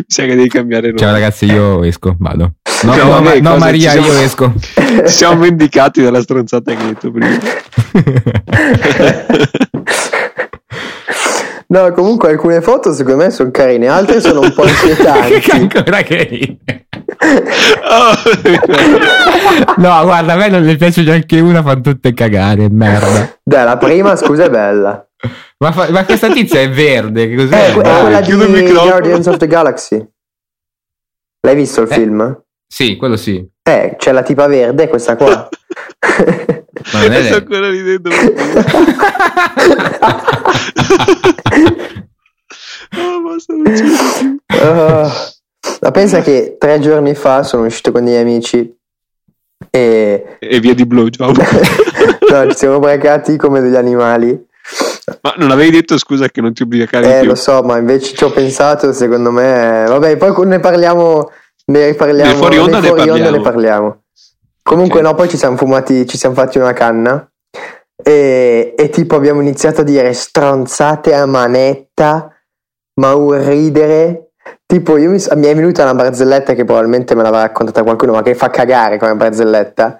sa 0.07 0.23
che 0.25 0.35
devi 0.35 0.49
cambiare 0.49 0.87
nome. 0.87 0.97
Ciao 0.99 1.11
ragazzi, 1.11 1.45
io 1.45 1.83
esco, 1.83 2.15
vado. 2.19 2.53
No, 2.83 2.95
No, 2.95 3.03
no, 3.03 3.21
ma- 3.21 3.35
no, 3.39 3.57
Maria, 3.57 3.91
siamo- 3.91 4.07
io 4.07 4.19
esco. 4.19 4.53
Ci 4.59 5.07
siamo 5.07 5.41
vendicati 5.41 6.01
dalla 6.01 6.21
stronzata 6.21 6.73
che 6.73 6.81
hai 6.81 6.87
detto 6.87 7.11
prima. 7.11 7.37
No, 11.71 11.91
comunque 11.91 12.31
alcune 12.31 12.61
foto 12.61 12.91
secondo 12.93 13.25
me 13.25 13.29
sono 13.29 13.51
carine, 13.51 13.87
altre 13.89 14.21
sono 14.21 14.39
un 14.39 14.51
po' 14.55 14.63
che 14.63 14.69
inquietanti. 14.71 15.51
ancora 15.51 16.01
che 16.01 16.57
Oh, 16.65 16.88
No, 19.77 20.03
guarda, 20.03 20.33
a 20.33 20.37
me 20.37 20.47
non 20.49 20.63
ne 20.63 20.75
piace 20.77 21.03
neanche 21.03 21.39
una, 21.39 21.61
fanno 21.61 21.81
tutte 21.81 22.13
cagare, 22.13 22.69
merda. 22.69 23.37
Dai, 23.43 23.65
la 23.65 23.77
prima 23.77 24.15
scusa 24.15 24.45
è 24.45 24.49
bella. 24.49 25.05
Ma, 25.57 25.71
fa- 25.73 25.89
ma 25.91 26.05
questa 26.05 26.31
tizia 26.31 26.61
è 26.61 26.69
verde, 26.69 27.27
che 27.27 27.35
cos'è? 27.35 27.69
Eh, 27.69 27.73
que- 27.73 27.83
è 27.83 27.99
quella 27.99 28.21
chiudo 28.21 28.45
di. 28.45 28.71
Guardians 28.71 29.27
of 29.27 29.35
the 29.37 29.47
Galaxy. 29.47 30.07
L'hai 31.41 31.55
visto 31.55 31.81
il 31.81 31.91
Eh. 31.91 31.93
film? 31.93 32.41
Sì, 32.67 32.95
quello 32.95 33.17
sì. 33.17 33.45
Eh, 33.63 33.95
c'è 33.97 34.11
la 34.13 34.23
tipa 34.23 34.47
verde, 34.47 34.87
questa 34.87 35.17
qua. 35.17 35.49
Ma 36.93 37.01
non 37.01 37.11
è 37.11 37.23
Sto 37.25 37.35
ancora 37.35 37.69
ridendo. 37.69 38.09
oh, 42.97 43.21
basta, 43.23 43.53
non 43.53 43.63
vedo 43.63 43.83
più. 44.19 44.37
Ah, 44.47 45.11
ma 45.81 45.91
pensa 45.91 46.21
che 46.21 46.55
tre 46.59 46.79
giorni 46.79 47.15
fa 47.15 47.43
sono 47.43 47.65
uscito 47.65 47.91
con 47.91 48.03
degli 48.05 48.15
amici 48.15 48.75
e 49.69 50.37
E 50.39 50.59
via 50.59 50.73
di 50.73 50.85
blowjob. 50.85 51.37
no, 52.31 52.51
ci 52.51 52.57
siamo 52.57 52.77
ubriacati 52.77 53.37
come 53.37 53.61
degli 53.61 53.75
animali. 53.75 54.47
Ma 55.21 55.33
non 55.37 55.51
avevi 55.51 55.71
detto 55.71 55.97
scusa 55.97 56.29
che 56.29 56.41
non 56.41 56.53
ti 56.53 56.63
ubriacavi 56.63 57.05
Eh, 57.07 57.19
più? 57.21 57.29
lo 57.29 57.35
so, 57.35 57.61
ma 57.63 57.77
invece 57.77 58.15
ci 58.15 58.23
ho 58.23 58.29
pensato, 58.31 58.93
secondo 58.93 59.31
me... 59.31 59.85
Vabbè, 59.87 60.17
poi 60.17 60.45
ne 60.47 60.59
parliamo... 60.59 61.31
Ne 61.65 61.93
parliamo 61.95 62.29
Nel 62.29 62.37
fuori 62.37 62.57
onda 62.57 62.79
ne 62.79 62.87
fuori 62.87 63.01
onda 63.09 63.13
parliamo. 63.23 63.37
ne 63.37 63.41
parliamo. 63.43 64.01
Comunque 64.63 64.99
Ok. 64.99 65.05
no, 65.05 65.15
poi 65.15 65.29
ci 65.29 65.37
siamo 65.37 65.57
fumati, 65.57 66.05
ci 66.07 66.17
siamo 66.17 66.35
fatti 66.35 66.57
una 66.59 66.73
canna 66.73 67.27
e, 68.01 68.73
e 68.77 68.89
tipo 68.89 69.15
abbiamo 69.15 69.41
iniziato 69.41 69.81
a 69.81 69.83
dire 69.83 70.13
stronzate 70.13 71.13
a 71.13 71.25
manetta, 71.25 72.31
ma 72.99 73.13
un 73.15 73.43
ridere. 73.47 74.28
Tipo 74.71 74.97
io 74.97 75.09
mi, 75.09 75.17
mi 75.35 75.47
è 75.47 75.55
venuta 75.55 75.81
una 75.81 75.95
barzelletta 75.95 76.53
che 76.53 76.63
probabilmente 76.63 77.15
me 77.15 77.23
l'aveva 77.23 77.41
raccontata 77.41 77.81
qualcuno, 77.81 78.11
ma 78.11 78.21
che 78.21 78.35
fa 78.35 78.51
cagare 78.51 78.99
come 78.99 79.15
barzelletta. 79.15 79.97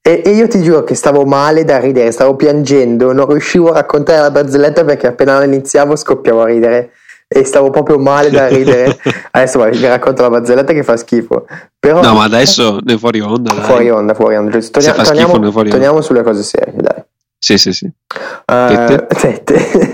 E, 0.00 0.22
e 0.24 0.30
io 0.30 0.48
ti 0.48 0.62
giuro 0.62 0.84
che 0.84 0.94
stavo 0.94 1.26
male 1.26 1.64
da 1.64 1.78
ridere, 1.78 2.10
stavo 2.12 2.34
piangendo, 2.34 3.12
non 3.12 3.26
riuscivo 3.28 3.72
a 3.72 3.74
raccontare 3.74 4.20
la 4.22 4.30
barzelletta 4.30 4.84
perché 4.86 5.08
appena 5.08 5.36
la 5.36 5.44
iniziavo 5.44 5.94
scoppiavo 5.96 6.40
a 6.42 6.46
ridere 6.46 6.92
e 7.28 7.44
stavo 7.44 7.68
proprio 7.68 7.98
male 7.98 8.30
da 8.30 8.46
ridere. 8.48 8.96
Adesso 9.32 9.58
vai, 9.58 9.76
vi 9.76 9.86
racconto 9.86 10.22
la 10.22 10.30
barzelletta 10.30 10.72
che 10.72 10.82
fa 10.82 10.96
schifo. 10.96 11.44
Però 11.78 12.00
No, 12.00 12.14
ma 12.14 12.24
adesso 12.24 12.78
nel 12.84 12.98
fuori 12.98 13.20
onda, 13.20 13.52
dai. 13.52 13.64
fuori 13.64 13.90
onda, 13.90 14.14
fuori 14.14 14.36
onda. 14.36 14.50
giusto. 14.50 14.80
Se 14.80 14.92
Torniamo, 14.94 15.04
fa 15.04 15.04
schifo, 15.04 15.26
torniamo- 15.28 15.44
ne 15.44 15.52
fuori 15.52 15.66
onda. 15.68 15.76
torniamo 15.76 16.00
sulle 16.00 16.22
cose 16.22 16.42
serie, 16.42 16.72
dai. 16.74 17.02
Sì, 17.38 17.58
sì, 17.58 17.72
sì. 17.74 17.84
Eh, 18.46 19.06
tette. 19.08 19.90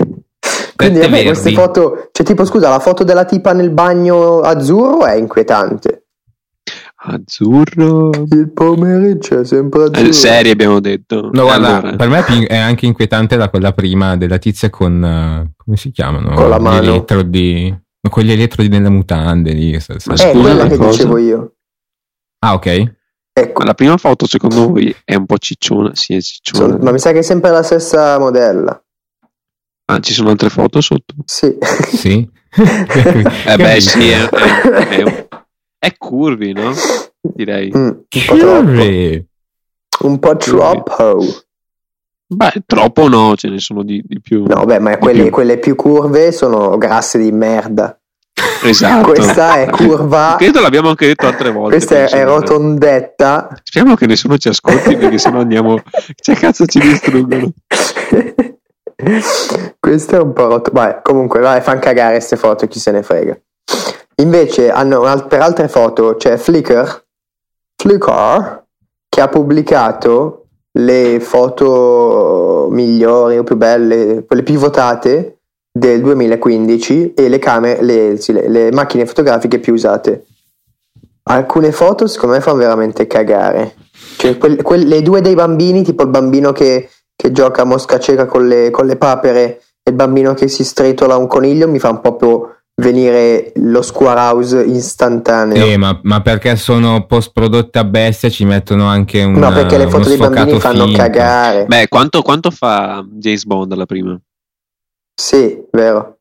Quindi 0.75 0.99
vabbè, 0.99 1.23
queste 1.23 1.51
foto, 1.53 2.09
cioè 2.11 2.25
tipo 2.25 2.45
scusa, 2.45 2.69
la 2.69 2.79
foto 2.79 3.03
della 3.03 3.25
tipa 3.25 3.53
nel 3.53 3.69
bagno 3.69 4.39
azzurro 4.41 5.05
è 5.05 5.15
inquietante. 5.15 6.05
Azzurro. 7.05 8.11
Il 8.29 8.51
pomeriggio 8.53 9.41
è 9.41 9.45
sempre 9.45 9.83
azzurro. 9.83 10.07
Eh, 10.07 10.13
serie 10.13 10.51
abbiamo 10.51 10.79
detto. 10.79 11.29
No, 11.33 11.43
guarda, 11.43 11.77
Allora, 11.79 11.95
per 11.95 12.07
me 12.09 12.47
è, 12.47 12.57
anche 12.57 12.85
inquietante 12.85 13.35
da 13.35 13.49
quella 13.49 13.73
prima 13.73 14.15
della 14.15 14.37
tizia 14.37 14.69
con. 14.69 15.03
eh, 15.03 15.53
come 15.57 15.77
si 15.77 15.91
chiamano? 15.91 16.33
Con 16.33 16.49
la 16.49 16.57
Gli 16.57 16.61
mano. 16.61 16.77
elettrodi. 16.87 17.81
Con 18.09 18.23
gli 18.23 18.31
elettrodi 18.31 18.69
nelle 18.69 18.89
mutande 18.89 19.51
lì. 19.53 19.71
Ma 19.71 19.77
Eh, 19.77 19.99
scusa, 19.99 20.29
quella 20.31 20.67
che 20.67 20.75
cosa. 20.77 20.89
dicevo 20.89 21.17
io. 21.17 21.53
Ah, 22.39 22.53
ok. 22.53 22.93
Ecco, 23.35 23.59
ma 23.61 23.65
la 23.65 23.73
prima 23.73 23.97
foto 23.97 24.27
secondo 24.27 24.67
voi 24.69 24.95
è 25.03 25.15
un 25.15 25.25
po' 25.25 25.37
cicciona? 25.37 25.91
Sì, 25.93 26.15
è 26.15 26.21
cicciona. 26.21 26.65
sono- 26.73 26.83
ma 26.83 26.91
mi 26.91 26.99
sa 26.99 27.11
che 27.11 27.19
è 27.19 27.23
sempre 27.23 27.49
la 27.51 27.63
stessa 27.63 28.19
modella. 28.19 28.81
Ah, 29.93 29.99
ci 29.99 30.13
sono 30.13 30.31
altre 30.31 30.49
foto 30.49 30.81
sotto? 30.81 31.13
Sì. 31.25 31.55
Sì. 31.95 32.29
Eh 33.45 33.57
beh, 33.57 33.81
sì, 33.81 34.09
è, 34.09 34.29
è, 34.29 35.03
è, 35.03 35.27
è 35.79 35.97
curvi, 35.97 36.53
no? 36.53 36.71
Direi. 37.19 37.71
Mm, 37.75 37.89
un 37.89 37.99
po' 38.27 38.35
troppo. 38.37 38.45
Curry. 38.45 39.25
Un 40.01 40.19
po' 40.19 40.37
troppo. 40.37 41.25
Beh, 42.27 42.63
troppo 42.65 43.07
no, 43.07 43.35
ce 43.35 43.49
ne 43.49 43.59
sono 43.59 43.83
di, 43.83 44.03
di 44.05 44.21
più. 44.21 44.45
No, 44.45 44.65
beh, 44.65 44.79
ma 44.79 44.97
quelle, 44.97 45.23
più. 45.23 45.31
quelle 45.31 45.57
più 45.57 45.75
curve 45.75 46.31
sono 46.31 46.77
grasse 46.77 47.17
di 47.17 47.31
merda. 47.31 47.99
Esatto. 48.63 49.11
Questa 49.11 49.55
è 49.55 49.69
curva. 49.69 50.35
Credo 50.37 50.61
l'abbiamo 50.61 50.89
anche 50.89 51.07
detto 51.07 51.27
altre 51.27 51.51
volte. 51.51 51.77
Questa 51.77 52.05
è, 52.05 52.23
rotondetta. 52.23 53.49
Speriamo 53.63 53.95
che 53.95 54.05
nessuno 54.05 54.37
ci 54.37 54.49
ascolti 54.49 54.95
perché 54.95 55.17
sennò 55.17 55.39
andiamo. 55.39 55.81
Cioè, 56.15 56.35
cazzo, 56.35 56.65
ci 56.65 56.79
distruggono. 56.79 57.51
Questa 59.79 60.17
è 60.17 60.19
un 60.19 60.33
po' 60.33 60.47
rotto. 60.47 60.71
Vai, 60.73 60.95
comunque, 61.01 61.39
vai, 61.39 61.61
fanno 61.61 61.79
cagare 61.79 62.13
queste 62.15 62.35
foto, 62.37 62.67
chi 62.67 62.79
se 62.79 62.91
ne 62.91 63.03
frega. 63.03 63.37
Invece, 64.17 64.69
hanno, 64.69 65.01
al- 65.03 65.27
per 65.27 65.41
altre 65.41 65.67
foto 65.67 66.15
c'è 66.15 66.37
Flickr, 66.37 67.03
Flickr 67.75 68.63
che 69.09 69.21
ha 69.21 69.27
pubblicato 69.27 70.45
le 70.73 71.19
foto 71.19 72.67
migliori 72.71 73.37
o 73.37 73.43
più 73.43 73.55
belle, 73.55 74.23
quelle 74.25 74.43
più 74.43 74.57
votate 74.57 75.39
del 75.71 76.01
2015 76.01 77.13
e 77.13 77.29
le, 77.29 77.39
camere, 77.39 77.81
le, 77.83 78.19
le- 78.27 78.47
le 78.49 78.71
macchine 78.71 79.05
fotografiche 79.05 79.59
più 79.59 79.73
usate. 79.73 80.25
Alcune 81.23 81.71
foto 81.71 82.05
secondo 82.07 82.35
me 82.35 82.41
fanno 82.41 82.57
veramente 82.57 83.07
cagare. 83.07 83.75
Cioè, 84.17 84.37
quel- 84.37 84.61
quel- 84.61 84.87
le 84.87 85.01
due 85.01 85.21
dei 85.21 85.35
bambini, 85.35 85.83
tipo 85.83 86.03
il 86.03 86.09
bambino 86.09 86.51
che, 86.51 86.89
che 87.15 87.31
gioca 87.31 87.61
a 87.61 87.65
mosca 87.65 87.99
cieca 87.99 88.25
con 88.25 88.47
le, 88.47 88.69
con 88.71 88.85
le 88.85 88.95
papere 88.97 89.61
e 89.83 89.89
il 89.91 89.93
bambino 89.95 90.33
che 90.33 90.47
si 90.47 90.63
stritola 90.63 91.15
un 91.17 91.27
coniglio, 91.27 91.67
mi 91.67 91.79
fa 91.79 91.95
proprio 91.97 92.49
venire 92.81 93.51
lo 93.57 93.81
square 93.83 94.19
house 94.19 94.59
istantaneo. 94.63 95.63
Eh, 95.63 95.77
ma, 95.77 95.99
ma 96.03 96.21
perché 96.21 96.55
sono 96.55 97.05
post 97.05 97.31
prodotte 97.33 97.77
a 97.79 97.83
bestia 97.83 98.29
ci 98.29 98.45
mettono 98.45 98.87
anche 98.87 99.21
un 99.23 99.33
no, 99.33 99.51
perché 99.51 99.77
le 99.77 99.87
foto 99.87 100.09
dei 100.09 100.17
bambini 100.17 100.59
fanno 100.59 100.85
finto. 100.85 100.97
cagare. 100.99 101.65
Beh, 101.65 101.87
quanto, 101.87 102.21
quanto 102.23 102.49
fa 102.49 103.05
James 103.07 103.45
Bond 103.45 103.73
la 103.75 103.85
prima? 103.85 104.19
Sì, 105.15 105.63
vero. 105.71 106.17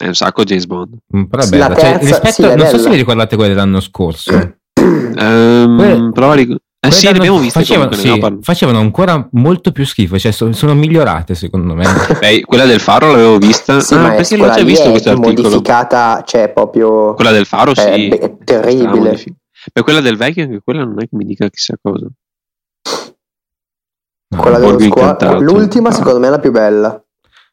È 0.00 0.06
un 0.06 0.14
sacco 0.14 0.44
James 0.44 0.66
Bond. 0.66 0.94
Mm, 1.16 1.24
Però 1.24 1.42
è 1.42 1.48
bella. 1.48 1.66
Cioè, 1.66 1.74
terza, 1.74 1.98
rispetto- 1.98 2.48
sì, 2.50 2.54
non 2.54 2.66
so 2.66 2.70
se 2.70 2.76
bella. 2.76 2.88
vi 2.90 2.96
ricordate 2.96 3.36
quelle 3.36 3.52
dell'anno 3.54 3.80
scorso. 3.80 4.30
Ehm, 4.74 5.76
Que- 5.76 6.10
prova 6.12 6.32
a 6.32 6.36
ric- 6.36 6.56
Eh 6.82 6.90
sì, 6.92 7.08
abbiamo 7.08 7.38
viste 7.38 7.60
facevano, 7.60 7.90
comunque, 7.90 8.30
sì, 8.30 8.38
facevano 8.42 8.78
ancora 8.78 9.28
molto 9.32 9.70
più 9.70 9.84
schifo, 9.84 10.18
cioè 10.18 10.32
so- 10.32 10.50
sono 10.52 10.74
migliorate 10.74 11.34
secondo 11.34 11.74
me. 11.74 11.84
Beh, 12.18 12.40
quella 12.40 12.64
del 12.64 12.80
faro 12.80 13.10
l'avevo 13.10 13.36
vista. 13.36 13.80
Sì, 13.80 13.92
ah, 13.94 13.98
ma 13.98 14.12
è, 14.12 14.16
perché 14.16 14.36
l'ho 14.38 14.50
già 14.50 14.62
visto 14.62 14.86
è 14.86 14.90
questo 14.90 15.10
articolo? 15.10 15.42
modificata, 15.42 16.22
cioè 16.26 16.48
proprio... 16.48 17.12
Quella 17.12 17.32
del 17.32 17.44
faro, 17.44 17.72
è 17.72 17.94
sì. 17.94 18.08
be- 18.08 18.38
terribile. 18.44 19.22
Beh, 19.74 19.82
quella 19.82 20.00
del 20.00 20.16
vecchio, 20.16 20.44
anche 20.44 20.60
quella 20.64 20.84
non 20.84 20.94
è 21.00 21.02
che 21.02 21.10
mi 21.16 21.24
dica 21.26 21.46
chissà 21.50 21.74
cosa. 21.80 22.06
No, 24.32 24.40
quella 24.40 24.58
dello. 24.58 24.78
Incantato. 24.80 25.38
L'ultima 25.40 25.88
Ah. 25.90 25.92
secondo 25.92 26.18
me 26.18 26.28
è 26.28 26.30
la 26.30 26.38
più 26.38 26.50
bella. 26.50 27.02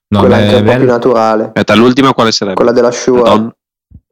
no, 0.09 0.19
quella 0.19 0.38
beh, 0.38 0.41
anche 0.43 0.55
un 0.55 0.59
po' 0.61 0.65
bella- 0.67 0.78
più 0.78 0.88
naturale. 0.88 1.43
Aspetta, 1.47 1.75
l'ultima 1.75 2.13
quale 2.13 2.32
sarebbe? 2.32 2.55
Quella 2.55 2.71
della 2.71 2.91
Shura. 2.91 3.55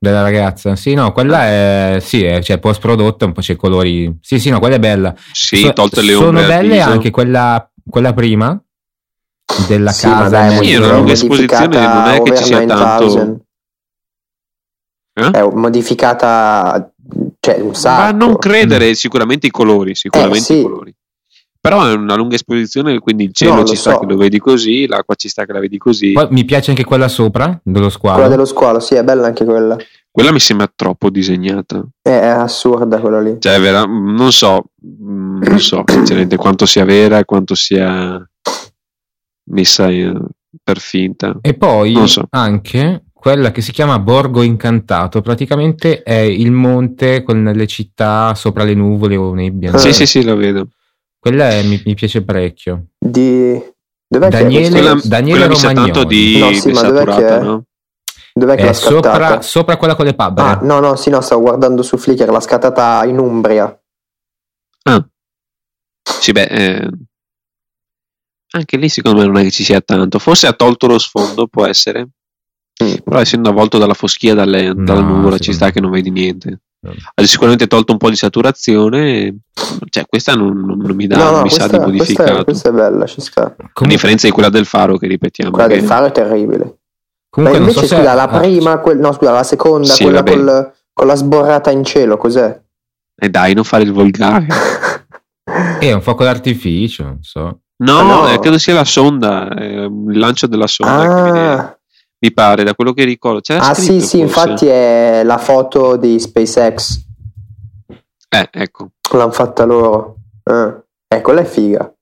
Della 0.06 0.22
ragazza. 0.22 0.76
Sì, 0.76 0.94
no, 0.94 1.12
quella 1.12 1.46
è 1.46 1.98
sì, 2.00 2.24
è, 2.24 2.40
cioè 2.44 2.60
post 2.60 2.80
prodotta, 2.80 3.26
un 3.26 3.32
po' 3.32 3.42
c'è 3.42 3.54
i 3.54 3.56
colori. 3.56 4.16
Sì, 4.22 4.40
sì, 4.40 4.52
no, 4.52 4.60
quella 4.60 4.76
è 4.76 4.80
bella. 4.80 5.16
Sì, 5.32 5.58
So- 5.58 5.74
tolte 5.74 6.02
le 6.04 6.14
sono 6.14 6.28
ombre 6.28 6.44
al 6.44 6.48
belle 6.50 6.76
viso. 6.76 6.90
anche 6.90 7.10
quella, 7.10 7.68
quella 7.90 8.14
prima 8.14 8.62
della 9.68 9.92
Sì, 9.92 10.06
ma 10.08 10.14
casa. 10.30 10.50
Sì, 10.50 10.72
è 10.72 10.78
una 10.78 10.86
lunga 10.94 11.00
modificata 11.00 11.12
esposizione, 11.14 11.88
non 11.88 12.08
è 12.08 12.22
che 12.22 12.38
ci 12.38 12.44
sia 12.44 12.66
tanto- 12.66 13.06
9000. 13.06 13.40
Eh? 15.18 15.32
È 15.32 15.44
modificata, 15.54 16.92
cioè 17.40 17.60
un 17.62 17.74
sacco. 17.74 18.02
Ma 18.04 18.12
non 18.12 18.38
credere, 18.38 18.94
sicuramente 18.96 19.48
i 19.48 19.52
colori, 19.52 19.96
sicuramente 19.96 20.38
Eh, 20.38 20.42
sì. 20.42 20.60
i 20.60 20.62
colori. 20.64 20.96
Però 21.66 21.84
è 21.84 21.94
una 21.94 22.14
lunga 22.14 22.36
esposizione, 22.36 23.00
quindi 23.00 23.24
il 23.24 23.34
cielo 23.34 23.56
no, 23.56 23.64
ci 23.64 23.76
sta 23.76 23.94
so. 23.94 24.00
che 24.00 24.06
lo 24.06 24.18
vedi 24.18 24.38
così, 24.38 24.86
l'acqua 24.86 25.16
ci 25.16 25.28
sta 25.28 25.46
che 25.46 25.52
la 25.52 25.60
vedi 25.60 25.80
così. 25.80 26.12
Poi 26.12 26.28
mi 26.30 26.46
piace 26.46 26.70
anche 26.70 26.84
quella 26.84 27.08
sopra, 27.08 27.60
dello 27.64 27.90
squalo. 27.90 28.18
Quella 28.18 28.30
dello 28.30 28.46
squalo, 28.46 28.80
sì, 28.80 28.94
è 28.94 29.04
bella 29.04 29.26
anche 29.26 29.46
quella. 29.46 29.76
Quella 30.12 30.32
mi 30.32 30.40
sembra 30.40 30.72
troppo 30.74 31.10
disegnata. 31.10 31.84
È, 32.04 32.10
è 32.10 32.28
assurda 32.28 33.00
quella 33.00 33.20
lì. 33.20 33.38
Cioè, 33.40 33.60
vera, 33.60 33.84
non 33.84 34.32
so, 34.32 34.66
mm, 34.86 35.42
non 35.42 35.60
so 35.60 35.84
sinceramente 35.90 36.36
quanto 36.36 36.68
sia 36.68 36.86
vera 36.86 37.18
e 37.18 37.26
quanto 37.26 37.56
sia 37.56 38.24
messa 39.46 39.88
per 40.64 40.78
finta. 40.78 41.36
E 41.42 41.56
poi 41.56 42.08
so. 42.08 42.28
anche 42.30 43.06
quella 43.12 43.50
che 43.50 43.62
si 43.62 43.72
chiama 43.72 43.98
Borgo 43.98 44.44
Incantato, 44.44 45.22
praticamente 45.22 46.04
è 46.04 46.20
il 46.20 46.52
monte 46.52 47.24
con 47.24 47.44
le 47.44 47.66
città 47.66 48.36
sopra 48.36 48.64
le 48.64 48.76
nuvole 48.76 49.16
o 49.16 49.34
nebbia. 49.34 49.72
Ah. 49.72 49.80
Sì, 49.80 49.94
sì, 49.94 50.06
sì, 50.06 50.24
lo 50.24 50.36
vedo. 50.36 50.68
Quella 51.26 51.50
è, 51.50 51.64
mi, 51.64 51.82
mi, 51.84 51.96
piace 51.96 52.24
parecchio. 52.24 52.90
Di... 53.00 53.60
Dov'è 54.08 54.30
Daniele, 54.30 54.70
quella, 54.70 55.02
Daniele 55.04 55.48
quella 55.48 55.74
tanto 55.74 56.04
di, 56.04 56.38
no, 56.38 56.54
sì, 56.54 56.72
ma 56.72 56.84
dov'è 56.84 57.04
che 57.04 57.28
è? 57.28 57.40
no? 57.42 57.64
Dov'è 58.32 58.56
che 58.56 58.62
è 58.62 58.66
l'ha 58.66 58.74
sopra, 58.74 59.42
sopra, 59.42 59.78
quella 59.78 59.96
con 59.96 60.06
le 60.06 60.14
pabbere. 60.14 60.48
Ah, 60.48 60.60
no, 60.62 60.80
no, 60.80 60.96
sì, 60.96 61.10
no, 61.10 61.22
stavo 61.22 61.42
guardando 61.42 61.82
su 61.82 61.98
Flickr, 61.98 62.30
l'ha 62.30 62.40
scattata 62.40 63.04
in 63.06 63.18
Umbria. 63.18 63.76
Ah. 64.84 65.04
Sì, 66.04 66.32
beh, 66.32 66.44
eh, 66.44 66.90
anche 68.52 68.78
lì 68.78 68.88
secondo 68.88 69.22
me 69.22 69.26
non 69.26 69.38
è 69.38 69.42
che 69.42 69.50
ci 69.50 69.64
sia 69.64 69.82
tanto. 69.82 70.20
Forse 70.20 70.46
ha 70.46 70.54
tolto 70.54 70.86
lo 70.86 71.00
sfondo, 71.00 71.48
può 71.48 71.66
essere. 71.66 72.08
Mm. 72.84 72.98
Però 73.04 73.20
essendo 73.20 73.50
avvolto 73.50 73.80
dalla 73.80 73.96
foschia, 73.96 74.36
dalle, 74.36 74.72
no, 74.72 74.84
dalla 74.84 75.02
nuvola, 75.02 75.40
ci 75.40 75.54
sta 75.54 75.72
che 75.72 75.82
non 75.82 75.90
vedi 75.90 76.12
niente. 76.12 76.60
No. 76.86 76.94
Ha 77.16 77.26
sicuramente 77.26 77.66
tolto 77.66 77.92
un 77.94 77.98
po' 77.98 78.10
di 78.10 78.16
saturazione. 78.16 79.38
Cioè, 79.90 80.06
questa 80.08 80.36
non, 80.36 80.60
non, 80.60 80.78
non 80.78 80.96
mi 80.96 81.08
dà, 81.08 81.18
no, 81.18 81.32
non 81.32 81.42
mi 81.42 81.50
sa 81.50 81.68
di 81.68 81.80
modificato. 81.80 82.24
Questa 82.24 82.42
è, 82.42 82.44
questa 82.44 82.70
è 82.70 82.72
bella, 82.72 83.06
ci 83.06 83.22
sta. 83.22 83.56
A 83.58 83.86
differenza 83.88 84.28
di 84.28 84.34
quella 84.34 84.50
del 84.50 84.66
faro 84.66 84.98
che 84.98 85.08
ripetiamo. 85.08 85.52
Quella 85.52 85.68
che... 85.68 85.76
del 85.78 85.86
faro 85.86 86.06
è 86.06 86.12
terribile. 86.12 86.78
Comunque, 87.30 87.60
Ma 87.60 87.66
invece, 87.66 87.88
so 87.88 87.96
scusa, 87.96 88.10
se... 88.10 88.16
la 88.16 88.28
prima, 88.28 88.72
ah, 88.72 88.80
quel, 88.80 89.00
no, 89.00 89.12
scusa, 89.12 89.32
la 89.32 89.44
seconda, 89.44 89.92
sì, 89.92 90.04
quella 90.04 90.24
col, 90.24 90.74
con 90.94 91.08
la 91.08 91.16
sborrata 91.16 91.72
in 91.72 91.84
cielo, 91.84 92.16
cos'è? 92.16 92.62
E 93.18 93.26
eh 93.26 93.30
dai, 93.30 93.54
non 93.54 93.64
fare 93.64 93.84
il 93.84 93.92
volgare. 93.92 94.48
è 95.80 95.92
un 95.92 96.02
fuoco 96.02 96.24
d'artificio, 96.24 97.04
non 97.04 97.18
so. 97.22 97.60
No, 97.78 98.00
ah, 98.00 98.04
no. 98.04 98.30
Eh, 98.30 98.40
credo 98.40 98.58
sia 98.58 98.74
la 98.74 98.86
sonda, 98.86 99.50
eh, 99.54 99.84
il 99.84 100.18
lancio 100.18 100.48
della 100.48 100.68
sonda. 100.68 101.60
Ah. 101.60 101.78
Mi 102.18 102.32
pare, 102.32 102.64
da 102.64 102.74
quello 102.76 102.94
che 102.94 103.04
ricordo. 103.04 103.42
C'era 103.42 103.68
ah, 103.68 103.74
sì, 103.74 104.02
sì, 104.02 104.20
infatti 104.20 104.68
è 104.68 105.22
la 105.24 105.38
foto 105.38 105.98
di 105.98 106.20
SpaceX. 106.20 107.04
Eh, 108.30 108.50
ecco. 108.52 108.92
L'hanno 109.14 109.32
fatta 109.32 109.66
loro. 109.66 110.18
Eh, 110.44 110.84
eh 111.08 111.22
quella 111.22 111.42
è 111.42 111.46
figa. 111.46 111.94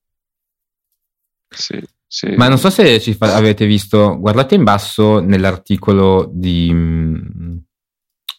Sì, 1.49 1.81
sì. 2.07 2.33
Ma 2.35 2.47
non 2.47 2.57
so 2.57 2.69
se 2.69 2.99
ci 2.99 3.13
fa- 3.13 3.35
avete 3.35 3.65
visto, 3.65 4.17
guardate 4.19 4.55
in 4.55 4.63
basso 4.63 5.19
nell'articolo 5.19 6.29
di, 6.31 6.69
mm, 6.71 7.57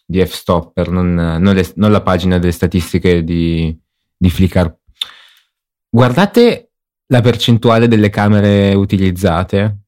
di 0.05 0.25
F-Stopper, 0.25 0.89
non, 0.89 1.13
non, 1.13 1.53
le, 1.53 1.71
non, 1.75 1.91
la 1.91 2.01
pagina 2.01 2.37
delle 2.39 2.51
statistiche 2.51 3.23
di, 3.23 3.77
di 4.15 4.29
Flickr. 4.29 4.77
Guardate 5.89 6.71
la 7.07 7.21
percentuale 7.21 7.87
delle 7.87 8.09
camere 8.09 8.73
utilizzate 8.73 9.84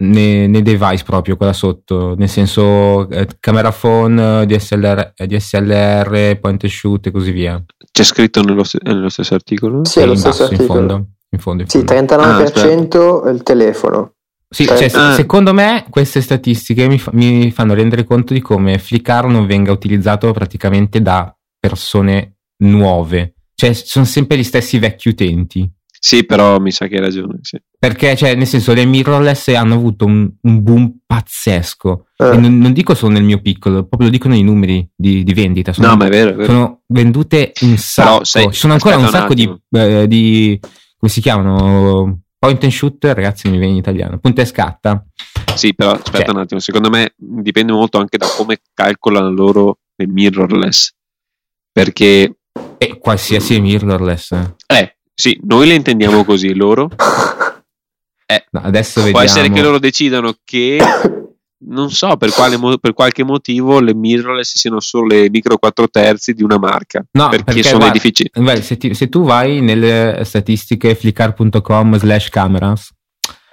nei, 0.00 0.48
nei 0.48 0.62
device 0.62 1.04
proprio, 1.04 1.36
quella 1.36 1.52
sotto, 1.52 2.14
nel 2.16 2.28
senso 2.28 3.08
eh, 3.10 3.26
camera 3.40 3.72
phone, 3.72 4.46
DSLR, 4.46 5.14
DSLR, 5.16 6.38
point 6.38 6.62
and 6.62 6.72
shoot 6.72 7.06
e 7.06 7.10
così 7.10 7.32
via. 7.32 7.62
C'è 7.90 8.04
scritto 8.04 8.42
nello, 8.42 8.64
nello 8.82 9.08
stesso 9.08 9.34
articolo? 9.34 9.84
Sì, 9.84 10.00
è 10.00 10.06
lo 10.06 10.14
stesso 10.14 10.44
basso, 10.44 10.52
articolo. 10.54 10.80
In 10.80 10.88
fondo, 10.88 11.06
in 11.30 11.38
fondo, 11.38 11.62
in 11.62 11.68
fondo. 11.68 11.88
Sì, 11.88 12.02
39% 12.02 13.26
ah, 13.26 13.30
il 13.30 13.42
telefono. 13.42 14.12
Sì, 14.50 14.64
cioè, 14.64 14.90
ah. 14.94 15.12
secondo 15.12 15.52
me 15.52 15.84
queste 15.90 16.22
statistiche 16.22 16.88
mi, 16.88 16.98
fa, 16.98 17.10
mi, 17.12 17.50
fanno 17.50 17.74
rendere 17.74 18.04
conto 18.04 18.32
di 18.32 18.40
come 18.40 18.78
Flickr 18.78 19.26
non 19.26 19.46
venga 19.46 19.72
utilizzato 19.72 20.32
praticamente 20.32 21.02
da 21.02 21.34
persone 21.58 22.38
nuove. 22.62 23.34
Cioè, 23.54 23.72
sono 23.74 24.04
sempre 24.04 24.38
gli 24.38 24.44
stessi 24.44 24.78
vecchi 24.78 25.08
utenti. 25.08 25.70
Sì, 26.00 26.24
però 26.24 26.58
mi 26.58 26.70
sa 26.70 26.86
che 26.86 26.96
hai 26.96 27.00
ragione. 27.00 27.38
Sì. 27.42 27.60
Perché, 27.78 28.16
cioè, 28.16 28.34
nel 28.34 28.46
senso, 28.46 28.72
le 28.72 28.84
mirrorless 28.84 29.48
hanno 29.48 29.74
avuto 29.74 30.04
un, 30.04 30.30
un 30.42 30.62
boom 30.62 30.98
pazzesco. 31.04 32.06
Eh. 32.16 32.36
Non, 32.36 32.58
non, 32.58 32.72
dico 32.72 32.94
solo 32.94 33.12
nel 33.12 33.24
mio 33.24 33.40
piccolo, 33.40 33.84
proprio 33.84 34.08
lo 34.08 34.10
dicono 34.10 34.34
i 34.34 34.42
numeri 34.42 34.88
di, 34.94 35.24
di 35.24 35.34
vendita. 35.34 35.72
Sono, 35.72 35.88
no, 35.88 35.96
ma 35.96 36.06
è 36.06 36.10
vero, 36.10 36.30
è 36.30 36.34
vero. 36.34 36.52
Sono 36.52 36.80
vendute 36.86 37.52
un 37.62 37.76
sacco. 37.76 38.24
Sei, 38.24 38.50
Ci 38.52 38.58
sono 38.58 38.74
ancora 38.74 38.96
un 38.96 39.08
sacco 39.08 39.32
un 39.32 39.34
di, 39.34 39.78
eh, 39.78 40.06
di, 40.06 40.58
come 40.60 41.10
si 41.10 41.20
chiamano? 41.20 42.20
Point 42.38 42.62
and 42.62 42.72
shoot, 42.72 43.04
ragazzi, 43.04 43.48
mi 43.48 43.58
viene 43.58 43.72
in 43.72 43.78
italiano. 43.78 44.18
Punta 44.18 44.42
e 44.42 44.44
scatta. 44.44 45.04
Sì, 45.54 45.74
però 45.74 45.90
aspetta 45.90 46.26
cioè. 46.26 46.30
un 46.34 46.40
attimo. 46.40 46.60
Secondo 46.60 46.88
me 46.88 47.14
dipende 47.16 47.72
molto 47.72 47.98
anche 47.98 48.16
da 48.16 48.26
come 48.36 48.58
calcolano 48.72 49.30
loro 49.30 49.78
le 49.96 50.06
mirrorless. 50.06 50.92
Perché. 51.72 52.32
E 52.78 52.98
qualsiasi 52.98 53.60
mirrorless. 53.60 54.32
Eh, 54.66 54.97
sì, 55.20 55.36
noi 55.42 55.66
le 55.66 55.74
intendiamo 55.74 56.24
così, 56.24 56.54
loro. 56.54 56.88
Eh, 58.30 58.44
no, 58.50 58.60
adesso 58.62 59.08
può 59.10 59.20
essere 59.20 59.48
che 59.48 59.62
loro 59.62 59.78
decidano 59.78 60.34
che 60.44 60.76
non 61.64 61.90
so 61.90 62.18
per, 62.18 62.30
quale, 62.30 62.58
per, 62.78 62.92
qualche 62.92 63.24
motivo 63.24 63.80
le 63.80 63.94
mirrorless 63.94 64.58
siano 64.58 64.80
solo 64.80 65.06
le 65.06 65.30
micro 65.30 65.56
4 65.56 65.88
terzi 65.88 66.34
di 66.34 66.42
una 66.42 66.58
marca 66.58 67.02
no, 67.12 67.30
perché, 67.30 67.44
perché 67.44 67.62
sono 67.62 67.78
guarda, 67.78 67.94
difficili 67.94 68.30
se, 68.60 68.76
ti, 68.76 68.92
se, 68.92 69.08
tu 69.08 69.24
vai 69.24 69.62
nelle 69.62 70.20
statistiche 70.24 70.94
flickr.com 70.94 71.96
slash 71.96 72.28
cameras 72.28 72.90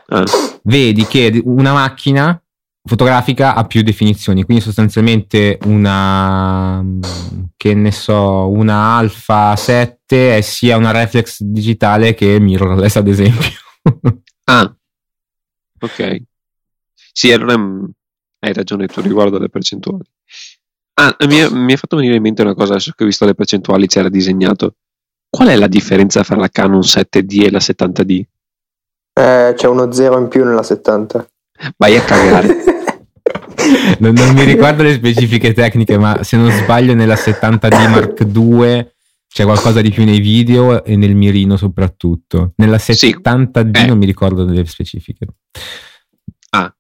ah. 0.08 0.26
vedi 0.64 1.06
che 1.06 1.42
una 1.46 1.72
macchina 1.72 2.38
fotografica 2.86 3.56
ha 3.56 3.66
più 3.66 3.82
definizioni, 3.82 4.44
quindi 4.44 4.64
sostanzialmente 4.64 5.58
una 5.66 6.84
che 7.58 7.74
ne 7.74 7.92
so, 7.92 8.50
una 8.50 8.96
Alpha 8.96 9.56
7 9.56 10.38
è 10.38 10.42
sia 10.42 10.78
una 10.78 10.92
reflex 10.92 11.42
digitale 11.42 12.14
che 12.14 12.40
mirrorless 12.40 12.96
ad 12.96 13.08
esempio. 13.08 13.50
ah. 14.46 14.76
Ok. 15.80 16.22
Sì, 17.12 17.32
allora 17.32 17.58
mm, 17.58 17.86
hai 18.40 18.54
ragione 18.54 18.88
tu 18.88 19.02
riguardo 19.02 19.38
alle 19.38 19.50
percentuali. 19.50 20.04
Ah, 20.98 21.16
mi, 21.28 21.38
è, 21.38 21.50
mi 21.50 21.74
è 21.74 21.76
fatto 21.76 21.98
venire 21.98 22.16
in 22.16 22.22
mente 22.22 22.42
una 22.42 22.54
cosa 22.54 22.74
adesso 22.74 22.94
che 22.96 23.04
ho 23.04 23.08
visto 23.08 23.26
le 23.26 23.34
percentuali 23.34 23.88
c'era 23.88 24.10
disegnato. 24.10 24.76
Qual 25.30 25.50
è 25.50 25.56
la 25.56 25.68
differenza 25.68 26.24
fra 26.24 26.38
la 26.38 26.48
Canon 26.50 26.80
7D 26.80 27.46
e 27.46 27.52
la 27.52 27.58
70D? 27.58 28.22
Eh, 29.14 29.54
c'è 29.56 29.68
uno 29.68 29.92
0 29.92 30.20
in 30.20 30.28
più 30.28 30.46
nella 30.46 30.64
70. 30.64 31.28
Vai 31.78 31.98
a 31.98 32.02
cagare. 32.04 32.64
non, 34.00 34.14
non, 34.14 34.34
mi 34.34 34.44
ricordo 34.44 34.84
le 34.84 34.94
specifiche 34.94 35.54
tecniche, 35.54 35.98
ma 35.98 36.24
se 36.24 36.38
non 36.38 36.52
sbaglio 36.52 36.94
nella 36.94 37.16
70D 37.16 37.90
Mark 37.90 38.26
II 38.34 38.94
c'è 39.28 39.44
qualcosa 39.44 39.82
di 39.82 39.90
più 39.90 40.06
nei 40.06 40.20
video 40.20 40.84
e 40.84 40.96
nel 40.96 41.16
mirino 41.16 41.58
soprattutto. 41.58 42.54
Nella 42.56 42.78
70D 42.78 43.80
sì. 43.80 43.86
non 43.86 43.98
mi 43.98 44.06
ricordo 44.06 44.46
delle 44.46 44.66
specifiche. 44.66 45.26
Ah. 46.52 46.74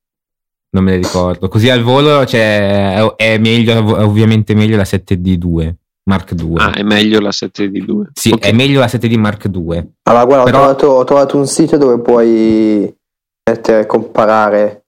Non 0.69 0.83
me 0.83 0.91
le 0.91 0.97
ricordo. 0.97 1.49
Così 1.49 1.69
al 1.69 1.81
volo 1.81 2.25
cioè, 2.25 3.13
è 3.15 3.38
meglio, 3.39 3.77
ovviamente 4.03 4.53
meglio 4.55 4.77
la 4.77 4.83
7D2. 4.83 5.73
Mark 6.05 6.33
II. 6.38 6.53
Ah, 6.57 6.71
è 6.71 6.83
meglio 6.83 7.19
la 7.19 7.29
7D2. 7.29 8.09
Sì, 8.13 8.31
okay. 8.31 8.51
è 8.51 8.53
meglio 8.53 8.79
la 8.79 8.86
7D 8.86 9.17
Mark 9.17 9.49
II. 9.51 9.93
Allora, 10.03 10.25
guarda, 10.25 10.43
Però... 10.43 10.57
ho, 10.57 10.75
trovato, 10.75 10.88
ho, 10.88 11.03
trovato, 11.03 11.38
un 11.38 11.47
sito 11.47 11.77
dove 11.77 11.99
puoi 11.99 12.95
mettere, 13.49 13.86
comparare 13.86 14.86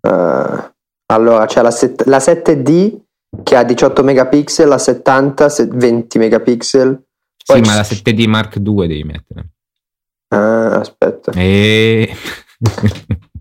uh, 0.00 0.74
allora, 1.06 1.46
c'è 1.46 1.62
la, 1.62 1.70
set- 1.70 2.04
la 2.06 2.18
7D 2.18 2.98
che 3.42 3.56
ha 3.56 3.62
18 3.62 4.02
megapixel, 4.02 4.68
la 4.68 4.78
70 4.78 5.48
20 5.68 6.18
megapixel. 6.18 7.04
Poi 7.44 7.62
sì, 7.62 7.70
ma 7.70 7.76
la 7.76 7.82
7D 7.82 8.28
Mark 8.28 8.56
II 8.56 8.86
devi 8.86 9.04
mettere. 9.04 9.50
Ah, 10.28 10.78
aspetta. 10.78 11.32
E... 11.32 12.14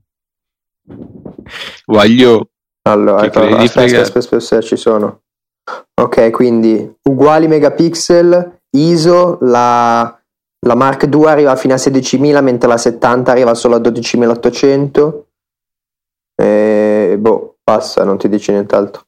Voglio. 1.85 2.49
Allora, 2.83 3.21
aspetta, 3.21 3.57
aspetta, 3.57 4.01
aspetta, 4.01 4.35
aspetta, 4.35 4.61
ci 4.61 4.75
sono. 4.75 5.21
Ok, 5.99 6.29
quindi 6.29 6.97
uguali 7.03 7.47
megapixel, 7.47 8.59
ISO, 8.77 9.39
la, 9.41 10.21
la 10.59 10.75
Mark 10.75 11.09
II 11.11 11.25
arriva 11.25 11.55
fino 11.55 11.73
a 11.73 11.77
16.000 11.77 12.43
mentre 12.43 12.69
la 12.69 12.77
70 12.77 13.31
arriva 13.31 13.55
solo 13.55 13.75
a 13.75 13.79
12.800. 13.79 15.23
E 16.35 17.15
boh, 17.17 17.54
Passa, 17.65 18.03
non 18.03 18.19
ti 18.19 18.29
dici 18.29 18.51
nient'altro. 18.51 19.07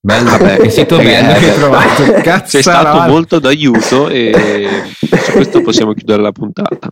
Bello, 0.00 0.30
vabbè, 0.30 0.56
che 0.56 0.70
sito 0.70 0.96
bello 0.96 1.38
che 1.38 1.50
hai 1.50 1.54
trovato. 1.54 2.12
Cazzo, 2.22 2.48
Sei 2.48 2.62
stato 2.62 3.00
no. 3.02 3.06
molto 3.06 3.38
d'aiuto 3.38 4.08
e 4.08 4.66
su 4.98 5.32
questo 5.32 5.60
possiamo 5.60 5.92
chiudere 5.92 6.22
la 6.22 6.32
puntata. 6.32 6.88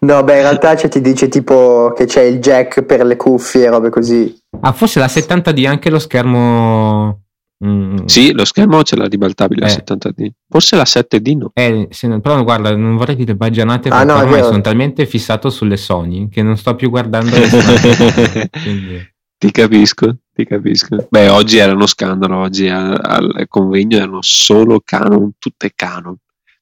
No, 0.00 0.24
beh, 0.24 0.34
in 0.34 0.42
realtà 0.42 0.74
cioè, 0.74 0.90
ti 0.90 1.00
dice 1.00 1.28
tipo 1.28 1.92
che 1.96 2.06
c'è 2.06 2.22
il 2.22 2.40
jack 2.40 2.82
per 2.82 3.06
le 3.06 3.14
cuffie 3.14 3.64
e 3.64 3.70
robe 3.70 3.90
così. 3.90 4.36
Ah, 4.60 4.72
forse 4.72 4.98
la 4.98 5.06
70D 5.06 5.66
anche 5.68 5.88
lo 5.88 6.00
schermo 6.00 7.22
Mm. 7.64 8.06
Sì, 8.06 8.32
lo 8.32 8.44
schermo 8.44 8.82
ce 8.82 8.96
l'ha 8.96 9.06
ribaltabile 9.06 9.66
eh. 9.66 9.70
a 9.70 9.72
70D. 9.72 10.30
Forse 10.48 10.74
la 10.74 10.82
7D 10.82 11.36
no. 11.36 11.50
Eh, 11.54 11.86
se, 11.90 12.08
però 12.20 12.42
guarda, 12.42 12.74
non 12.74 12.96
vorrei 12.96 13.14
dire 13.14 13.36
baggianate 13.36 13.88
ah, 13.88 14.02
no, 14.02 14.16
ormai 14.16 14.42
sono 14.42 14.60
talmente 14.60 15.06
fissato 15.06 15.48
sulle 15.48 15.76
Sony 15.76 16.28
che 16.28 16.42
non 16.42 16.56
sto 16.56 16.74
più 16.74 16.90
guardando 16.90 17.38
le 17.38 17.46
Sony. 18.50 19.11
Ti 19.42 19.50
capisco, 19.50 20.18
ti 20.32 20.46
capisco. 20.46 21.08
Beh, 21.10 21.28
oggi 21.28 21.58
era 21.58 21.72
uno 21.72 21.88
scandalo, 21.88 22.36
oggi 22.36 22.68
al, 22.68 22.96
al 23.02 23.46
convegno 23.48 23.96
erano 23.96 24.22
solo 24.22 24.80
Canon, 24.84 25.32
tutte 25.36 25.72
Canon, 25.74 26.16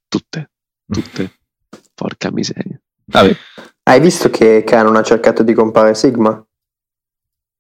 tutte, 0.09 0.53
tutte. 0.91 1.41
Porca 1.93 2.33
miseria. 2.33 2.81
Vabbè. 3.05 3.37
Hai 3.83 4.01
visto 4.01 4.31
che 4.31 4.64
Canon 4.64 4.97
ha 4.97 5.03
cercato 5.03 5.43
di 5.43 5.53
comprare 5.53 5.95
Sigma? 5.95 6.43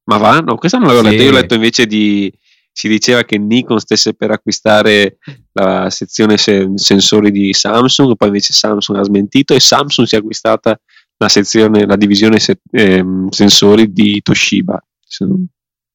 Ma 0.04 0.16
va? 0.16 0.38
No, 0.38 0.56
questa 0.56 0.78
non 0.78 0.86
l'avevo 0.86 1.04
sì. 1.04 1.10
letto. 1.10 1.22
Io 1.22 1.28
ho 1.28 1.38
letto 1.38 1.54
invece 1.54 1.86
di. 1.86 2.32
Si 2.72 2.88
diceva 2.88 3.22
che 3.24 3.36
Nikon 3.36 3.78
stesse 3.78 4.14
per 4.14 4.30
acquistare 4.30 5.18
la 5.52 5.90
sezione 5.90 6.38
se- 6.38 6.70
sensori 6.76 7.30
di 7.30 7.52
Samsung, 7.52 8.16
poi 8.16 8.28
invece 8.28 8.54
Samsung 8.54 8.98
ha 8.98 9.04
smentito 9.04 9.52
e 9.52 9.60
Samsung 9.60 10.06
si 10.06 10.14
è 10.14 10.18
acquistata 10.18 10.80
la 11.18 11.28
sezione, 11.28 11.84
la 11.84 11.96
divisione 11.96 12.38
se- 12.38 12.62
ehm, 12.70 13.28
sensori 13.28 13.92
di 13.92 14.22
Toshiba 14.22 14.82
se 15.10 15.24
non, 15.24 15.46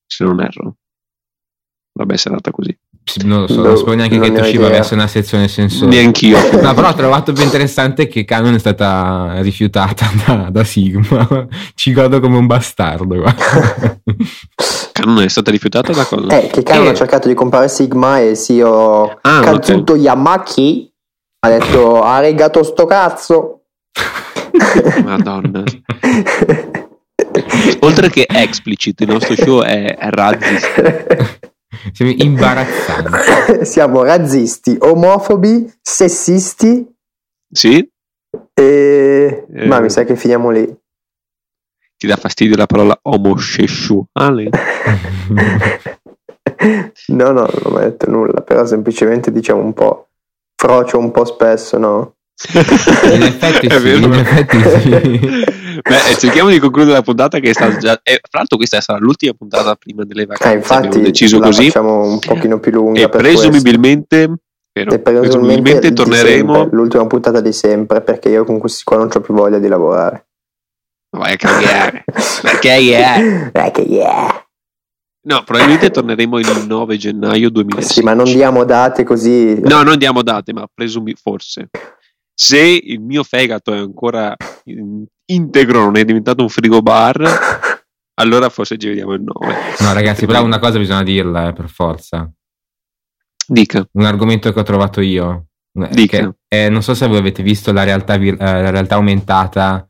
se 0.06 0.24
non 0.26 0.42
erro. 0.42 0.76
Vabbè, 1.94 2.18
sarà 2.18 2.36
andata 2.36 2.52
così. 2.52 2.78
non 3.24 3.42
lo 3.42 3.48
so, 3.48 3.62
non 3.62 3.78
sapevo 3.78 3.96
neanche 3.96 4.20
che 4.20 4.34
Toshiba 4.34 4.68
avesse 4.68 4.96
una 4.96 5.08
sezione 5.08 5.48
sensore. 5.48 5.92
Neanch'io. 5.92 6.38
no, 6.62 6.74
però 6.74 6.90
ho 6.90 6.94
trovato 6.94 7.32
più 7.32 7.44
interessante 7.44 8.08
che 8.08 8.26
Canon 8.26 8.56
è 8.56 8.60
stata 8.60 9.40
rifiutata 9.40 10.06
da, 10.26 10.50
da 10.52 10.64
Sigma. 10.66 11.48
Ci 11.74 11.94
guardo 11.94 12.20
come 12.20 12.38
un 12.38 12.48
bastardo. 12.48 13.24
Canon 14.92 15.24
è 15.24 15.30
stata 15.30 15.52
rifiutata 15.52 15.94
da 15.94 16.04
cosa? 16.04 16.38
Eh, 16.38 16.48
che 16.48 16.64
Canon 16.64 16.88
eh. 16.88 16.90
ha 16.90 16.94
cercato 16.94 17.30
di 17.30 17.34
comprare 17.34 17.70
Sigma 17.70 18.20
e 18.20 18.36
sì, 18.36 18.60
ho 18.60 19.18
ah, 19.22 19.40
Kazuto 19.40 19.94
okay. 19.94 20.04
Yamaki 20.04 20.94
ha 21.40 21.50
detto 21.50 22.02
ha 22.02 22.20
regato 22.20 22.62
sto 22.64 22.86
cazzo. 22.86 23.62
Madonna. 25.04 25.64
Oltre 27.80 28.10
che 28.10 28.26
explicit, 28.28 29.02
il 29.02 29.08
nostro 29.08 29.36
show 29.36 29.62
è, 29.62 29.96
è 29.96 30.10
razzista. 30.10 31.06
Siamo 31.92 32.12
imbarazzanti. 32.16 33.66
Siamo 33.66 34.04
razzisti, 34.04 34.78
omofobi, 34.80 35.72
sessisti. 35.82 36.88
Sì. 37.50 37.90
E... 38.54 39.46
Eh. 39.54 39.68
Ma 39.68 39.80
mi 39.80 39.90
sa 39.90 40.04
che 40.04 40.16
finiamo 40.16 40.50
lì. 40.50 40.66
Ti 41.98 42.08
dà 42.08 42.16
fastidio 42.18 42.58
la 42.58 42.66
parola 42.66 42.98
omosessuale? 43.04 44.50
no, 47.08 47.32
no, 47.32 47.50
non 47.64 47.74
ho 47.74 47.80
detto 47.80 48.10
nulla, 48.10 48.42
però 48.42 48.66
semplicemente 48.66 49.32
diciamo 49.32 49.62
un 49.62 49.74
po' 49.74 50.10
frocio 50.56 50.98
un 50.98 51.12
po' 51.12 51.26
spesso, 51.26 51.78
no? 51.78 52.16
in 52.54 53.22
effetti 53.24 53.70
sì, 53.80 53.94
in 53.96 54.14
effetti 54.14 54.60
sì. 54.60 55.44
Beh, 55.82 56.16
cerchiamo 56.18 56.50
di 56.50 56.60
concludere 56.60 56.96
la 56.96 57.02
puntata 57.02 57.40
che 57.40 57.50
è 57.50 57.54
stata 57.54 57.78
già... 57.78 58.00
Eh, 58.04 58.20
fra 58.22 58.40
l'altro 58.40 58.58
questa 58.58 58.82
sarà 58.82 59.00
l'ultima 59.00 59.34
puntata 59.34 59.76
prima 59.76 60.04
delle 60.04 60.26
vacanze. 60.26 60.54
Eh, 60.54 60.58
infatti, 60.58 60.88
abbiamo 60.88 61.06
deciso 61.06 61.40
così. 61.40 61.66
facciamo 61.66 62.04
un 62.04 62.20
pochino 62.20 62.60
più 62.60 62.72
lunga. 62.72 63.02
E 63.02 63.10
presumibilmente... 63.10 64.34
Però, 64.72 64.92
e 64.94 65.00
presumibilmente 65.00 65.94
torneremo... 65.94 66.68
l'ultima 66.72 67.08
puntata 67.08 67.40
di 67.40 67.54
sempre 67.54 68.02
perché 68.02 68.28
io 68.30 68.44
con 68.44 68.60
questi 68.60 68.84
qua 68.84 68.98
non 68.98 69.10
ho 69.14 69.22
più 69.22 69.34
voglia 69.34 69.58
di 69.58 69.70
lavorare. 69.70 70.28
Vai 71.16 71.34
a 71.34 71.36
cagare. 71.38 72.04
perché 72.42 72.72
yeah. 72.74 73.50
Perché 73.52 73.82
yeah. 73.82 74.46
No, 75.28 75.44
probabilmente 75.44 75.90
torneremo 75.90 76.38
il 76.38 76.66
9 76.68 76.98
gennaio 76.98 77.50
2016. 77.50 78.00
Sì, 78.00 78.04
ma 78.04 78.14
non 78.14 78.26
diamo 78.26 78.64
date 78.64 79.04
così. 79.04 79.60
No, 79.62 79.82
non 79.82 79.98
diamo 79.98 80.22
date, 80.22 80.54
ma 80.54 80.68
presumi 80.72 81.16
forse. 81.16 81.70
Se 82.32 82.60
il 82.60 83.00
mio 83.00 83.24
fegato 83.24 83.74
è 83.74 83.78
ancora 83.78 84.36
integro, 84.66 85.15
non 85.28 85.98
è 85.98 86.06
diventato 86.06 86.42
un 86.42 86.50
frigo 86.50 86.82
bar, 86.82 87.22
allora 88.16 88.50
forse 88.50 88.78
ci 88.78 88.88
vediamo 88.88 89.14
il 89.14 89.24
9. 89.24 89.56
No, 89.80 89.94
ragazzi, 89.94 90.26
però 90.26 90.44
una 90.44 90.60
cosa 90.60 90.78
bisogna 90.78 91.04
dirla, 91.04 91.50
eh, 91.50 91.54
per 91.54 91.70
forza. 91.70 92.30
Dica. 93.48 93.88
Un 93.92 94.06
argomento 94.06 94.52
che 94.52 94.60
ho 94.60 94.64
trovato 94.64 95.02
io. 95.02 95.48
Eh, 95.74 95.90
Dica. 95.92 96.36
Che, 96.48 96.66
eh, 96.66 96.70
non 96.70 96.82
so 96.82 96.94
se 96.94 97.08
voi 97.08 97.18
avete 97.18 97.44
visto 97.44 97.72
la 97.72 97.84
realtà, 97.84 98.16
eh, 98.16 98.36
la 98.36 98.70
realtà 98.70 98.96
aumentata 98.96 99.88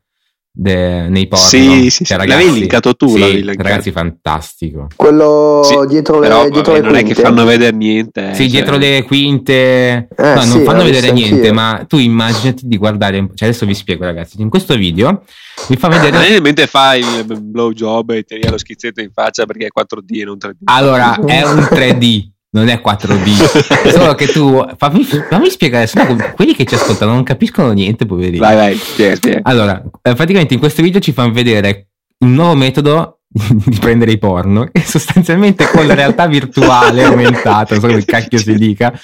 de, 0.58 1.08
nei 1.08 1.28
porno. 1.28 1.44
Sì, 1.44 1.90
sì, 1.90 2.04
cioè, 2.04 2.06
sì. 2.06 2.16
Ragazzi, 2.16 2.44
l'avevi 2.44 2.58
linkato 2.60 2.94
tu. 2.94 3.08
Sì, 3.08 3.18
l'avevi 3.18 3.42
linkato. 3.42 3.68
ragazzi, 3.68 3.90
fantastico. 3.90 4.86
Quello 4.96 5.60
sì, 5.62 5.76
dietro 5.86 6.18
le, 6.18 6.28
però, 6.28 6.48
dietro 6.48 6.72
vabbè, 6.72 6.84
le 6.84 6.90
non 6.90 6.96
è 6.96 7.04
che 7.04 7.14
fanno 7.14 7.44
vedere 7.44 7.76
niente. 7.76 8.30
Eh, 8.30 8.34
sì, 8.34 8.42
cioè... 8.42 8.50
dietro 8.50 8.78
le 8.78 9.04
quinte. 9.04 9.52
Eh, 9.52 10.08
no, 10.16 10.44
non 10.44 10.64
fanno 10.64 10.82
vedere 10.82 11.12
niente, 11.12 11.52
ma 11.52 11.84
tu 11.86 11.98
immaginati 11.98 12.66
di 12.66 12.78
guardare. 12.78 13.28
Cioè, 13.34 13.48
adesso 13.48 13.66
vi 13.66 13.74
spiego, 13.74 14.04
ragazzi. 14.04 14.40
In 14.40 14.48
questo 14.48 14.74
video 14.76 15.24
vi 15.68 15.76
fa 15.76 15.88
vedere. 15.88 16.36
Ah, 16.36 16.40
mentre 16.40 16.66
fai 16.66 17.00
il 17.00 17.42
blow 17.42 17.72
job 17.72 18.10
e 18.10 18.22
ti 18.22 18.40
lo 18.48 18.56
schizzetto 18.56 19.02
in 19.02 19.10
faccia 19.12 19.44
perché 19.44 19.66
è 19.66 19.68
4D 19.78 20.20
e 20.20 20.24
non 20.24 20.38
3D. 20.38 20.54
Allora, 20.64 21.16
è 21.16 21.42
un 21.42 21.58
3D 21.58 22.34
non 22.50 22.68
è 22.68 22.80
4D. 22.84 23.90
Solo 23.90 24.14
che 24.14 24.26
tu 24.26 24.64
fammi, 24.76 25.04
fammi 25.04 25.50
spiegare, 25.50 25.86
sennò 25.86 26.16
quelli 26.34 26.54
che 26.54 26.64
ci 26.64 26.74
ascoltano 26.74 27.12
non 27.12 27.22
capiscono 27.22 27.72
niente, 27.72 28.06
poverini. 28.06 28.38
Vai, 28.38 28.56
vai, 28.56 28.76
spiega, 28.76 29.16
spiega. 29.16 29.40
Allora, 29.42 29.82
eh, 30.02 30.14
praticamente 30.14 30.54
in 30.54 30.60
questo 30.60 30.82
video 30.82 31.00
ci 31.00 31.12
fanno 31.12 31.32
vedere 31.32 31.88
un 32.18 32.32
nuovo 32.32 32.54
metodo 32.54 33.20
di 33.28 33.78
prendere 33.78 34.12
i 34.12 34.18
porno 34.18 34.68
e 34.72 34.80
sostanzialmente 34.80 35.68
con 35.70 35.86
la 35.86 35.94
realtà 35.94 36.26
virtuale 36.26 37.04
aumentata, 37.04 37.74
non 37.74 37.80
so 37.80 37.88
come 37.88 38.04
cacchio 38.04 38.38
si 38.38 38.54
dica, 38.54 38.98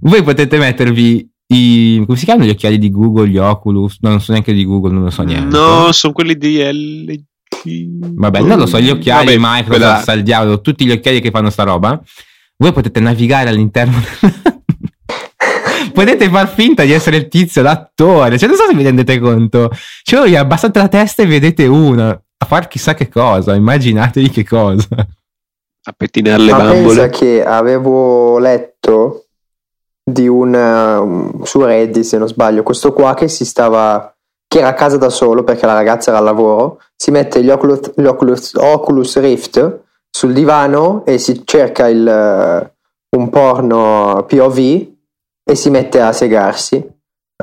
voi 0.00 0.22
potete 0.22 0.58
mettervi 0.58 1.30
i, 1.52 2.02
come 2.04 2.18
si 2.18 2.24
chiamano 2.24 2.46
gli 2.46 2.52
occhiali 2.52 2.78
di 2.78 2.90
Google, 2.90 3.28
gli 3.28 3.36
Oculus, 3.36 3.98
no, 4.00 4.10
non 4.10 4.20
so 4.20 4.32
neanche 4.32 4.52
di 4.52 4.64
Google, 4.64 4.92
non 4.92 5.04
lo 5.04 5.10
so 5.10 5.22
neanche. 5.22 5.54
No, 5.54 5.92
sono 5.92 6.12
quelli 6.12 6.36
di 6.36 6.58
LG. 6.58 7.20
Vabbè, 8.14 8.40
non 8.40 8.58
lo 8.58 8.66
so, 8.66 8.80
gli 8.80 8.88
occhiali 8.88 9.36
Vabbè, 9.36 9.38
Microsoft, 9.38 10.04
quella... 10.04 10.04
al 10.06 10.22
diavolo, 10.22 10.60
tutti 10.60 10.84
gli 10.84 10.90
occhiali 10.90 11.20
che 11.20 11.30
fanno 11.30 11.50
sta 11.50 11.62
roba 11.62 12.00
voi 12.62 12.72
potete 12.72 13.00
navigare 13.00 13.48
all'interno 13.48 13.96
potete 15.92 16.30
far 16.30 16.48
finta 16.48 16.84
di 16.84 16.92
essere 16.92 17.16
il 17.16 17.28
tizio, 17.28 17.60
l'attore. 17.60 18.38
Cioè, 18.38 18.48
non 18.48 18.56
so 18.56 18.64
se 18.68 18.74
vi 18.74 18.84
rendete 18.84 19.18
conto. 19.18 19.70
Cioè, 20.02 20.20
voi 20.20 20.36
abbassate 20.36 20.78
la 20.78 20.88
testa 20.88 21.22
e 21.22 21.26
vedete 21.26 21.66
uno 21.66 22.08
a 22.08 22.46
far 22.46 22.68
chissà 22.68 22.94
che 22.94 23.08
cosa. 23.08 23.54
Immaginatevi 23.54 24.30
che 24.30 24.44
cosa. 24.44 24.86
A 24.94 25.92
pettinare 25.96 26.42
le 26.42 26.52
Ma 26.52 26.58
bambole. 26.58 26.84
pensa 26.84 27.08
che 27.08 27.44
avevo 27.44 28.38
letto 28.38 29.26
di 30.04 30.28
un 30.28 30.54
um, 30.54 31.42
su 31.42 31.60
Reddit, 31.60 32.04
se 32.04 32.18
non 32.18 32.28
sbaglio, 32.28 32.62
questo 32.62 32.92
qua 32.92 33.14
che 33.14 33.26
si 33.26 33.44
stava 33.44 34.14
che 34.46 34.58
era 34.58 34.68
a 34.68 34.74
casa 34.74 34.98
da 34.98 35.08
solo 35.08 35.44
perché 35.44 35.66
la 35.66 35.72
ragazza 35.72 36.10
era 36.10 36.18
al 36.18 36.24
lavoro, 36.24 36.78
si 36.94 37.10
mette 37.10 37.42
gli 37.42 37.50
Oculus, 37.50 37.92
gli 37.96 38.04
Oculus, 38.04 38.54
Oculus 38.54 39.18
Rift 39.18 39.81
sul 40.14 40.34
divano 40.34 41.04
e 41.06 41.16
si 41.16 41.42
cerca 41.44 41.88
il, 41.88 42.06
uh, 42.06 43.16
un 43.16 43.30
porno 43.30 44.26
POV 44.28 44.58
e 45.42 45.54
si 45.54 45.70
mette 45.70 46.00
a 46.00 46.12
segarsi. 46.12 46.86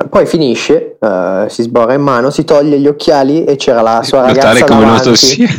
Poi 0.09 0.25
finisce, 0.25 0.97
uh, 0.99 1.49
si 1.49 1.63
sborra 1.63 1.93
in 1.93 2.01
mano, 2.01 2.29
si 2.29 2.45
toglie 2.45 2.79
gli 2.79 2.87
occhiali 2.87 3.43
e 3.43 3.57
c'era 3.57 3.81
la 3.81 4.03
sua 4.03 4.21
ragazza 4.21 4.63
come 4.65 4.85
davanti. 4.85 5.15
Sia... 5.15 5.47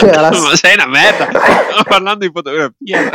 C'era 0.00 0.20
la... 0.22 0.30
Ma 0.30 0.56
sei 0.56 0.74
una 0.74 0.86
merda, 0.86 1.28
sto 1.28 1.82
parlando 1.86 2.24
di 2.24 2.30
fotografia. 2.32 3.10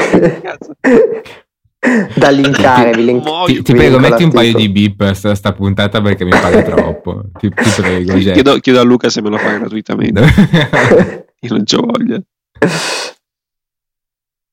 da 2.15 2.29
linkare, 2.29 2.91
vi 2.91 3.05
link... 3.05 3.45
ti, 3.45 3.61
ti 3.61 3.73
prego, 3.73 3.99
metti 3.99 4.23
un 4.23 4.31
paio 4.31 4.53
di 4.53 4.69
beep 4.69 5.11
sta, 5.13 5.33
sta 5.35 5.53
puntata 5.53 6.01
perché 6.01 6.25
mi 6.25 6.31
pare 6.31 6.61
troppo. 6.65 7.23
Ti, 7.39 7.49
ti 7.49 7.81
prego. 7.81 8.13
Chiedo, 8.13 8.57
chiedo, 8.59 8.79
a 8.79 8.83
Luca 8.83 9.09
se 9.09 9.21
me 9.21 9.29
lo 9.29 9.37
fa 9.37 9.49
gratuitamente. 9.57 11.25
Io 11.41 11.49
non 11.49 11.65
ci 11.65 11.75
voglio. 11.75 12.21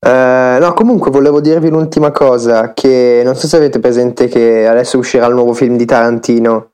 Uh, 0.05 0.59
no, 0.59 0.73
comunque 0.75 1.13
volevo 1.13 1.41
dirvi 1.41 1.69
un'ultima 1.69 2.11
cosa, 2.11 2.73
che 2.73 3.23
non 3.25 3.37
so 3.37 3.47
se 3.47 3.57
avete 3.57 3.79
presente 3.79 4.27
che 4.27 4.67
adesso 4.67 4.99
uscirà 4.99 5.27
il 5.27 5.35
nuovo 5.35 5.53
film 5.53 5.77
di 5.77 5.85
Tarantino 5.85 6.73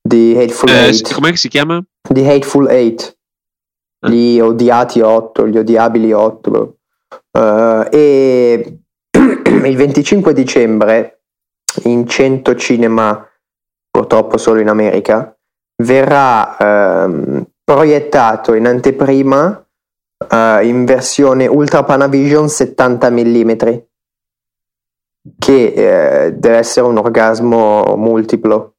di 0.00 0.34
Hateful 0.34 0.70
eh, 0.70 0.86
Eight. 0.86 1.12
Com'è 1.12 1.30
che 1.30 1.36
si 1.36 1.48
chiama? 1.48 1.82
Di 2.08 2.26
Hateful 2.26 2.70
Eight. 2.70 3.18
Eh. 4.00 4.10
Gli 4.10 4.40
odiati 4.40 5.00
8, 5.00 5.46
gli 5.46 5.58
odiabili 5.58 6.10
8. 6.10 6.76
Uh, 7.32 7.86
e 7.90 8.78
il 9.12 9.76
25 9.76 10.32
dicembre 10.32 11.24
in 11.82 12.08
100 12.08 12.54
cinema, 12.56 13.28
purtroppo 13.90 14.38
solo 14.38 14.60
in 14.60 14.70
America, 14.70 15.36
verrà 15.82 17.04
uh, 17.04 17.46
proiettato 17.62 18.54
in 18.54 18.66
anteprima 18.66 19.67
uh, 20.18 20.64
in 20.64 20.84
versione 20.84 21.46
Ultra 21.46 21.84
Panavision 21.84 22.48
70 22.48 23.10
mm 23.10 23.50
che 25.38 25.72
eh, 25.72 26.32
deve 26.32 26.56
essere 26.56 26.86
un 26.86 26.96
orgasmo 26.96 27.96
multiplo. 27.96 28.74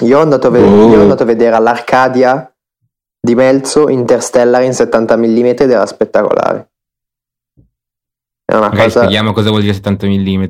Io 0.00 0.18
ho 0.18 0.22
andato 0.22 0.46
a, 0.46 0.50
vedere, 0.50 0.70
oh. 0.70 0.88
io 0.90 0.98
ho 0.98 1.02
andato 1.02 1.24
a 1.24 1.26
vedere 1.26 1.56
all'Arcadia 1.56 2.52
di 3.20 3.34
Melzo 3.34 3.88
Interstellar 3.88 4.62
in 4.62 4.72
70 4.72 5.16
mm 5.16 5.46
ed 5.46 5.70
era 5.70 5.86
spettacolare. 5.86 6.70
È 8.44 8.54
una 8.54 8.68
Magari 8.68 8.84
cosa... 8.84 9.00
spieghiamo 9.00 9.32
cosa 9.32 9.50
vuol 9.50 9.62
dire 9.62 9.74
70 9.74 10.06
mm. 10.06 10.44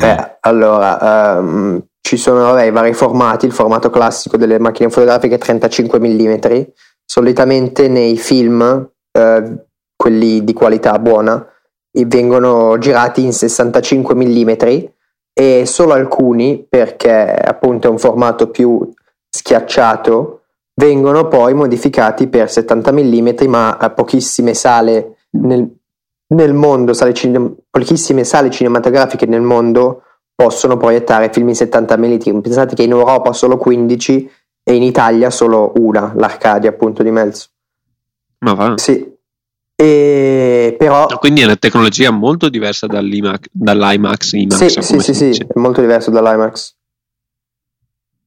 Eh, 0.00 0.38
allora, 0.40 1.38
um, 1.38 1.84
ci 2.00 2.16
sono 2.16 2.42
vabbè, 2.42 2.64
i 2.64 2.70
vari 2.70 2.94
formati, 2.94 3.46
il 3.46 3.52
formato 3.52 3.90
classico 3.90 4.36
delle 4.36 4.58
macchine 4.58 4.88
fotografiche 4.88 5.36
35 5.36 5.98
mm, 5.98 6.62
solitamente 7.16 7.88
nei 7.88 8.18
film, 8.18 8.90
eh, 9.10 9.66
quelli 9.96 10.44
di 10.44 10.52
qualità 10.52 10.98
buona, 10.98 11.50
vengono 12.04 12.76
girati 12.76 13.24
in 13.24 13.32
65 13.32 14.14
mm 14.14 14.50
e 15.32 15.64
solo 15.64 15.94
alcuni, 15.94 16.66
perché 16.68 17.34
appunto 17.34 17.88
è 17.88 17.90
un 17.90 17.98
formato 17.98 18.50
più 18.50 18.86
schiacciato, 19.30 20.42
vengono 20.74 21.26
poi 21.28 21.54
modificati 21.54 22.28
per 22.28 22.50
70 22.50 22.92
mm, 22.92 23.28
ma 23.48 23.78
a 23.78 23.88
pochissime 23.88 24.52
sale 24.52 25.16
nel, 25.38 25.66
nel 26.34 26.52
mondo, 26.52 26.92
sale 26.92 27.14
cine, 27.14 27.54
pochissime 27.70 28.24
sale 28.24 28.50
cinematografiche 28.50 29.24
nel 29.24 29.40
mondo 29.40 30.02
possono 30.34 30.76
proiettare 30.76 31.32
film 31.32 31.48
in 31.48 31.54
70 31.54 31.96
mm. 31.96 32.40
Pensate 32.40 32.74
che 32.74 32.82
in 32.82 32.90
Europa 32.90 33.32
solo 33.32 33.56
15 33.56 34.30
e 34.68 34.74
in 34.74 34.82
Italia 34.82 35.30
solo 35.30 35.74
una, 35.76 36.12
l'Arcadia 36.16 36.70
appunto 36.70 37.04
di 37.04 37.12
mezzo. 37.12 37.46
Ma 38.38 38.54
va. 38.54 38.74
Sì. 38.76 39.14
E 39.76 40.74
però... 40.76 41.06
Quindi 41.20 41.42
è 41.42 41.44
una 41.44 41.54
tecnologia 41.54 42.10
molto 42.10 42.48
diversa 42.48 42.88
dall'IMAX, 42.88 43.46
dall'IMAX 43.52 44.32
IMAX, 44.32 44.66
sì, 44.66 44.82
sì, 44.82 45.14
sì, 45.14 45.34
sì, 45.34 45.40
è 45.42 45.58
molto 45.58 45.80
diverso 45.80 46.10
dall'IMAX. 46.10 46.74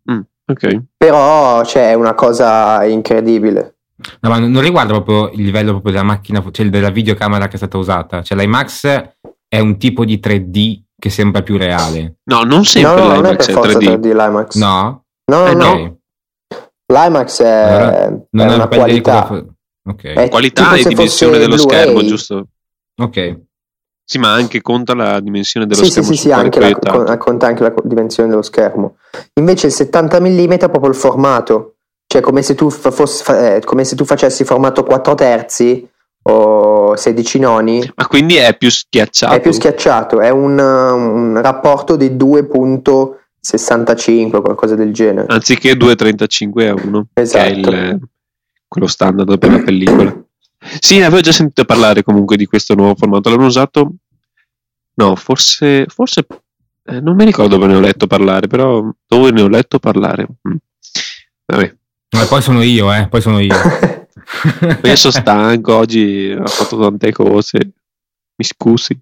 Mm, 0.10 0.20
ok. 0.46 0.84
Però 0.96 1.60
c'è 1.64 1.68
cioè, 1.68 1.94
una 1.96 2.14
cosa 2.14 2.86
incredibile. 2.86 3.76
No, 4.22 4.30
ma 4.30 4.40
non 4.40 4.62
riguarda 4.62 4.94
proprio 4.94 5.32
il 5.38 5.44
livello 5.44 5.72
proprio 5.72 5.92
della 5.92 6.06
macchina, 6.06 6.42
cioè 6.52 6.70
della 6.70 6.90
videocamera 6.90 7.48
che 7.50 7.56
è 7.56 7.58
stata 7.58 7.78
usata. 7.78 8.22
Cioè 8.22 8.38
l'IMAX 8.38 9.12
è 9.46 9.60
un 9.60 9.78
tipo 9.78 10.06
di 10.06 10.22
3D 10.24 10.84
che 10.98 11.10
sembra 11.10 11.42
più 11.42 11.58
reale. 11.58 12.20
No, 12.24 12.44
non 12.44 12.64
sempre 12.64 13.02
no, 13.02 13.12
l'IMAX 13.16 13.50
non 13.50 13.58
è, 13.58 13.62
per 13.62 13.72
è 13.72 13.76
3D. 13.76 14.00
3D 14.00 14.04
l'IMAX. 14.14 14.56
No? 14.56 15.04
No, 15.26 15.46
Eh, 15.48 15.54
no, 15.54 15.74
no. 15.76 15.99
L'IMAX 16.92 17.42
è, 17.42 17.48
Allora, 17.48 18.06
è 18.06 18.10
Non 18.32 18.48
una 18.48 18.68
per 18.68 18.84
dire 18.84 19.02
qualità. 19.02 19.22
cosa 19.28 19.42
fa- 19.42 19.46
Ok. 19.92 20.04
È 20.04 20.30
Qualità 20.30 20.76
e 20.76 20.84
dimensione 20.84 21.38
dello 21.40 21.56
Blu-ray. 21.56 21.82
schermo, 21.82 22.04
giusto? 22.06 22.48
Ok. 23.02 23.40
Sì, 24.04 24.18
ma 24.18 24.34
anche 24.34 24.62
conta 24.62 24.94
la 24.96 25.20
dimensione 25.20 25.66
dello 25.68 25.80
Sì, 25.84 25.86
sì, 25.86 25.92
schermo 25.92 26.10
sì, 26.10 26.16
sì, 26.18 26.32
anche 26.32 26.60
la, 26.60 26.74
con- 26.76 27.18
conta 27.18 27.48
anche 27.48 27.64
la 27.64 27.74
dimensione 27.84 28.30
dello 28.30 28.42
schermo. 28.42 28.98
Invece 29.36 29.68
il 29.68 29.74
70 29.74 30.20
mm 30.20 30.52
è 30.54 30.58
proprio 30.70 30.90
il 30.90 30.96
formato, 30.96 31.76
cioè 32.08 32.22
come 32.22 32.42
se 32.42 32.56
tu, 32.56 32.70
fossi- 32.72 33.32
eh, 33.32 33.62
come 33.64 33.84
se 33.84 33.96
tu 33.96 34.06
facessi 34.06 34.44
formato 34.44 34.84
4 34.84 35.14
terzi 35.16 35.88
o 36.24 36.96
16 36.96 37.40
noni, 37.40 37.92
Ma 37.96 38.08
quindi 38.08 38.36
è 38.36 38.56
più 38.58 38.70
schiacciato? 38.70 39.34
è 39.36 39.40
più 39.40 39.52
schiacciato, 39.52 40.20
è 40.22 40.30
un, 40.30 40.58
un 40.60 41.40
rapporto 41.42 41.96
di 41.96 42.16
2.65 43.42 44.42
qualcosa 44.42 44.76
del 44.76 44.94
genere. 44.94 45.28
Anziché 45.28 45.74
2,35 45.74 46.68
a 46.70 46.74
1, 46.74 47.08
Esatto. 47.14 47.44
che 47.44 47.50
è 47.50 47.52
il- 47.90 48.00
quello 48.68 48.88
standard 48.88 49.38
per 49.40 49.52
la 49.52 49.60
pellicola. 49.64 50.24
Sì, 50.80 50.98
ne 51.00 51.06
avevo 51.06 51.22
già 51.22 51.32
sentito 51.32 51.66
parlare 51.66 52.04
comunque 52.04 52.36
di 52.38 52.46
questo 52.46 52.76
nuovo 52.76 52.96
formato. 52.96 53.30
L'hanno 53.30 53.46
usato? 53.46 53.94
No, 54.96 55.16
forse... 55.16 55.86
forse 55.88 56.26
eh, 56.84 57.00
non 57.00 57.16
mi 57.16 57.24
ricordo 57.26 57.56
dove 57.58 57.68
ne 57.72 57.76
ho 57.78 57.80
letto 57.80 58.08
parlare, 58.08 58.48
però 58.48 58.84
dove 59.08 59.32
ne 59.32 59.42
ho 59.42 59.48
letto 59.48 59.80
parlare. 59.80 60.28
Mm. 60.48 60.56
Vabbè, 61.46 61.76
Ma 62.16 62.26
poi 62.26 62.42
sono 62.42 62.62
io, 62.62 62.94
eh, 62.94 63.08
poi 63.08 63.22
sono 63.22 63.40
io. 63.40 63.56
io 64.84 64.96
sono 64.96 65.14
stanco, 65.14 65.76
oggi 65.76 66.32
ho 66.38 66.46
fatto 66.48 66.80
tante 66.80 67.12
cose. 67.12 67.58
Mi 68.36 68.46
scusi. 68.46 69.00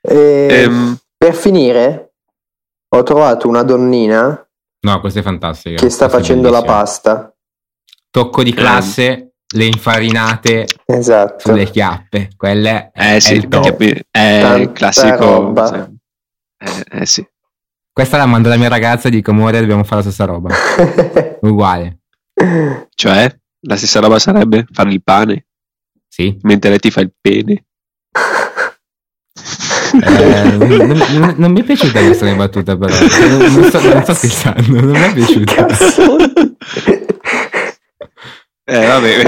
E 0.00 0.48
Ehm, 0.50 0.98
per 1.16 1.34
finire, 1.34 2.03
ho 2.96 3.02
trovato 3.02 3.48
una 3.48 3.62
donnina 3.62 4.38
No, 4.84 5.00
questa 5.00 5.20
è 5.20 5.22
fantastica. 5.22 5.80
che 5.80 5.88
sta 5.88 6.04
Questa 6.04 6.06
è 6.06 6.08
facendo 6.10 6.50
la 6.50 6.62
pasta. 6.62 7.34
Tocco 8.10 8.42
di 8.42 8.52
classe, 8.52 9.32
le 9.54 9.64
infarinate 9.64 10.66
Esatto. 10.84 11.48
sulle 11.48 11.70
chiappe. 11.70 12.28
Quelle 12.36 12.90
eh 12.94 13.18
sì, 13.18 13.32
il 13.34 13.48
top. 13.48 13.82
è 14.10 14.40
Tanta 14.42 14.56
il 14.56 14.72
classico... 14.72 15.16
roba. 15.24 15.66
sì. 15.66 15.74
Eh, 16.58 17.00
eh 17.00 17.06
sì. 17.06 17.26
Questa 17.92 18.18
la 18.18 18.26
mando 18.26 18.48
alla 18.48 18.58
mia 18.58 18.68
ragazza 18.68 19.08
e 19.08 19.10
dico, 19.10 19.30
amore, 19.30 19.60
dobbiamo 19.60 19.84
fare 19.84 20.02
la 20.02 20.10
stessa 20.10 20.24
roba. 20.26 20.54
Uguale. 21.40 22.00
Cioè, 22.94 23.34
la 23.60 23.76
stessa 23.76 24.00
roba 24.00 24.18
sarebbe 24.18 24.66
fare 24.70 24.90
il 24.92 25.02
pane, 25.02 25.46
Sì. 26.08 26.36
mentre 26.42 26.70
lei 26.70 26.78
ti 26.78 26.90
fa 26.90 27.00
il 27.00 27.12
pene. 27.18 27.64
Eh, 30.00 30.56
non, 30.56 31.02
non- 31.18 31.34
non 31.36 31.52
mi 31.52 31.60
è 31.60 31.64
piaciuta 31.64 32.00
questa 32.02 32.24
mia 32.24 32.34
battuta, 32.34 32.76
però. 32.76 32.94
Non, 33.28 33.52
non 33.52 33.64
sto, 33.64 33.80
non 33.92 34.02
sto 34.02 34.14
scherzando, 34.14 34.80
non 34.80 34.90
mi 34.90 34.98
è 34.98 35.12
piaciuta. 35.12 35.66
Eh, 38.66 38.86
vabbè. 38.86 39.22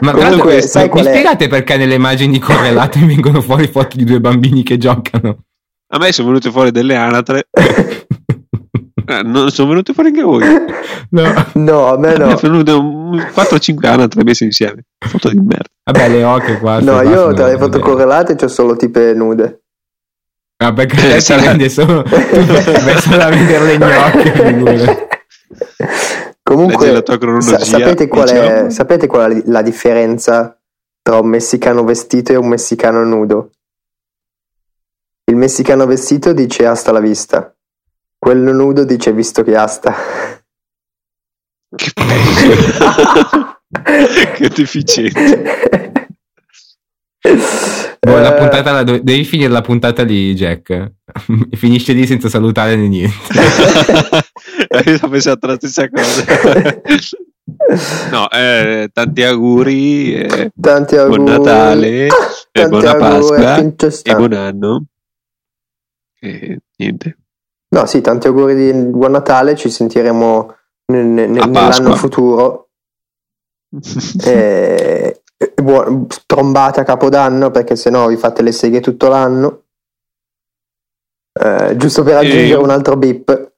Ma 0.00 0.12
Comunque, 0.12 0.60
sai 0.62 0.84
mi 0.84 0.88
qual 0.90 1.06
è? 1.06 1.10
spiegate 1.10 1.46
perché 1.48 1.76
nelle 1.76 1.94
immagini 1.94 2.38
correlate 2.40 2.98
vengono 3.06 3.40
fuori 3.40 3.68
foto 3.68 3.96
di 3.96 4.04
due 4.04 4.20
bambini 4.20 4.62
che 4.62 4.76
giocano? 4.76 5.38
A 5.92 5.98
me 5.98 6.12
sono 6.12 6.28
venute 6.28 6.50
fuori 6.50 6.70
delle 6.72 6.96
anatre. 6.96 7.48
Eh, 9.06 9.22
non 9.22 9.50
sono 9.50 9.68
venute 9.68 9.92
fuori 9.92 10.08
anche 10.10 10.22
voi. 10.22 10.44
No. 11.10 11.46
No, 11.54 11.86
a 11.92 11.98
me 11.98 12.16
no. 12.16 12.36
sono 12.36 12.52
venute 12.52 12.72
un- 12.72 13.16
4-5 13.34 13.86
anatre 13.86 14.24
messe 14.24 14.44
insieme. 14.44 14.84
Foto 14.98 15.28
di 15.28 15.38
merda. 15.38 15.68
Vabbè, 15.84 16.08
le 16.08 16.24
occhie 16.24 16.58
qua. 16.58 16.80
No, 16.80 17.02
io 17.02 17.32
tra 17.34 17.46
le 17.46 17.58
foto 17.58 17.78
correlate 17.78 18.34
c'ho 18.34 18.48
solo 18.48 18.74
tipe 18.74 19.12
nude. 19.14 19.60
Ma 20.64 20.72
perché 20.72 20.96
Eh, 20.96 21.08
te 21.10 21.14
ti 21.16 21.20
sarà- 21.20 21.68
solo 21.68 22.04
solo 22.08 23.22
a 23.22 23.28
vedere 23.28 23.76
le 23.76 23.78
gnocche. 23.78 25.08
Comunque, 26.42 26.86
Leggi 26.86 26.94
la 26.96 27.02
tua 27.02 27.18
cronologia, 27.18 27.58
sa- 27.58 27.64
sapete, 27.64 28.08
qual 28.08 28.28
è, 28.28 28.32
diciamo. 28.40 28.70
sapete 28.70 29.06
qual 29.06 29.32
è 29.32 29.42
la 29.46 29.62
differenza 29.62 30.58
tra 31.02 31.18
un 31.20 31.28
messicano 31.28 31.84
vestito 31.84 32.32
e 32.32 32.36
un 32.36 32.48
messicano 32.48 33.04
nudo? 33.04 33.50
Il 35.26 35.36
messicano 35.36 35.86
vestito 35.86 36.32
dice 36.32 36.66
hasta 36.66 36.92
la 36.92 37.00
vista. 37.00 37.53
Quello 38.24 38.52
nudo 38.54 38.84
dice 38.86 39.12
visto 39.12 39.42
che 39.42 39.54
hasta. 39.54 39.94
Che 41.76 41.90
peggio. 41.92 43.58
che 44.34 44.48
deficiente. 44.48 46.06
Boh, 48.00 48.16
la 48.18 48.34
Eh, 48.34 48.38
puntata 48.38 48.72
la 48.72 48.82
do- 48.82 48.98
devi 49.02 49.24
finire 49.24 49.50
la 49.50 49.60
puntata 49.60 50.04
di 50.04 50.32
Jack. 50.34 50.92
Finisce 51.52 51.92
lì 51.92 52.06
senza 52.06 52.30
salutare 52.30 52.76
né 52.76 52.88
niente. 52.88 53.14
Io 54.90 54.98
ho 55.02 55.08
pensato 55.10 55.46
la 55.46 55.56
stessa 55.56 55.86
cosa. 55.90 56.24
No, 58.10 58.30
eh, 58.30 58.88
tanti 58.90 59.22
auguri, 59.22 60.14
eh, 60.14 60.50
Tanti 60.58 60.96
auguri. 60.96 61.22
buon 61.22 61.30
Natale, 61.30 62.06
e 62.06 62.08
Tanti 62.52 62.68
buona 62.70 62.90
auguri, 62.92 63.42
Pasqua 63.42 64.02
e 64.02 64.14
buon 64.16 64.32
anno. 64.32 64.84
E 66.20 66.58
niente. 66.78 67.18
No, 67.74 67.86
sì, 67.86 68.00
tanti 68.00 68.26
auguri 68.28 68.54
di 68.54 68.72
buon 68.72 69.10
Natale, 69.10 69.56
ci 69.56 69.68
sentiremo 69.70 70.54
nel- 70.92 71.04
nel- 71.06 71.30
nell'anno 71.30 71.94
futuro. 71.96 72.68
E, 74.24 75.22
e 75.36 75.52
buon- 75.60 76.06
trombate 76.26 76.78
a 76.80 76.84
Capodanno 76.84 77.50
perché 77.50 77.74
sennò 77.74 78.06
vi 78.06 78.16
fate 78.16 78.42
le 78.42 78.52
seghe 78.52 78.80
tutto 78.80 79.08
l'anno. 79.08 79.62
Eh, 81.40 81.74
giusto 81.76 82.04
per 82.04 82.18
aggiungere 82.18 82.50
E- 82.50 82.54
un 82.54 82.70
altro 82.70 82.96
bip. 82.96 83.52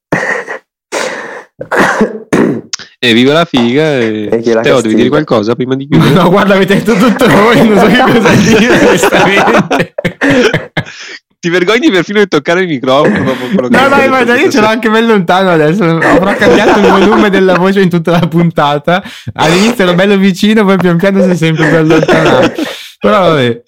E 2.98 3.12
viva 3.12 3.34
la 3.34 3.44
figa. 3.44 3.98
E... 3.98 4.28
E 4.32 4.52
la 4.54 4.62
Teo, 4.62 4.62
devi 4.62 4.62
castiga. 4.62 4.94
dire 4.96 5.08
qualcosa 5.10 5.54
prima 5.54 5.74
di 5.76 5.86
chiudere? 5.86 6.14
No, 6.14 6.30
guarda, 6.30 6.54
avete 6.54 6.76
detto 6.76 6.94
tutto 6.94 7.28
voi, 7.28 7.68
non 7.68 7.78
so 7.78 7.86
che 7.86 8.00
cosa 8.00 8.32
dire, 8.40 8.86
onestamente. 8.86 9.94
Ti 11.46 11.52
vergogni 11.52 11.92
perfino 11.92 12.18
di 12.18 12.26
toccare 12.26 12.62
il 12.62 12.66
microfono 12.66 13.22
No, 13.22 13.88
no, 13.88 14.08
ma 14.08 14.34
io 14.34 14.50
ce 14.50 14.58
l'ho 14.60 14.66
anche 14.66 14.90
ben 14.90 15.06
lontano 15.06 15.50
adesso. 15.50 15.84
Avrò 15.84 16.34
cambiato 16.34 16.80
il 16.80 16.86
volume 16.86 17.30
della 17.30 17.54
voce 17.54 17.82
in 17.82 17.88
tutta 17.88 18.10
la 18.10 18.26
puntata. 18.26 19.00
All'inizio 19.34 19.84
ero 19.84 19.94
bello 19.94 20.16
vicino, 20.16 20.64
poi 20.64 20.76
pian 20.76 20.96
piano 20.96 21.22
si 21.22 21.30
è 21.30 21.36
sempre 21.36 21.68
più 21.68 21.76
allontanato. 21.76 22.62
Però 22.98 23.28
vabbè. 23.28 23.62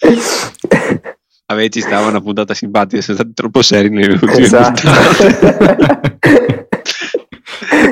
Vabbè, 1.46 1.68
ci 1.68 1.80
stava 1.80 2.08
una 2.08 2.20
puntata 2.20 2.52
simpatica, 2.52 3.00
siamo 3.00 3.20
stati 3.20 3.34
troppo 3.34 3.62
seri 3.62 3.90
nelle 3.90 4.14
ultime 4.14 4.38
Esatto. 4.38 4.90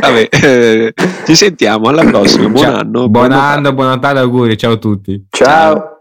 Vabbè, 0.00 0.28
eh, 0.30 0.94
ci 1.24 1.36
sentiamo 1.36 1.90
alla 1.90 2.02
prossima. 2.02 2.48
Buon 2.48 2.64
Ciao. 2.64 2.76
anno. 2.76 3.08
Buon 3.08 3.28
Natale. 3.28 3.56
anno, 3.56 3.72
buon 3.72 3.86
Natale, 3.86 4.18
auguri, 4.18 4.56
ciao 4.56 4.72
a 4.72 4.78
tutti. 4.78 5.26
Ciao. 5.30 5.95